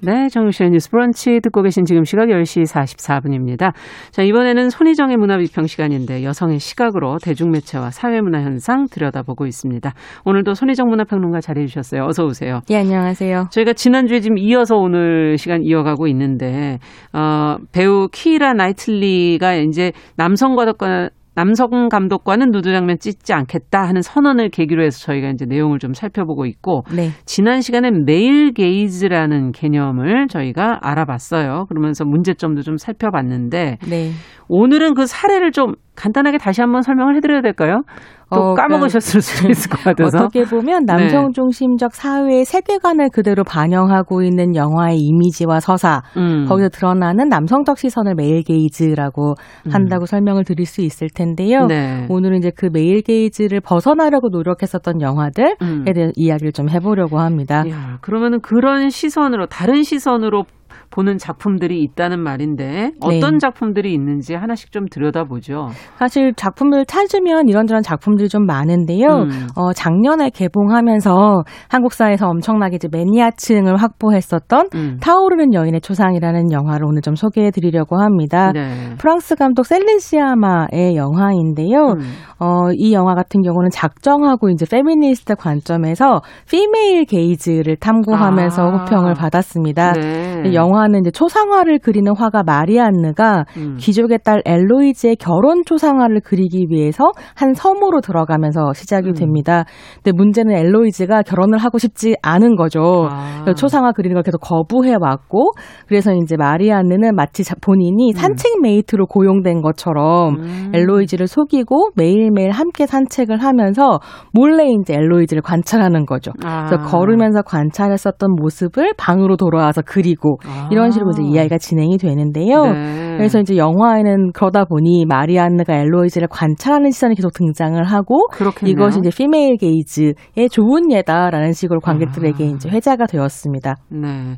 네, 0.00 0.28
정유실의 0.28 0.70
뉴스 0.70 0.90
브런치 0.90 1.40
듣고 1.42 1.62
계신 1.62 1.84
지금 1.84 2.04
시각 2.04 2.26
10시 2.28 2.72
44분입니다. 2.72 3.72
자, 4.12 4.22
이번에는 4.22 4.70
손희정의 4.70 5.16
문화비평 5.16 5.66
시간인데 5.66 6.22
여성의 6.22 6.60
시각으로 6.60 7.18
대중매체와 7.20 7.90
사회문화 7.90 8.42
현상 8.42 8.86
들여다보고 8.88 9.46
있습니다. 9.46 9.92
오늘도 10.24 10.54
손희정 10.54 10.88
문화평론가 10.88 11.40
자리해 11.40 11.66
주셨어요. 11.66 12.04
어서 12.04 12.24
오세요. 12.24 12.60
예, 12.70 12.76
안녕하세요. 12.76 13.48
저희가 13.50 13.72
지난주에 13.72 14.20
지금 14.20 14.38
이어서 14.38 14.76
오늘 14.76 15.36
시간 15.36 15.62
이어가고 15.64 16.06
있는데, 16.06 16.78
어, 17.12 17.56
배우 17.72 18.08
키라 18.12 18.52
나이틀리가 18.52 19.54
이제 19.54 19.90
남성과덕과 20.16 21.08
남성 21.38 21.88
감독과는 21.88 22.50
누드 22.50 22.72
장면 22.72 22.98
찍지 22.98 23.32
않겠다 23.32 23.86
하는 23.86 24.02
선언을 24.02 24.48
계기로 24.48 24.82
해서 24.82 24.98
저희가 24.98 25.28
이제 25.28 25.44
내용을 25.46 25.78
좀 25.78 25.92
살펴보고 25.92 26.46
있고 26.46 26.82
네. 26.92 27.10
지난 27.26 27.60
시간에 27.60 27.92
메일 27.92 28.52
게이즈라는 28.52 29.52
개념을 29.52 30.26
저희가 30.26 30.80
알아봤어요. 30.82 31.66
그러면서 31.68 32.04
문제점도 32.04 32.62
좀 32.62 32.76
살펴봤는데 32.76 33.78
네. 33.88 34.10
오늘은 34.48 34.94
그 34.94 35.06
사례를 35.06 35.52
좀 35.52 35.74
간단하게 35.94 36.38
다시 36.38 36.60
한번 36.60 36.82
설명을 36.82 37.14
해드려야 37.16 37.40
될까요? 37.40 37.82
또 38.30 38.40
어, 38.40 38.54
까먹으셨을 38.54 39.22
수도 39.22 39.48
있을 39.48 39.70
것 39.70 39.82
같아서. 39.82 40.18
어떻게 40.18 40.44
보면 40.44 40.84
네. 40.84 40.92
남성 40.92 41.32
중심적 41.32 41.94
사회의 41.94 42.44
세계관을 42.44 43.08
그대로 43.10 43.42
반영하고 43.44 44.22
있는 44.22 44.54
영화의 44.54 44.98
이미지와 44.98 45.60
서사, 45.60 46.02
음. 46.16 46.44
거기서 46.46 46.68
드러나는 46.68 47.28
남성적 47.28 47.78
시선을 47.78 48.14
메일 48.14 48.42
게이즈라고 48.42 49.34
한다고 49.70 50.06
설명을 50.06 50.44
드릴 50.44 50.66
수 50.66 50.82
있을 50.82 51.08
텐데요. 51.08 51.62
음. 51.62 51.66
네. 51.68 52.06
오늘은 52.08 52.38
이제 52.38 52.50
그 52.54 52.68
메일 52.72 53.02
게이즈를 53.02 53.60
벗어나려고 53.60 54.28
노력했었던 54.28 55.00
영화들에 55.00 55.56
음. 55.62 55.84
대한 55.84 56.12
이야기를 56.14 56.52
좀 56.52 56.68
해보려고 56.68 57.18
합니다. 57.18 57.64
야, 57.68 57.98
그러면은 58.02 58.40
그런 58.40 58.90
시선으로 58.90 59.46
다른 59.46 59.82
시선으로 59.82 60.44
보는 60.90 61.18
작품들이 61.18 61.82
있다는 61.82 62.20
말인데 62.20 62.92
어떤 63.00 63.32
네. 63.32 63.38
작품들이 63.38 63.92
있는지 63.92 64.34
하나씩 64.34 64.72
좀 64.72 64.86
들여다보죠. 64.90 65.68
사실 65.96 66.32
작품을 66.34 66.86
찾으면 66.86 67.48
이런저런 67.48 67.82
작품들이 67.82 68.28
좀 68.28 68.46
많은데요. 68.46 69.06
음. 69.06 69.46
어, 69.56 69.72
작년에 69.72 70.30
개봉하면서 70.30 71.42
한국사에서 71.68 72.28
엄청나게 72.28 72.76
이제 72.76 72.88
매니아층을 72.90 73.76
확보했었던 73.76 74.68
음. 74.74 74.96
타오르는 75.00 75.54
여인의 75.54 75.80
초상이라는 75.80 76.52
영화를 76.52 76.86
오늘 76.86 77.02
좀 77.02 77.14
소개해 77.14 77.50
드리려고 77.50 78.00
합니다. 78.00 78.52
네. 78.52 78.94
프랑스 78.98 79.34
감독 79.34 79.66
셀린 79.66 79.98
시아마의 79.98 80.96
영화인데요. 80.96 81.94
음. 81.98 82.00
어, 82.40 82.70
이 82.72 82.92
영화 82.92 83.14
같은 83.14 83.42
경우는 83.42 83.70
작정하고 83.70 84.48
이제 84.50 84.64
페미니스트 84.70 85.34
관점에서 85.34 86.20
female 86.48 87.04
gaze를 87.04 87.76
탐구하면서 87.76 88.62
아. 88.62 88.76
호평을 88.78 89.14
받았습니다. 89.14 89.92
네. 89.92 90.54
영화 90.54 90.77
는 90.86 91.00
이제 91.00 91.10
초상화를 91.10 91.80
그리는 91.80 92.14
화가 92.16 92.44
마리안느가 92.44 93.44
음. 93.56 93.76
귀족의 93.78 94.20
딸 94.24 94.42
엘로이즈의 94.44 95.16
결혼 95.16 95.64
초상화를 95.64 96.20
그리기 96.20 96.66
위해서 96.70 97.10
한 97.34 97.52
섬으로 97.54 98.00
들어가면서 98.00 98.72
시작이 98.74 99.08
음. 99.08 99.14
됩니다. 99.14 99.64
근데 99.96 100.12
문제는 100.14 100.54
엘로이즈가 100.54 101.22
결혼을 101.22 101.58
하고 101.58 101.78
싶지 101.78 102.14
않은 102.22 102.54
거죠. 102.54 103.08
아. 103.10 103.44
초상화 103.56 103.92
그리는 103.92 104.14
걸 104.14 104.22
계속 104.22 104.38
거부해 104.38 104.94
왔고 105.00 105.52
그래서 105.88 106.12
이제 106.12 106.36
마리안느는 106.36 107.14
마치 107.16 107.42
자- 107.42 107.54
본인이 107.60 108.12
산책 108.12 108.60
mate로 108.62 109.06
고용된 109.06 109.60
것처럼 109.62 110.36
음. 110.36 110.70
엘로이즈를 110.74 111.26
속이고 111.26 111.90
매일매일 111.96 112.50
함께 112.52 112.86
산책을 112.86 113.42
하면서 113.42 113.98
몰래 114.32 114.66
이제 114.70 114.94
엘로이즈를 114.94 115.42
관찰하는 115.42 116.06
거죠. 116.06 116.30
아. 116.44 116.66
그래서 116.68 116.84
걸으면서 116.84 117.42
관찰했었던 117.42 118.30
모습을 118.40 118.92
방으로 118.96 119.36
돌아와서 119.36 119.82
그리고 119.84 120.38
아. 120.68 120.72
이런 120.72 120.90
식으로 120.90 121.10
이제 121.12 121.22
이야기가 121.22 121.58
진행이 121.58 121.98
되는데요. 121.98 122.62
네. 122.72 123.16
그래서 123.16 123.40
이제 123.40 123.56
영화에는 123.56 124.32
그러다 124.32 124.64
보니 124.64 125.04
마리안느가 125.06 125.74
엘로이즈를 125.74 126.28
관찰하는 126.30 126.90
시선이 126.90 127.16
계속 127.16 127.32
등장을 127.32 127.82
하고 127.82 128.28
그렇겠네요. 128.28 128.72
이것이 128.72 129.00
이제 129.00 129.10
피메일 129.10 129.56
게이즈의 129.56 130.48
좋은 130.50 130.92
예다라는 130.92 131.52
식으로 131.52 131.80
관객들에게 131.80 132.44
아. 132.44 132.46
이제 132.46 132.68
회자가 132.68 133.06
되었습니다. 133.06 133.74
네. 133.90 134.36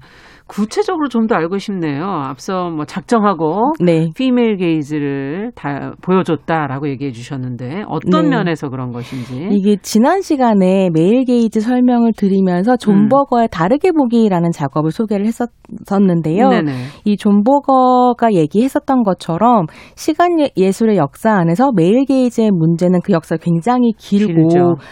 구체적으로 0.51 1.09
좀 1.09 1.27
더 1.31 1.37
알고 1.37 1.59
싶네요. 1.59 2.03
앞서 2.05 2.71
뭐 2.71 2.85
작정하고 2.85 3.75
네. 3.79 4.11
피메일 4.17 4.57
게이즈를 4.57 5.53
다 5.55 5.93
보여줬다라고 6.03 6.89
얘기해 6.89 7.13
주셨는데 7.13 7.85
어떤 7.87 8.25
네. 8.25 8.31
면에서 8.31 8.69
그런 8.69 8.91
것인지. 8.91 9.49
이게 9.53 9.77
지난 9.81 10.23
시간에 10.23 10.89
male 10.93 11.25
gaze 11.25 11.61
설명을 11.61 12.13
드리면서 12.17 12.77
존 12.77 13.05
음. 13.05 13.09
버거의 13.09 13.49
다르게 13.53 13.93
보기라는 13.93 14.51
작업을 14.51 14.91
소개를 14.91 15.27
했었는데요. 15.27 16.49
네네. 16.49 16.73
이 17.05 17.17
존 17.17 17.45
버거가 17.45 18.33
얘기했었던 18.33 19.03
것처럼 19.05 19.67
시간 19.95 20.41
예- 20.41 20.51
예술의 20.57 20.97
역사 20.97 21.33
안에서 21.33 21.71
male 21.77 22.07
gaze의 22.07 22.51
문제는 22.51 23.03
그 23.05 23.13
역사 23.13 23.37
굉장히 23.37 23.93
길고. 23.99 24.49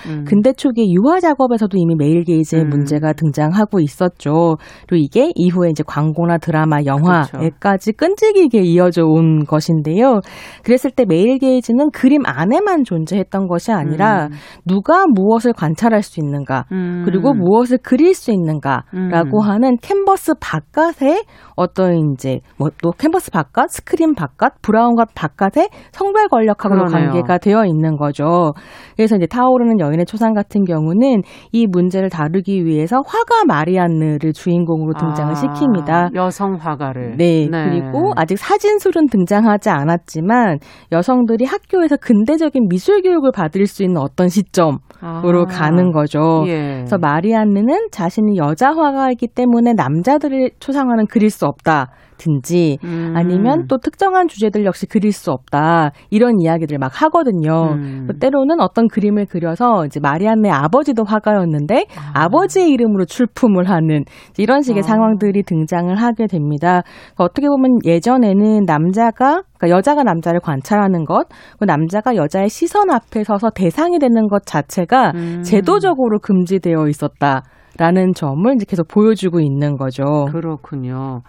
음. 0.09 0.25
근대 0.27 0.53
초기 0.53 0.93
유화 0.95 1.19
작업에서도 1.21 1.75
이미 1.77 1.95
male 1.97 2.23
gaze의 2.25 2.63
음. 2.63 2.69
문제가 2.69 3.13
등장하고 3.15 3.81
있었죠. 3.81 4.57
그리고 4.87 5.03
이게 5.05 5.33
이 5.35 5.48
후에 5.51 5.69
이제 5.71 5.83
광고나 5.87 6.39
드라마, 6.39 6.79
영화에까지 6.85 7.93
끈질기게 7.93 8.61
이어져 8.61 9.05
온 9.05 9.45
것인데요. 9.45 10.21
그랬을 10.65 10.91
때 10.91 11.05
male 11.07 11.39
gaze는 11.39 11.91
그림 11.91 12.23
안에만 12.25 12.85
존재했던 12.85 13.49
것이 13.49 13.71
아니라 13.73 14.27
음. 14.27 14.31
누가 14.65 15.07
무엇을 15.07 15.53
관찰할 15.53 16.03
수 16.03 16.21
있는가, 16.21 16.65
음. 16.73 17.03
그리고 17.05 17.35
무엇을 17.35 17.79
그릴 17.79 18.15
수 18.15 18.31
있는가라고 18.33 19.43
음. 19.43 19.49
하는 19.49 19.77
캔버스 19.83 20.35
바깥에 20.41 21.23
어떤 21.55 22.13
이제 22.15 22.41
뭐 22.57 22.71
또 22.83 22.93
캔버스 22.93 23.31
바깥, 23.31 23.71
스크린 23.71 24.15
바깥, 24.15 24.63
브라운관 24.63 25.07
바깥에 25.15 25.69
성별 25.93 26.29
권력하고도. 26.29 26.85
관계가 26.87 27.39
되어 27.39 27.65
있는 27.67 27.97
거죠. 27.97 28.53
그래서 28.97 29.17
이제 29.17 29.27
타오르는 29.27 29.81
여인의 29.81 30.07
초상 30.07 30.33
같은 30.33 30.65
경우는 30.65 31.23
이 31.53 31.67
문제를 31.67 32.09
다루기 32.09 32.65
위해서 32.65 33.01
화가 33.07 33.45
마리안느를 33.47 34.33
주인공으로 34.33 34.93
등장을 34.99 35.33
아, 35.33 35.35
시킵니다. 35.41 36.15
여성 36.15 36.55
화가를. 36.55 37.17
네, 37.17 37.49
그리고 37.49 38.13
아직 38.17 38.39
사진술은 38.39 39.07
등장하지 39.07 39.71
않았지만 39.71 40.59
여성들이 40.93 41.45
학교에서 41.45 41.97
근대적인 41.97 42.69
미술 42.69 43.03
교육을 43.03 43.31
받을 43.33 43.67
수 43.67 43.83
있는 43.83 44.01
어떤 44.01 44.29
시점으로 44.29 44.79
아. 45.01 45.45
가는 45.49 45.93
거죠. 45.93 46.45
예. 46.47 46.77
그래서 46.79 46.99
마리안느는 46.99 47.89
자신이 47.91 48.37
여자 48.39 48.71
화가이기 48.71 49.29
때문에 49.29 49.75
남자들의 49.75 50.53
초상화는 50.59 51.07
그릴 51.07 51.31
수 51.31 51.47
없다 51.47 51.91
든지 52.19 52.79
음. 52.85 53.15
아니면 53.17 53.67
또 53.69 53.79
특정한 53.79 54.29
주제들 54.29 54.65
역시 54.65 54.87
그릴 54.87 55.13
수 55.13 55.31
없다 55.31 55.93
이런 56.11 56.41
이야기들을 56.41 56.79
막 56.79 56.91
하거든요. 57.03 57.73
음. 57.73 58.07
또 58.09 58.19
때로는 58.19 58.61
어떤 58.61 58.89
그림을 58.89 59.27
그려서 59.27 59.87
이제 59.87 60.01
마리안네 60.01 60.51
아버지도 60.51 61.05
화가였는데 61.05 61.87
아버지의 62.15 62.71
이름으로 62.71 63.05
출품을 63.05 63.71
하는 63.71 64.05
이런 64.37 64.63
식의 64.63 64.81
아. 64.81 64.83
상황들이 64.83 65.43
등장을 65.45 65.95
하게 65.95 66.27
됩니다. 66.27 66.83
그러니까 67.15 67.25
어떻게 67.25 67.49
보면 67.49 67.79
예전에는 67.85 68.65
남자가 68.67 69.43
그러니까 69.59 69.77
여자가 69.77 70.05
남자를 70.05 70.41
관찰하는 70.41 71.05
것, 71.05 71.27
그 71.59 71.65
남자가 71.65 72.15
여자의 72.15 72.49
시선 72.49 72.91
앞에 72.91 73.25
서서 73.25 73.51
대상이 73.51 73.99
되는 73.99 74.29
것 74.29 74.47
자체가 74.47 75.13
음. 75.15 75.43
제도적으로 75.43 76.21
금지되어 76.21 76.87
있었다라는 76.89 78.15
점을 78.15 78.55
이제 78.55 78.65
계속 78.67 78.89
보여주고 78.89 79.41
있는 79.41 79.77
거죠. 79.77 80.27
그렇군요. 80.31 81.23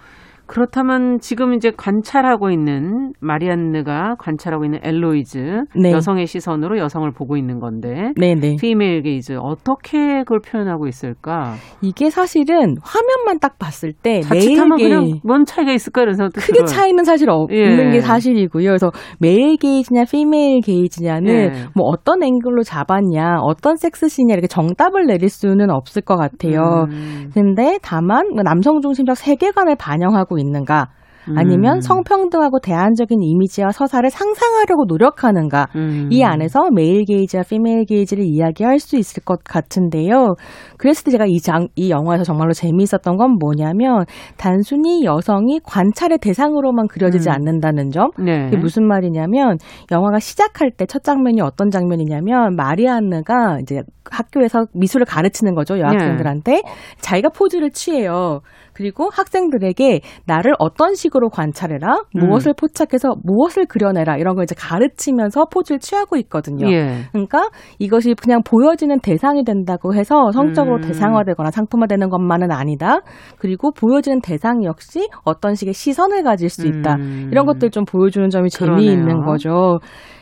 그렇다면 0.49 1.19
지금 1.19 1.53
이제 1.53 1.71
관찰하고 1.75 2.49
있는 2.49 3.13
마리안느가 3.19 4.15
관찰하고 4.17 4.65
있는 4.65 4.79
엘로이즈 4.81 5.65
네. 5.79 5.91
여성의 5.91 6.25
시선으로 6.25 6.79
여성을 6.79 7.09
보고 7.11 7.37
있는 7.37 7.59
건데 7.59 8.13
네네. 8.19 8.55
female 8.59 9.03
gaze 9.03 9.37
어떻게 9.39 10.23
그걸 10.23 10.39
표현하고 10.39 10.87
있을까? 10.87 11.53
이게 11.81 12.09
사실은 12.09 12.75
화면만 12.81 13.37
딱 13.39 13.59
봤을 13.59 13.93
때 13.93 14.21
자칫하면 14.21 14.77
그냥 14.79 15.19
뭔 15.23 15.45
차이가 15.45 15.71
있을까 15.71 16.01
그래서 16.01 16.29
크게 16.33 16.65
차이는 16.65 17.03
사실 17.03 17.29
없는 17.29 17.55
예. 17.55 17.91
게 17.91 18.01
사실이고요. 18.01 18.69
그래서 18.69 18.89
male 19.19 19.55
gaze냐 19.57 20.05
female 20.05 20.61
gaze냐는 20.61 21.31
예. 21.31 21.51
뭐 21.75 21.85
어떤 21.89 22.23
앵글로 22.23 22.63
잡았냐, 22.63 23.37
어떤 23.43 23.75
섹스씬이냐 23.75 24.33
이렇게 24.33 24.47
정답을 24.47 25.05
내릴 25.05 25.29
수는 25.29 25.69
없을 25.69 26.01
것 26.01 26.15
같아요. 26.15 26.87
음. 26.89 27.29
근데 27.35 27.77
다만 27.83 28.29
뭐 28.33 28.41
남성 28.41 28.81
중심적 28.81 29.15
세계관을 29.15 29.75
반영하고 29.75 30.38
있는가 30.39 30.87
아니면 31.35 31.75
음. 31.75 31.81
성평등하고 31.81 32.59
대안적인 32.59 33.21
이미지와 33.21 33.71
서사를 33.71 34.09
상상하려고 34.09 34.85
노력하는가 34.87 35.67
음. 35.75 36.07
이 36.11 36.23
안에서 36.23 36.69
male 36.73 37.05
gaze와 37.05 37.43
female 37.43 37.85
gaze를 37.85 38.23
이야기할 38.25 38.79
수 38.79 38.97
있을 38.97 39.23
것 39.23 39.43
같은데요. 39.43 40.35
그랬을 40.77 41.05
때 41.05 41.11
제가 41.11 41.25
이, 41.27 41.39
장, 41.39 41.67
이 41.75 41.91
영화에서 41.91 42.23
정말로 42.23 42.53
재미있었던 42.53 43.17
건 43.17 43.37
뭐냐면 43.39 44.05
단순히 44.37 45.03
여성이 45.03 45.59
관찰의 45.63 46.17
대상으로만 46.19 46.87
그려지지 46.87 47.29
음. 47.29 47.33
않는다는 47.33 47.91
점. 47.91 48.09
네. 48.17 48.45
그게 48.45 48.57
무슨 48.57 48.87
말이냐면 48.87 49.57
영화가 49.91 50.19
시작할 50.19 50.71
때 50.71 50.85
첫 50.89 51.03
장면이 51.03 51.39
어떤 51.41 51.69
장면이냐면 51.69 52.55
마리안느가 52.55 53.59
이제 53.61 53.83
학교에서 54.09 54.65
미술을 54.73 55.05
가르치는 55.05 55.53
거죠 55.53 55.77
여학생들한테 55.77 56.51
네. 56.51 56.61
자기가 56.99 57.29
포즈를 57.29 57.69
취해요. 57.69 58.39
그리고 58.79 59.09
학생들에게 59.11 59.99
나를 60.25 60.53
어떤 60.57 60.95
식으로 60.95 61.29
관찰해라, 61.29 62.05
음. 62.15 62.19
무엇을 62.21 62.53
포착해서 62.53 63.15
무엇을 63.25 63.65
그려내라 63.65 64.15
이런 64.15 64.35
걸 64.35 64.45
이제 64.45 64.55
가르치면서 64.57 65.47
포즈를 65.51 65.79
취하고 65.79 66.15
있거든요. 66.15 66.71
예. 66.71 67.03
그러니까 67.11 67.49
이것이 67.77 68.13
그냥 68.13 68.41
보여지는 68.41 69.01
대상이 69.01 69.43
된다고 69.43 69.93
해서 69.93 70.31
성적으로 70.31 70.77
음. 70.77 70.81
대상화되거나 70.81 71.51
상품화되는 71.51 72.09
것만은 72.09 72.53
아니다. 72.53 73.01
그리고 73.37 73.71
보여지는 73.73 74.21
대상 74.21 74.63
역시 74.63 75.09
어떤 75.25 75.55
식의 75.55 75.73
시선을 75.73 76.23
가질 76.23 76.47
수 76.47 76.65
있다. 76.65 76.95
음. 76.95 77.27
이런 77.33 77.45
것들 77.45 77.71
좀 77.71 77.83
보여주는 77.83 78.29
점이 78.29 78.49
재미있는 78.49 79.07
그러네요. 79.07 79.25
거죠. 79.25 79.79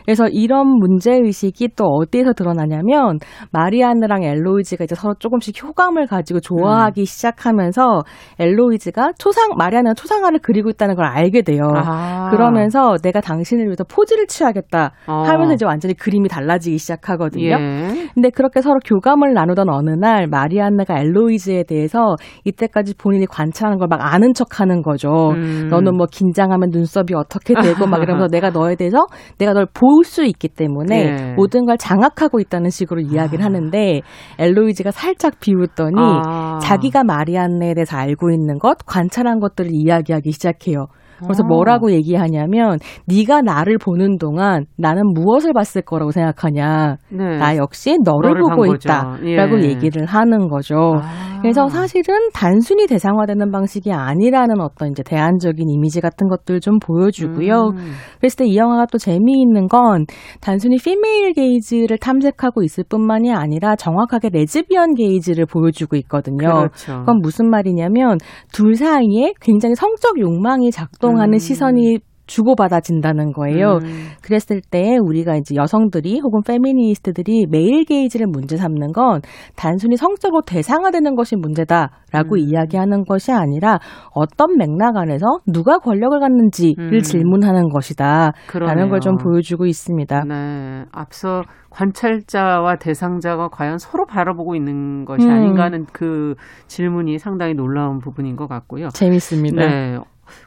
그래서 0.07 0.27
이런 0.27 0.67
문제 0.67 1.11
의식이 1.11 1.69
또 1.75 1.85
어디에서 1.85 2.31
드러나냐면 2.31 3.17
마리아느랑 3.51 4.23
엘로이즈가 4.23 4.85
이제 4.85 4.95
서로 4.95 5.15
조금씩 5.19 5.61
효감을 5.63 6.07
가지고 6.07 6.39
좋아하기 6.39 7.01
음. 7.01 7.05
시작하면서 7.05 8.03
엘로이즈가 8.39 9.11
초상, 9.17 9.49
마리아느가 9.57 9.93
초상화를 9.95 10.39
그리고 10.41 10.69
있다는 10.69 10.95
걸 10.95 11.05
알게 11.05 11.41
돼요. 11.41 11.63
아. 11.75 12.29
그러면서 12.31 12.97
내가 13.03 13.19
당신을 13.19 13.65
위해서 13.65 13.83
포즈를 13.83 14.27
취하겠다 14.27 14.91
어. 15.07 15.23
하면서 15.25 15.53
이제 15.53 15.65
완전히 15.65 15.93
그림이 15.95 16.29
달라지기 16.29 16.77
시작하거든요. 16.77 17.47
예. 17.59 17.87
근데 18.13 18.29
그렇게 18.29 18.61
서로 18.61 18.79
교감을 18.85 19.33
나누던 19.33 19.69
어느 19.69 19.89
날 19.89 20.27
마리아느가 20.27 20.99
엘로이즈에 20.99 21.63
대해서 21.63 22.15
이때까지 22.45 22.95
본인이 22.97 23.25
관찰하는 23.25 23.77
걸 23.79 23.87
막 23.87 23.99
아는 24.13 24.33
척 24.33 24.59
하는 24.59 24.81
거죠. 24.81 25.31
음. 25.31 25.69
너는 25.69 25.95
뭐 25.95 26.07
긴장하면 26.11 26.69
눈썹이 26.71 27.13
어떻게 27.15 27.53
되고 27.53 27.87
막 27.87 28.01
이러면서 28.01 28.27
내가 28.31 28.49
너에 28.49 28.75
대해서 28.75 28.97
내가 29.37 29.53
널 29.53 29.65
보, 29.65 29.96
볼수 29.97 30.23
있기 30.25 30.47
때문에 30.49 31.03
네. 31.03 31.33
모든 31.33 31.65
걸 31.65 31.77
장악하고 31.77 32.39
있다는 32.39 32.69
식으로 32.69 33.01
이야기를 33.01 33.43
아. 33.43 33.47
하는데 33.47 34.01
엘로이즈가 34.37 34.91
살짝 34.91 35.39
비웃더니 35.39 35.95
아. 35.97 36.59
자기가 36.61 37.03
마리안네에 37.03 37.73
대해서 37.73 37.97
알고 37.97 38.29
있는 38.31 38.59
것, 38.59 38.77
관찰한 38.85 39.39
것들을 39.39 39.71
이야기하기 39.73 40.31
시작해요. 40.31 40.87
그래서 41.23 41.43
아. 41.43 41.47
뭐라고 41.47 41.91
얘기하냐면 41.91 42.79
네가 43.07 43.41
나를 43.41 43.77
보는 43.77 44.17
동안 44.17 44.65
나는 44.77 45.03
무엇을 45.13 45.53
봤을 45.53 45.83
거라고 45.83 46.11
생각하냐. 46.11 46.97
네. 47.11 47.37
나 47.37 47.55
역시 47.55 47.97
너를, 48.03 48.29
너를 48.29 48.41
보고 48.41 48.65
있다라고 48.73 49.61
예. 49.61 49.69
얘기를 49.69 50.05
하는 50.05 50.47
거죠. 50.49 50.95
아. 51.01 51.37
그래서 51.41 51.67
사실은 51.67 52.29
단순히 52.33 52.87
대상화되는 52.87 53.51
방식이 53.51 53.91
아니라는 53.91 54.59
어떤 54.59 54.89
이제 54.89 55.03
대안적인 55.03 55.69
이미지 55.69 56.01
같은 56.01 56.27
것들 56.27 56.59
좀 56.61 56.79
보여주고요. 56.79 57.73
음. 57.75 57.91
그랬을 58.19 58.37
때 58.37 58.47
이 58.47 58.55
영화가 58.55 58.85
또 58.91 58.97
재미있는 58.97 59.67
건 59.67 60.05
단순히 60.39 60.77
female 60.77 61.33
gaze를 61.33 61.97
탐색하고 61.97 62.63
있을 62.63 62.85
뿐만이 62.87 63.33
아니라 63.33 63.75
정확하게 63.75 64.29
레즈비언 64.29 64.95
gaze를 64.95 65.45
보여주고 65.45 65.97
있거든요. 65.97 66.47
그렇죠. 66.47 66.99
그건 66.99 67.19
무슨 67.21 67.49
말이냐면 67.49 68.17
둘 68.53 68.75
사이에 68.75 69.33
굉장히 69.41 69.75
성적 69.75 70.19
욕망이 70.19 70.71
작동 70.71 71.06
작동하는 71.07 71.33
음. 71.35 71.39
시선이 71.39 71.99
주고받아진다는 72.27 73.31
거예요. 73.31 73.79
음. 73.81 74.07
그랬을 74.21 74.59
때 74.69 74.97
우리가 75.01 75.37
이제 75.37 75.55
여성들이 75.55 76.19
혹은 76.21 76.41
페미니스트들이 76.45 77.45
male 77.49 77.85
gaze를 77.85 78.27
문제 78.27 78.57
삼는 78.57 78.91
건 78.91 79.21
단순히 79.55 79.95
성적으로 79.95 80.41
대상화되는 80.45 81.15
것이 81.15 81.37
문제다라고 81.37 82.35
음. 82.35 82.39
이야기하는 82.39 83.05
것이 83.05 83.31
아니라 83.31 83.79
어떤 84.13 84.57
맥락 84.57 84.97
안에서 84.97 85.25
누가 85.47 85.77
권력을 85.77 86.19
갖는지를 86.19 86.95
음. 86.95 86.99
질문하는 86.99 87.69
것이다라는 87.69 88.89
걸 88.89 88.99
좀 88.99 89.15
보여주고 89.15 89.65
있습니다. 89.65 90.23
네. 90.27 90.83
앞서 90.91 91.43
관찰자와 91.69 92.75
대상자가 92.75 93.47
과연 93.47 93.77
서로 93.77 94.05
바라보고 94.05 94.55
있는 94.55 95.05
것이 95.05 95.25
음. 95.25 95.31
아닌가 95.31 95.63
하는 95.63 95.85
그 95.93 96.33
질문이 96.65 97.19
상당히 97.19 97.53
놀라운 97.53 97.99
부분인 97.99 98.35
것 98.35 98.47
같고요. 98.47 98.89
재밌습니다. 98.89 99.65
네. 99.65 99.99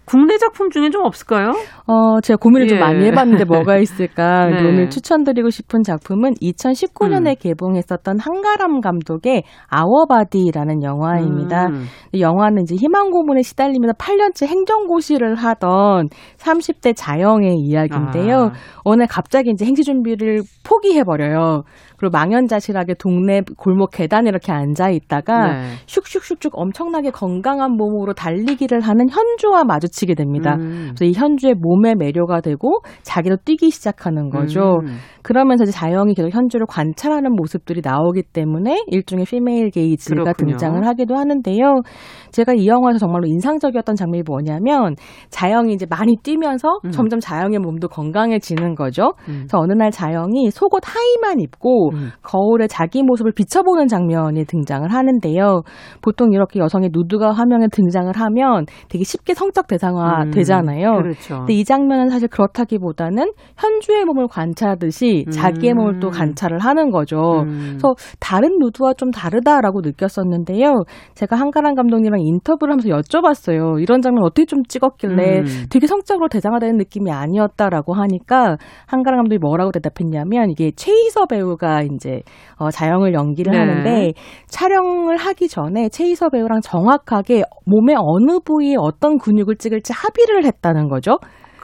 국내 0.05 0.39
작품 0.39 0.71
중에 0.71 0.91
좀 0.91 1.05
없을까요? 1.05 1.53
어, 1.87 2.21
제가 2.21 2.37
고민을 2.37 2.67
예. 2.67 2.69
좀 2.69 2.79
많이 2.79 3.05
해봤는데 3.07 3.45
뭐가 3.45 3.77
있을까. 3.79 4.47
네. 4.47 4.61
오늘 4.61 4.91
추천드리고 4.91 5.51
싶은 5.51 5.83
작품은 5.83 6.35
2019년에 6.35 7.29
음. 7.29 7.35
개봉했었던 7.39 8.19
한가람 8.19 8.81
감독의 8.81 9.45
아워바디라는 9.69 10.83
영화입니다. 10.83 11.67
음. 11.67 11.85
영화는 12.19 12.63
이제 12.63 12.75
희망 12.75 13.11
고문에 13.11 13.43
시달리면서 13.43 13.95
8년째 13.95 14.47
행정고시를 14.47 15.35
하던 15.37 16.09
30대 16.39 16.95
자영의 16.97 17.57
이야기인데요. 17.57 18.37
아. 18.37 18.53
오늘 18.85 19.07
갑자기 19.07 19.51
이제 19.51 19.65
행시 19.65 19.83
준비를 19.83 20.43
포기해버려요. 20.65 21.63
그리고 21.97 22.13
망연자실하게 22.13 22.95
동네 22.95 23.43
골목 23.59 23.91
계단에 23.91 24.31
이렇게 24.31 24.53
앉아 24.53 24.89
있다가 24.89 25.53
네. 25.53 25.61
슉슉슉슉 25.87 26.51
엄청나게 26.53 27.11
건강한 27.11 27.73
몸으로 27.73 28.15
달리기를 28.15 28.81
하는 28.81 29.11
현주와 29.11 29.65
마주치게 29.71 30.15
됩니다. 30.15 30.57
음. 30.59 30.93
그래서 30.97 31.05
이 31.05 31.13
현주의 31.13 31.55
몸에 31.55 31.95
매료가 31.95 32.41
되고 32.41 32.83
자기도 33.03 33.37
뛰기 33.45 33.71
시작하는 33.71 34.31
거죠. 34.31 34.81
음. 34.83 34.97
그러면서 35.23 35.65
이제 35.65 35.73
자영이 35.73 36.15
계속 36.15 36.31
현주를 36.35 36.67
관찰하는 36.67 37.33
모습들이 37.35 37.83
나오기 37.85 38.23
때문에 38.33 38.85
일종의 38.87 39.27
피메일 39.27 39.71
게이지가 39.71 40.23
그렇군요. 40.23 40.51
등장을 40.51 40.87
하기도 40.87 41.17
하는데요. 41.17 41.83
제가 42.31 42.55
이 42.55 42.67
영화에서 42.67 42.99
정말로 42.99 43.27
인상적이었던 43.27 43.95
장면이 43.97 44.23
뭐냐면 44.27 44.95
자영이 45.29 45.73
이제 45.75 45.87
많이 45.89 46.17
뛰면서 46.23 46.81
음. 46.85 46.91
점점 46.91 47.21
자영의 47.21 47.59
몸도 47.59 47.89
건강해지는 47.89 48.75
거죠. 48.75 49.13
음. 49.29 49.47
그래서 49.47 49.59
어느 49.59 49.73
날 49.73 49.91
자영이 49.91 50.51
속옷 50.51 50.83
하의만 50.85 51.41
입고 51.41 51.91
음. 51.93 52.11
거울에 52.23 52.67
자기 52.67 53.03
모습을 53.03 53.33
비춰보는 53.33 53.89
장면이 53.89 54.45
등장을 54.45 54.89
하는데요. 54.91 55.63
보통 56.01 56.33
이렇게 56.33 56.61
여성의 56.61 56.91
누드가 56.93 57.33
화면에 57.33 57.67
등장을 57.71 58.11
하면 58.15 58.65
되게 58.89 59.05
쉽게 59.05 59.35
성적 59.35 59.60
대상화 59.69 60.25
음. 60.25 60.31
되잖아요. 60.31 60.97
그렇죠. 61.03 61.39
근데 61.39 61.55
이 61.55 61.65
장면은 61.65 62.09
사실 62.11 62.29
그렇다기보다는 62.29 63.33
현주의 63.57 64.05
몸을 64.05 64.29
관찰하듯이 64.29 65.27
자기의 65.33 65.75
몸을 65.75 66.01
또 66.01 66.09
음. 66.09 66.13
관찰을 66.13 66.59
하는 66.59 66.91
거죠. 66.91 67.43
음. 67.43 67.77
그래서 67.79 67.95
다른 68.19 68.59
누드와 68.59 68.95
좀 68.95 69.11
다르다라고 69.11 69.81
느꼈었는데요. 69.83 70.85
제가 71.15 71.37
한가람 71.37 71.75
감독님이랑 71.75 72.21
인터뷰를 72.21 72.73
하면서 72.73 72.89
여쭤봤어요. 72.89 73.81
이런 73.81 74.01
장면 74.03 74.25
어떻게 74.25 74.45
좀 74.47 74.63
찍었길래 74.65 75.43
되게 75.71 75.87
성적으로 75.87 76.29
대상화되는 76.29 76.77
느낌이 76.77 77.11
아니었다라고 77.11 77.95
하니까 77.95 78.57
한가람 78.87 79.21
감독이 79.21 79.39
뭐라고 79.39 79.73
대답했냐면 79.73 80.51
이게 80.51 80.71
최희서 80.75 81.27
배우가 81.27 81.83
이제 81.83 82.23
어, 82.57 82.71
자영을 82.71 83.15
연기를 83.15 83.53
네. 83.53 83.59
하는데 83.59 84.13
촬영을 84.49 85.17
하기 85.17 85.49
전에 85.49 85.89
최희서 85.89 86.31
배우랑 86.31 86.61
정확하게 86.61 87.43
몸의 87.67 87.97
어느 87.99 88.39
부위에 88.45 88.75
어떤 88.79 89.19
근육을 89.19 89.50
찍을지 89.57 89.93
합의를 89.93 90.45
했다는 90.45 90.89
거죠. 90.89 91.19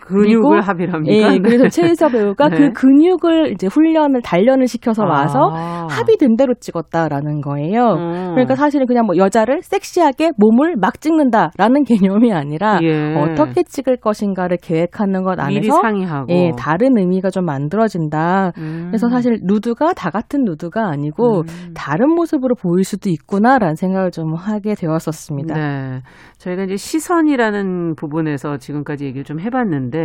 근육을 0.07 0.61
합의합니까? 0.61 1.14
예, 1.14 1.28
네. 1.30 1.38
그래서 1.38 1.68
최희서 1.68 2.09
배우가 2.09 2.48
네. 2.48 2.57
그 2.57 2.72
근육을 2.72 3.52
이제 3.52 3.66
훈련을 3.66 4.22
단련을 4.22 4.66
시켜서 4.66 5.02
아. 5.04 5.07
와서 5.09 5.50
아. 5.52 5.86
합의된 5.90 6.36
대로 6.36 6.54
찍었다라는 6.54 7.40
거예요. 7.40 7.94
음. 7.94 8.30
그러니까 8.32 8.54
사실은 8.54 8.86
그냥 8.86 9.07
뭐 9.07 9.16
여자를 9.16 9.61
섹시하게 9.62 10.30
몸을 10.36 10.76
막 10.76 11.00
찍는다라는 11.00 11.84
개념이 11.84 12.32
아니라 12.32 12.78
예. 12.82 13.14
어떻게 13.14 13.62
찍을 13.62 13.98
것인가를 13.98 14.59
계획하는 14.62 15.22
것 15.22 15.38
안에서 15.40 15.80
상의하고. 15.80 16.32
예, 16.32 16.52
다른 16.57 16.96
의미가 16.98 17.30
좀 17.30 17.44
만들어진다. 17.44 18.52
음. 18.59 18.86
그래서 18.88 19.09
사실 19.09 19.38
누드가 19.42 19.92
다 19.92 20.11
같은 20.11 20.44
누드가 20.44 20.88
아니고 20.88 21.40
음. 21.40 21.74
다른 21.74 22.11
모습으로 22.14 22.54
보일 22.54 22.84
수도 22.84 23.11
있구나라는 23.11 23.74
생각을 23.74 24.11
좀 24.11 24.34
하게 24.34 24.74
되었었습니다. 24.74 25.54
네. 25.54 26.00
저희가 26.38 26.64
이제 26.64 26.76
시선이라는 26.76 27.94
부분에서 27.96 28.59
지금까지 28.59 29.04
얘기를 29.07 29.24
좀 29.24 29.40
해봤는데 29.40 29.95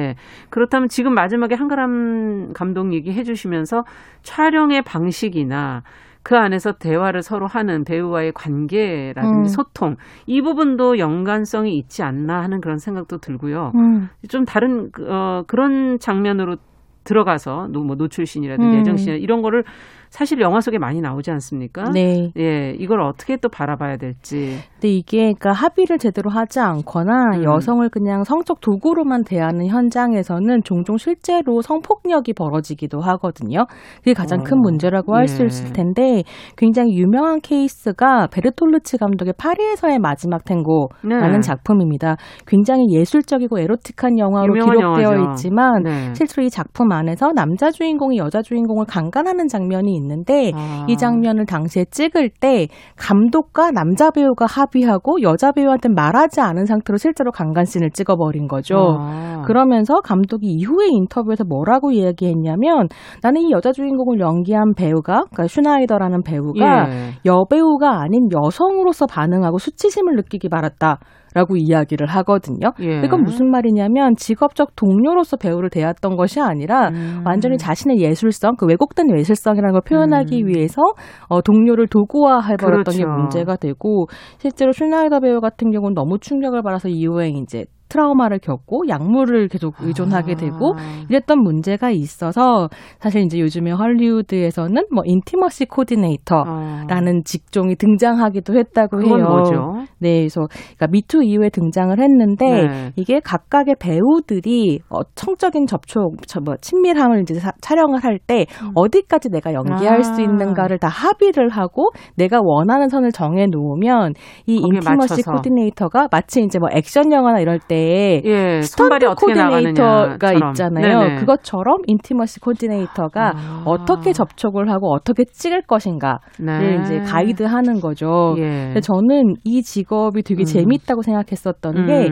그렇다면 0.49 0.87
지금 0.89 1.13
마지막에 1.13 1.55
한가람 1.55 2.53
감독 2.53 2.93
얘기 2.93 3.11
해 3.11 3.23
주시면서 3.23 3.83
촬영의 4.23 4.83
방식이나 4.83 5.83
그 6.23 6.37
안에서 6.37 6.73
대화를 6.73 7.23
서로 7.23 7.47
하는 7.47 7.83
배우와의 7.83 8.33
관계라든지 8.33 9.39
음. 9.39 9.45
소통 9.45 9.95
이 10.27 10.41
부분도 10.41 10.99
연관성이 10.99 11.75
있지 11.77 12.03
않나 12.03 12.41
하는 12.43 12.61
그런 12.61 12.77
생각도 12.77 13.17
들고요. 13.17 13.71
음. 13.75 14.09
좀 14.29 14.45
다른 14.45 14.91
어, 15.07 15.43
그런 15.47 15.97
장면으로 15.99 16.57
들어가서 17.03 17.69
뭐 17.69 17.95
노출신이라든지 17.95 18.75
음. 18.75 18.79
애정신 18.81 19.15
이런 19.15 19.41
거를 19.41 19.63
사실 20.11 20.41
영화 20.41 20.59
속에 20.59 20.77
많이 20.77 20.99
나오지 20.99 21.31
않습니까? 21.31 21.85
네. 21.93 22.31
예, 22.37 22.75
이걸 22.77 23.01
어떻게 23.01 23.37
또 23.37 23.47
바라봐야 23.47 23.95
될지. 23.95 24.57
근데 24.73 24.89
이게 24.89 25.17
그러니까 25.19 25.53
합의를 25.53 25.99
제대로 25.99 26.29
하지 26.29 26.59
않거나 26.59 27.37
음. 27.37 27.43
여성을 27.45 27.87
그냥 27.89 28.25
성적 28.25 28.59
도구로만 28.59 29.23
대하는 29.23 29.67
현장에서는 29.67 30.63
종종 30.63 30.97
실제로 30.97 31.61
성폭력이 31.61 32.33
벌어지기도 32.33 32.99
하거든요. 32.99 33.65
그게 33.99 34.13
가장 34.13 34.41
어. 34.41 34.43
큰 34.43 34.59
문제라고 34.59 35.15
할수 35.15 35.43
예. 35.43 35.45
있을 35.45 35.71
텐데 35.71 36.23
굉장히 36.57 36.97
유명한 36.97 37.39
케이스가 37.39 38.27
베르톨루치 38.27 38.97
감독의 38.97 39.35
파리에서의 39.37 39.99
마지막 39.99 40.43
탱고라는 40.43 41.31
네. 41.31 41.39
작품입니다. 41.39 42.17
굉장히 42.45 42.91
예술적이고 42.91 43.59
에로틱한 43.59 44.19
영화로 44.19 44.53
기록되어 44.55 45.03
영화죠. 45.03 45.31
있지만 45.31 45.83
네. 45.83 46.13
실제로 46.13 46.45
이 46.45 46.49
작품 46.49 46.91
안에서 46.91 47.31
남자 47.33 47.71
주인공이 47.71 48.17
여자 48.17 48.41
주인공을 48.41 48.85
강간하는 48.87 49.47
장면이 49.47 50.00
있는데 50.01 50.51
아. 50.53 50.85
이 50.87 50.97
장면을 50.97 51.45
당시에 51.45 51.85
찍을 51.85 52.29
때 52.39 52.67
감독과 52.97 53.71
남자 53.71 54.11
배우가 54.11 54.45
합의하고 54.45 55.21
여자 55.21 55.51
배우한테 55.51 55.89
말하지 55.89 56.41
않은 56.41 56.65
상태로 56.65 56.97
실제로 56.97 57.31
강간 57.31 57.65
씬을 57.65 57.91
찍어버린 57.91 58.47
거죠. 58.47 58.97
아. 58.99 59.43
그러면서 59.45 60.01
감독이 60.01 60.47
이후에 60.47 60.87
인터뷰에서 60.89 61.43
뭐라고 61.43 61.91
이야기했냐면 61.91 62.87
나는 63.21 63.41
이 63.41 63.51
여자 63.51 63.71
주인공을 63.71 64.19
연기한 64.19 64.73
배우가 64.75 65.25
그러니까 65.31 65.47
슈나이더라는 65.47 66.23
배우가 66.23 66.89
예. 66.89 67.11
여배우가 67.25 68.01
아닌 68.01 68.29
여성으로서 68.31 69.05
반응하고 69.07 69.57
수치심을 69.57 70.15
느끼기 70.15 70.49
바랐다. 70.49 70.99
라고 71.33 71.55
이야기를 71.55 72.07
하거든요. 72.07 72.71
예. 72.81 73.01
이건 73.05 73.23
무슨 73.23 73.49
말이냐면 73.49 74.15
직업적 74.17 74.75
동료로서 74.75 75.37
배우를 75.37 75.69
대했던 75.69 76.15
것이 76.17 76.41
아니라 76.41 76.89
음. 76.89 77.23
완전히 77.25 77.57
자신의 77.57 78.01
예술성, 78.01 78.55
그 78.57 78.65
왜곡된 78.65 79.17
예술성이라는 79.17 79.71
걸 79.71 79.81
표현하기 79.81 80.43
음. 80.43 80.47
위해서 80.47 80.81
어, 81.27 81.41
동료를 81.41 81.87
도구화해버렸던 81.87 82.95
게 82.95 83.03
그렇죠. 83.03 83.21
문제가 83.21 83.55
되고 83.55 84.07
실제로 84.39 84.71
슈나이더 84.71 85.19
배우 85.21 85.39
같은 85.39 85.71
경우는 85.71 85.93
너무 85.93 86.19
충격을 86.19 86.61
받아서 86.63 86.89
이후에 86.89 87.29
이제 87.29 87.65
트라우마를 87.91 88.39
겪고 88.39 88.83
약물을 88.87 89.49
계속 89.49 89.75
의존하게 89.81 90.35
되고 90.35 90.75
아. 90.77 91.03
이랬던 91.09 91.39
문제가 91.43 91.89
있어서 91.91 92.69
사실 92.99 93.21
이제 93.23 93.37
요즘에 93.39 93.71
헐리우드에서는 93.71 94.83
뭐 94.93 95.03
intimacy 95.05 95.65
코디네이터라는 95.65 97.17
어. 97.17 97.21
직종이 97.25 97.75
등장하기도 97.75 98.55
했다고 98.57 99.01
해요. 99.03 99.17
뭐죠? 99.27 99.73
네, 99.99 100.19
그래서 100.21 100.47
그러니까 100.77 100.87
미투 100.87 101.23
이후에 101.23 101.49
등장을 101.49 101.97
했는데 101.99 102.45
네. 102.67 102.91
이게 102.95 103.19
각각의 103.19 103.75
배우들이 103.79 104.79
어, 104.89 104.99
성적인 105.15 105.65
접촉, 105.67 106.15
저, 106.27 106.39
뭐 106.39 106.55
친밀함을 106.61 107.21
이제 107.21 107.35
사- 107.35 107.51
촬영을 107.61 107.99
할 108.03 108.19
때 108.27 108.45
어디까지 108.75 109.29
내가 109.31 109.51
연기할 109.53 109.99
아. 109.99 110.03
수 110.03 110.21
있는가를 110.21 110.77
다 110.77 110.87
합의를 110.87 111.49
하고 111.49 111.89
내가 112.17 112.39
원하는 112.43 112.87
선을 112.87 113.11
정해 113.11 113.47
놓으면 113.49 114.13
이 114.45 114.55
intimacy 114.57 114.85
맞춰서. 115.13 115.31
코디네이터가 115.31 116.07
마치 116.11 116.41
이제 116.43 116.59
뭐 116.59 116.69
액션 116.71 117.11
영화나 117.11 117.39
이럴 117.39 117.57
때 117.59 117.80
예, 118.25 118.61
스턴트 118.61 119.05
코디네이터가. 119.17 120.33
있잖아요. 120.33 120.99
네네. 120.99 121.15
그것처럼 121.15 121.77
intimacy 121.87 122.39
코디네이터가 122.39 123.33
아. 123.35 123.63
어떻게 123.65 124.13
접촉을 124.13 124.71
하고 124.71 124.93
어떻게 124.93 125.23
찍을 125.25 125.63
것인가를 125.63 126.19
네. 126.39 126.79
이제 126.81 126.99
가이드하는 126.99 127.79
거죠. 127.79 128.35
예. 128.37 128.65
근데 128.65 128.81
저는 128.81 129.35
이 129.43 129.61
직업이 129.61 130.21
되게 130.23 130.43
음. 130.43 130.45
재밌다고 130.45 131.01
생각했었던 131.01 131.77
음. 131.77 131.85
게 131.87 132.09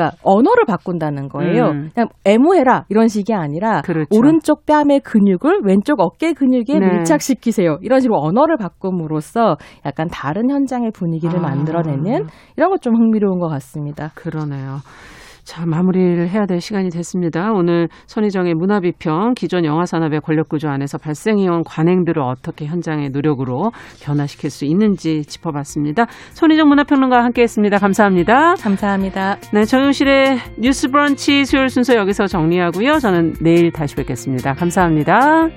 그러니까 0.00 0.16
언어를 0.22 0.64
바꾼다는 0.66 1.28
거예요. 1.28 1.64
음. 1.66 1.90
그냥 1.94 2.08
애무해라 2.24 2.84
이런 2.88 3.08
식이 3.08 3.34
아니라 3.34 3.82
그렇죠. 3.82 4.08
오른쪽 4.16 4.64
뺨의 4.64 5.00
근육을 5.00 5.60
왼쪽 5.64 6.00
어깨 6.00 6.32
근육에 6.32 6.78
네. 6.78 6.80
밀착시키세요. 6.80 7.78
이런 7.82 8.00
식으로 8.00 8.18
언어를 8.20 8.56
바꿈으로써 8.56 9.56
약간 9.84 10.08
다른 10.10 10.50
현장의 10.50 10.90
분위기를 10.92 11.38
아. 11.38 11.42
만들어내는 11.42 12.26
이런 12.56 12.70
것 12.70 12.80
좀 12.80 12.96
흥미로운 12.96 13.38
것 13.38 13.48
같습니다. 13.48 14.10
그러네요. 14.14 14.78
자, 15.50 15.66
마무리를 15.66 16.28
해야 16.28 16.46
될 16.46 16.60
시간이 16.60 16.90
됐습니다. 16.90 17.50
오늘 17.50 17.88
손희정의 18.06 18.54
문화비평, 18.54 19.34
기존 19.34 19.64
영화산업의 19.64 20.20
권력구조 20.20 20.68
안에서 20.68 20.96
발생해온 20.96 21.64
관행들을 21.64 22.22
어떻게 22.22 22.66
현장의 22.66 23.10
노력으로 23.10 23.72
변화시킬 24.00 24.48
수 24.48 24.64
있는지 24.64 25.24
짚어봤습니다. 25.24 26.06
손희정 26.34 26.68
문화평론가와 26.68 27.24
함께했습니다. 27.24 27.78
감사합니다. 27.78 28.54
감사합니다. 28.62 29.38
네, 29.52 29.64
정용실의 29.64 30.38
뉴스 30.56 30.88
브런치 30.88 31.44
수요일 31.44 31.68
순서 31.68 31.96
여기서 31.96 32.28
정리하고요. 32.28 33.00
저는 33.00 33.34
내일 33.40 33.72
다시 33.72 33.96
뵙겠습니다. 33.96 34.54
감사합니다. 34.54 35.48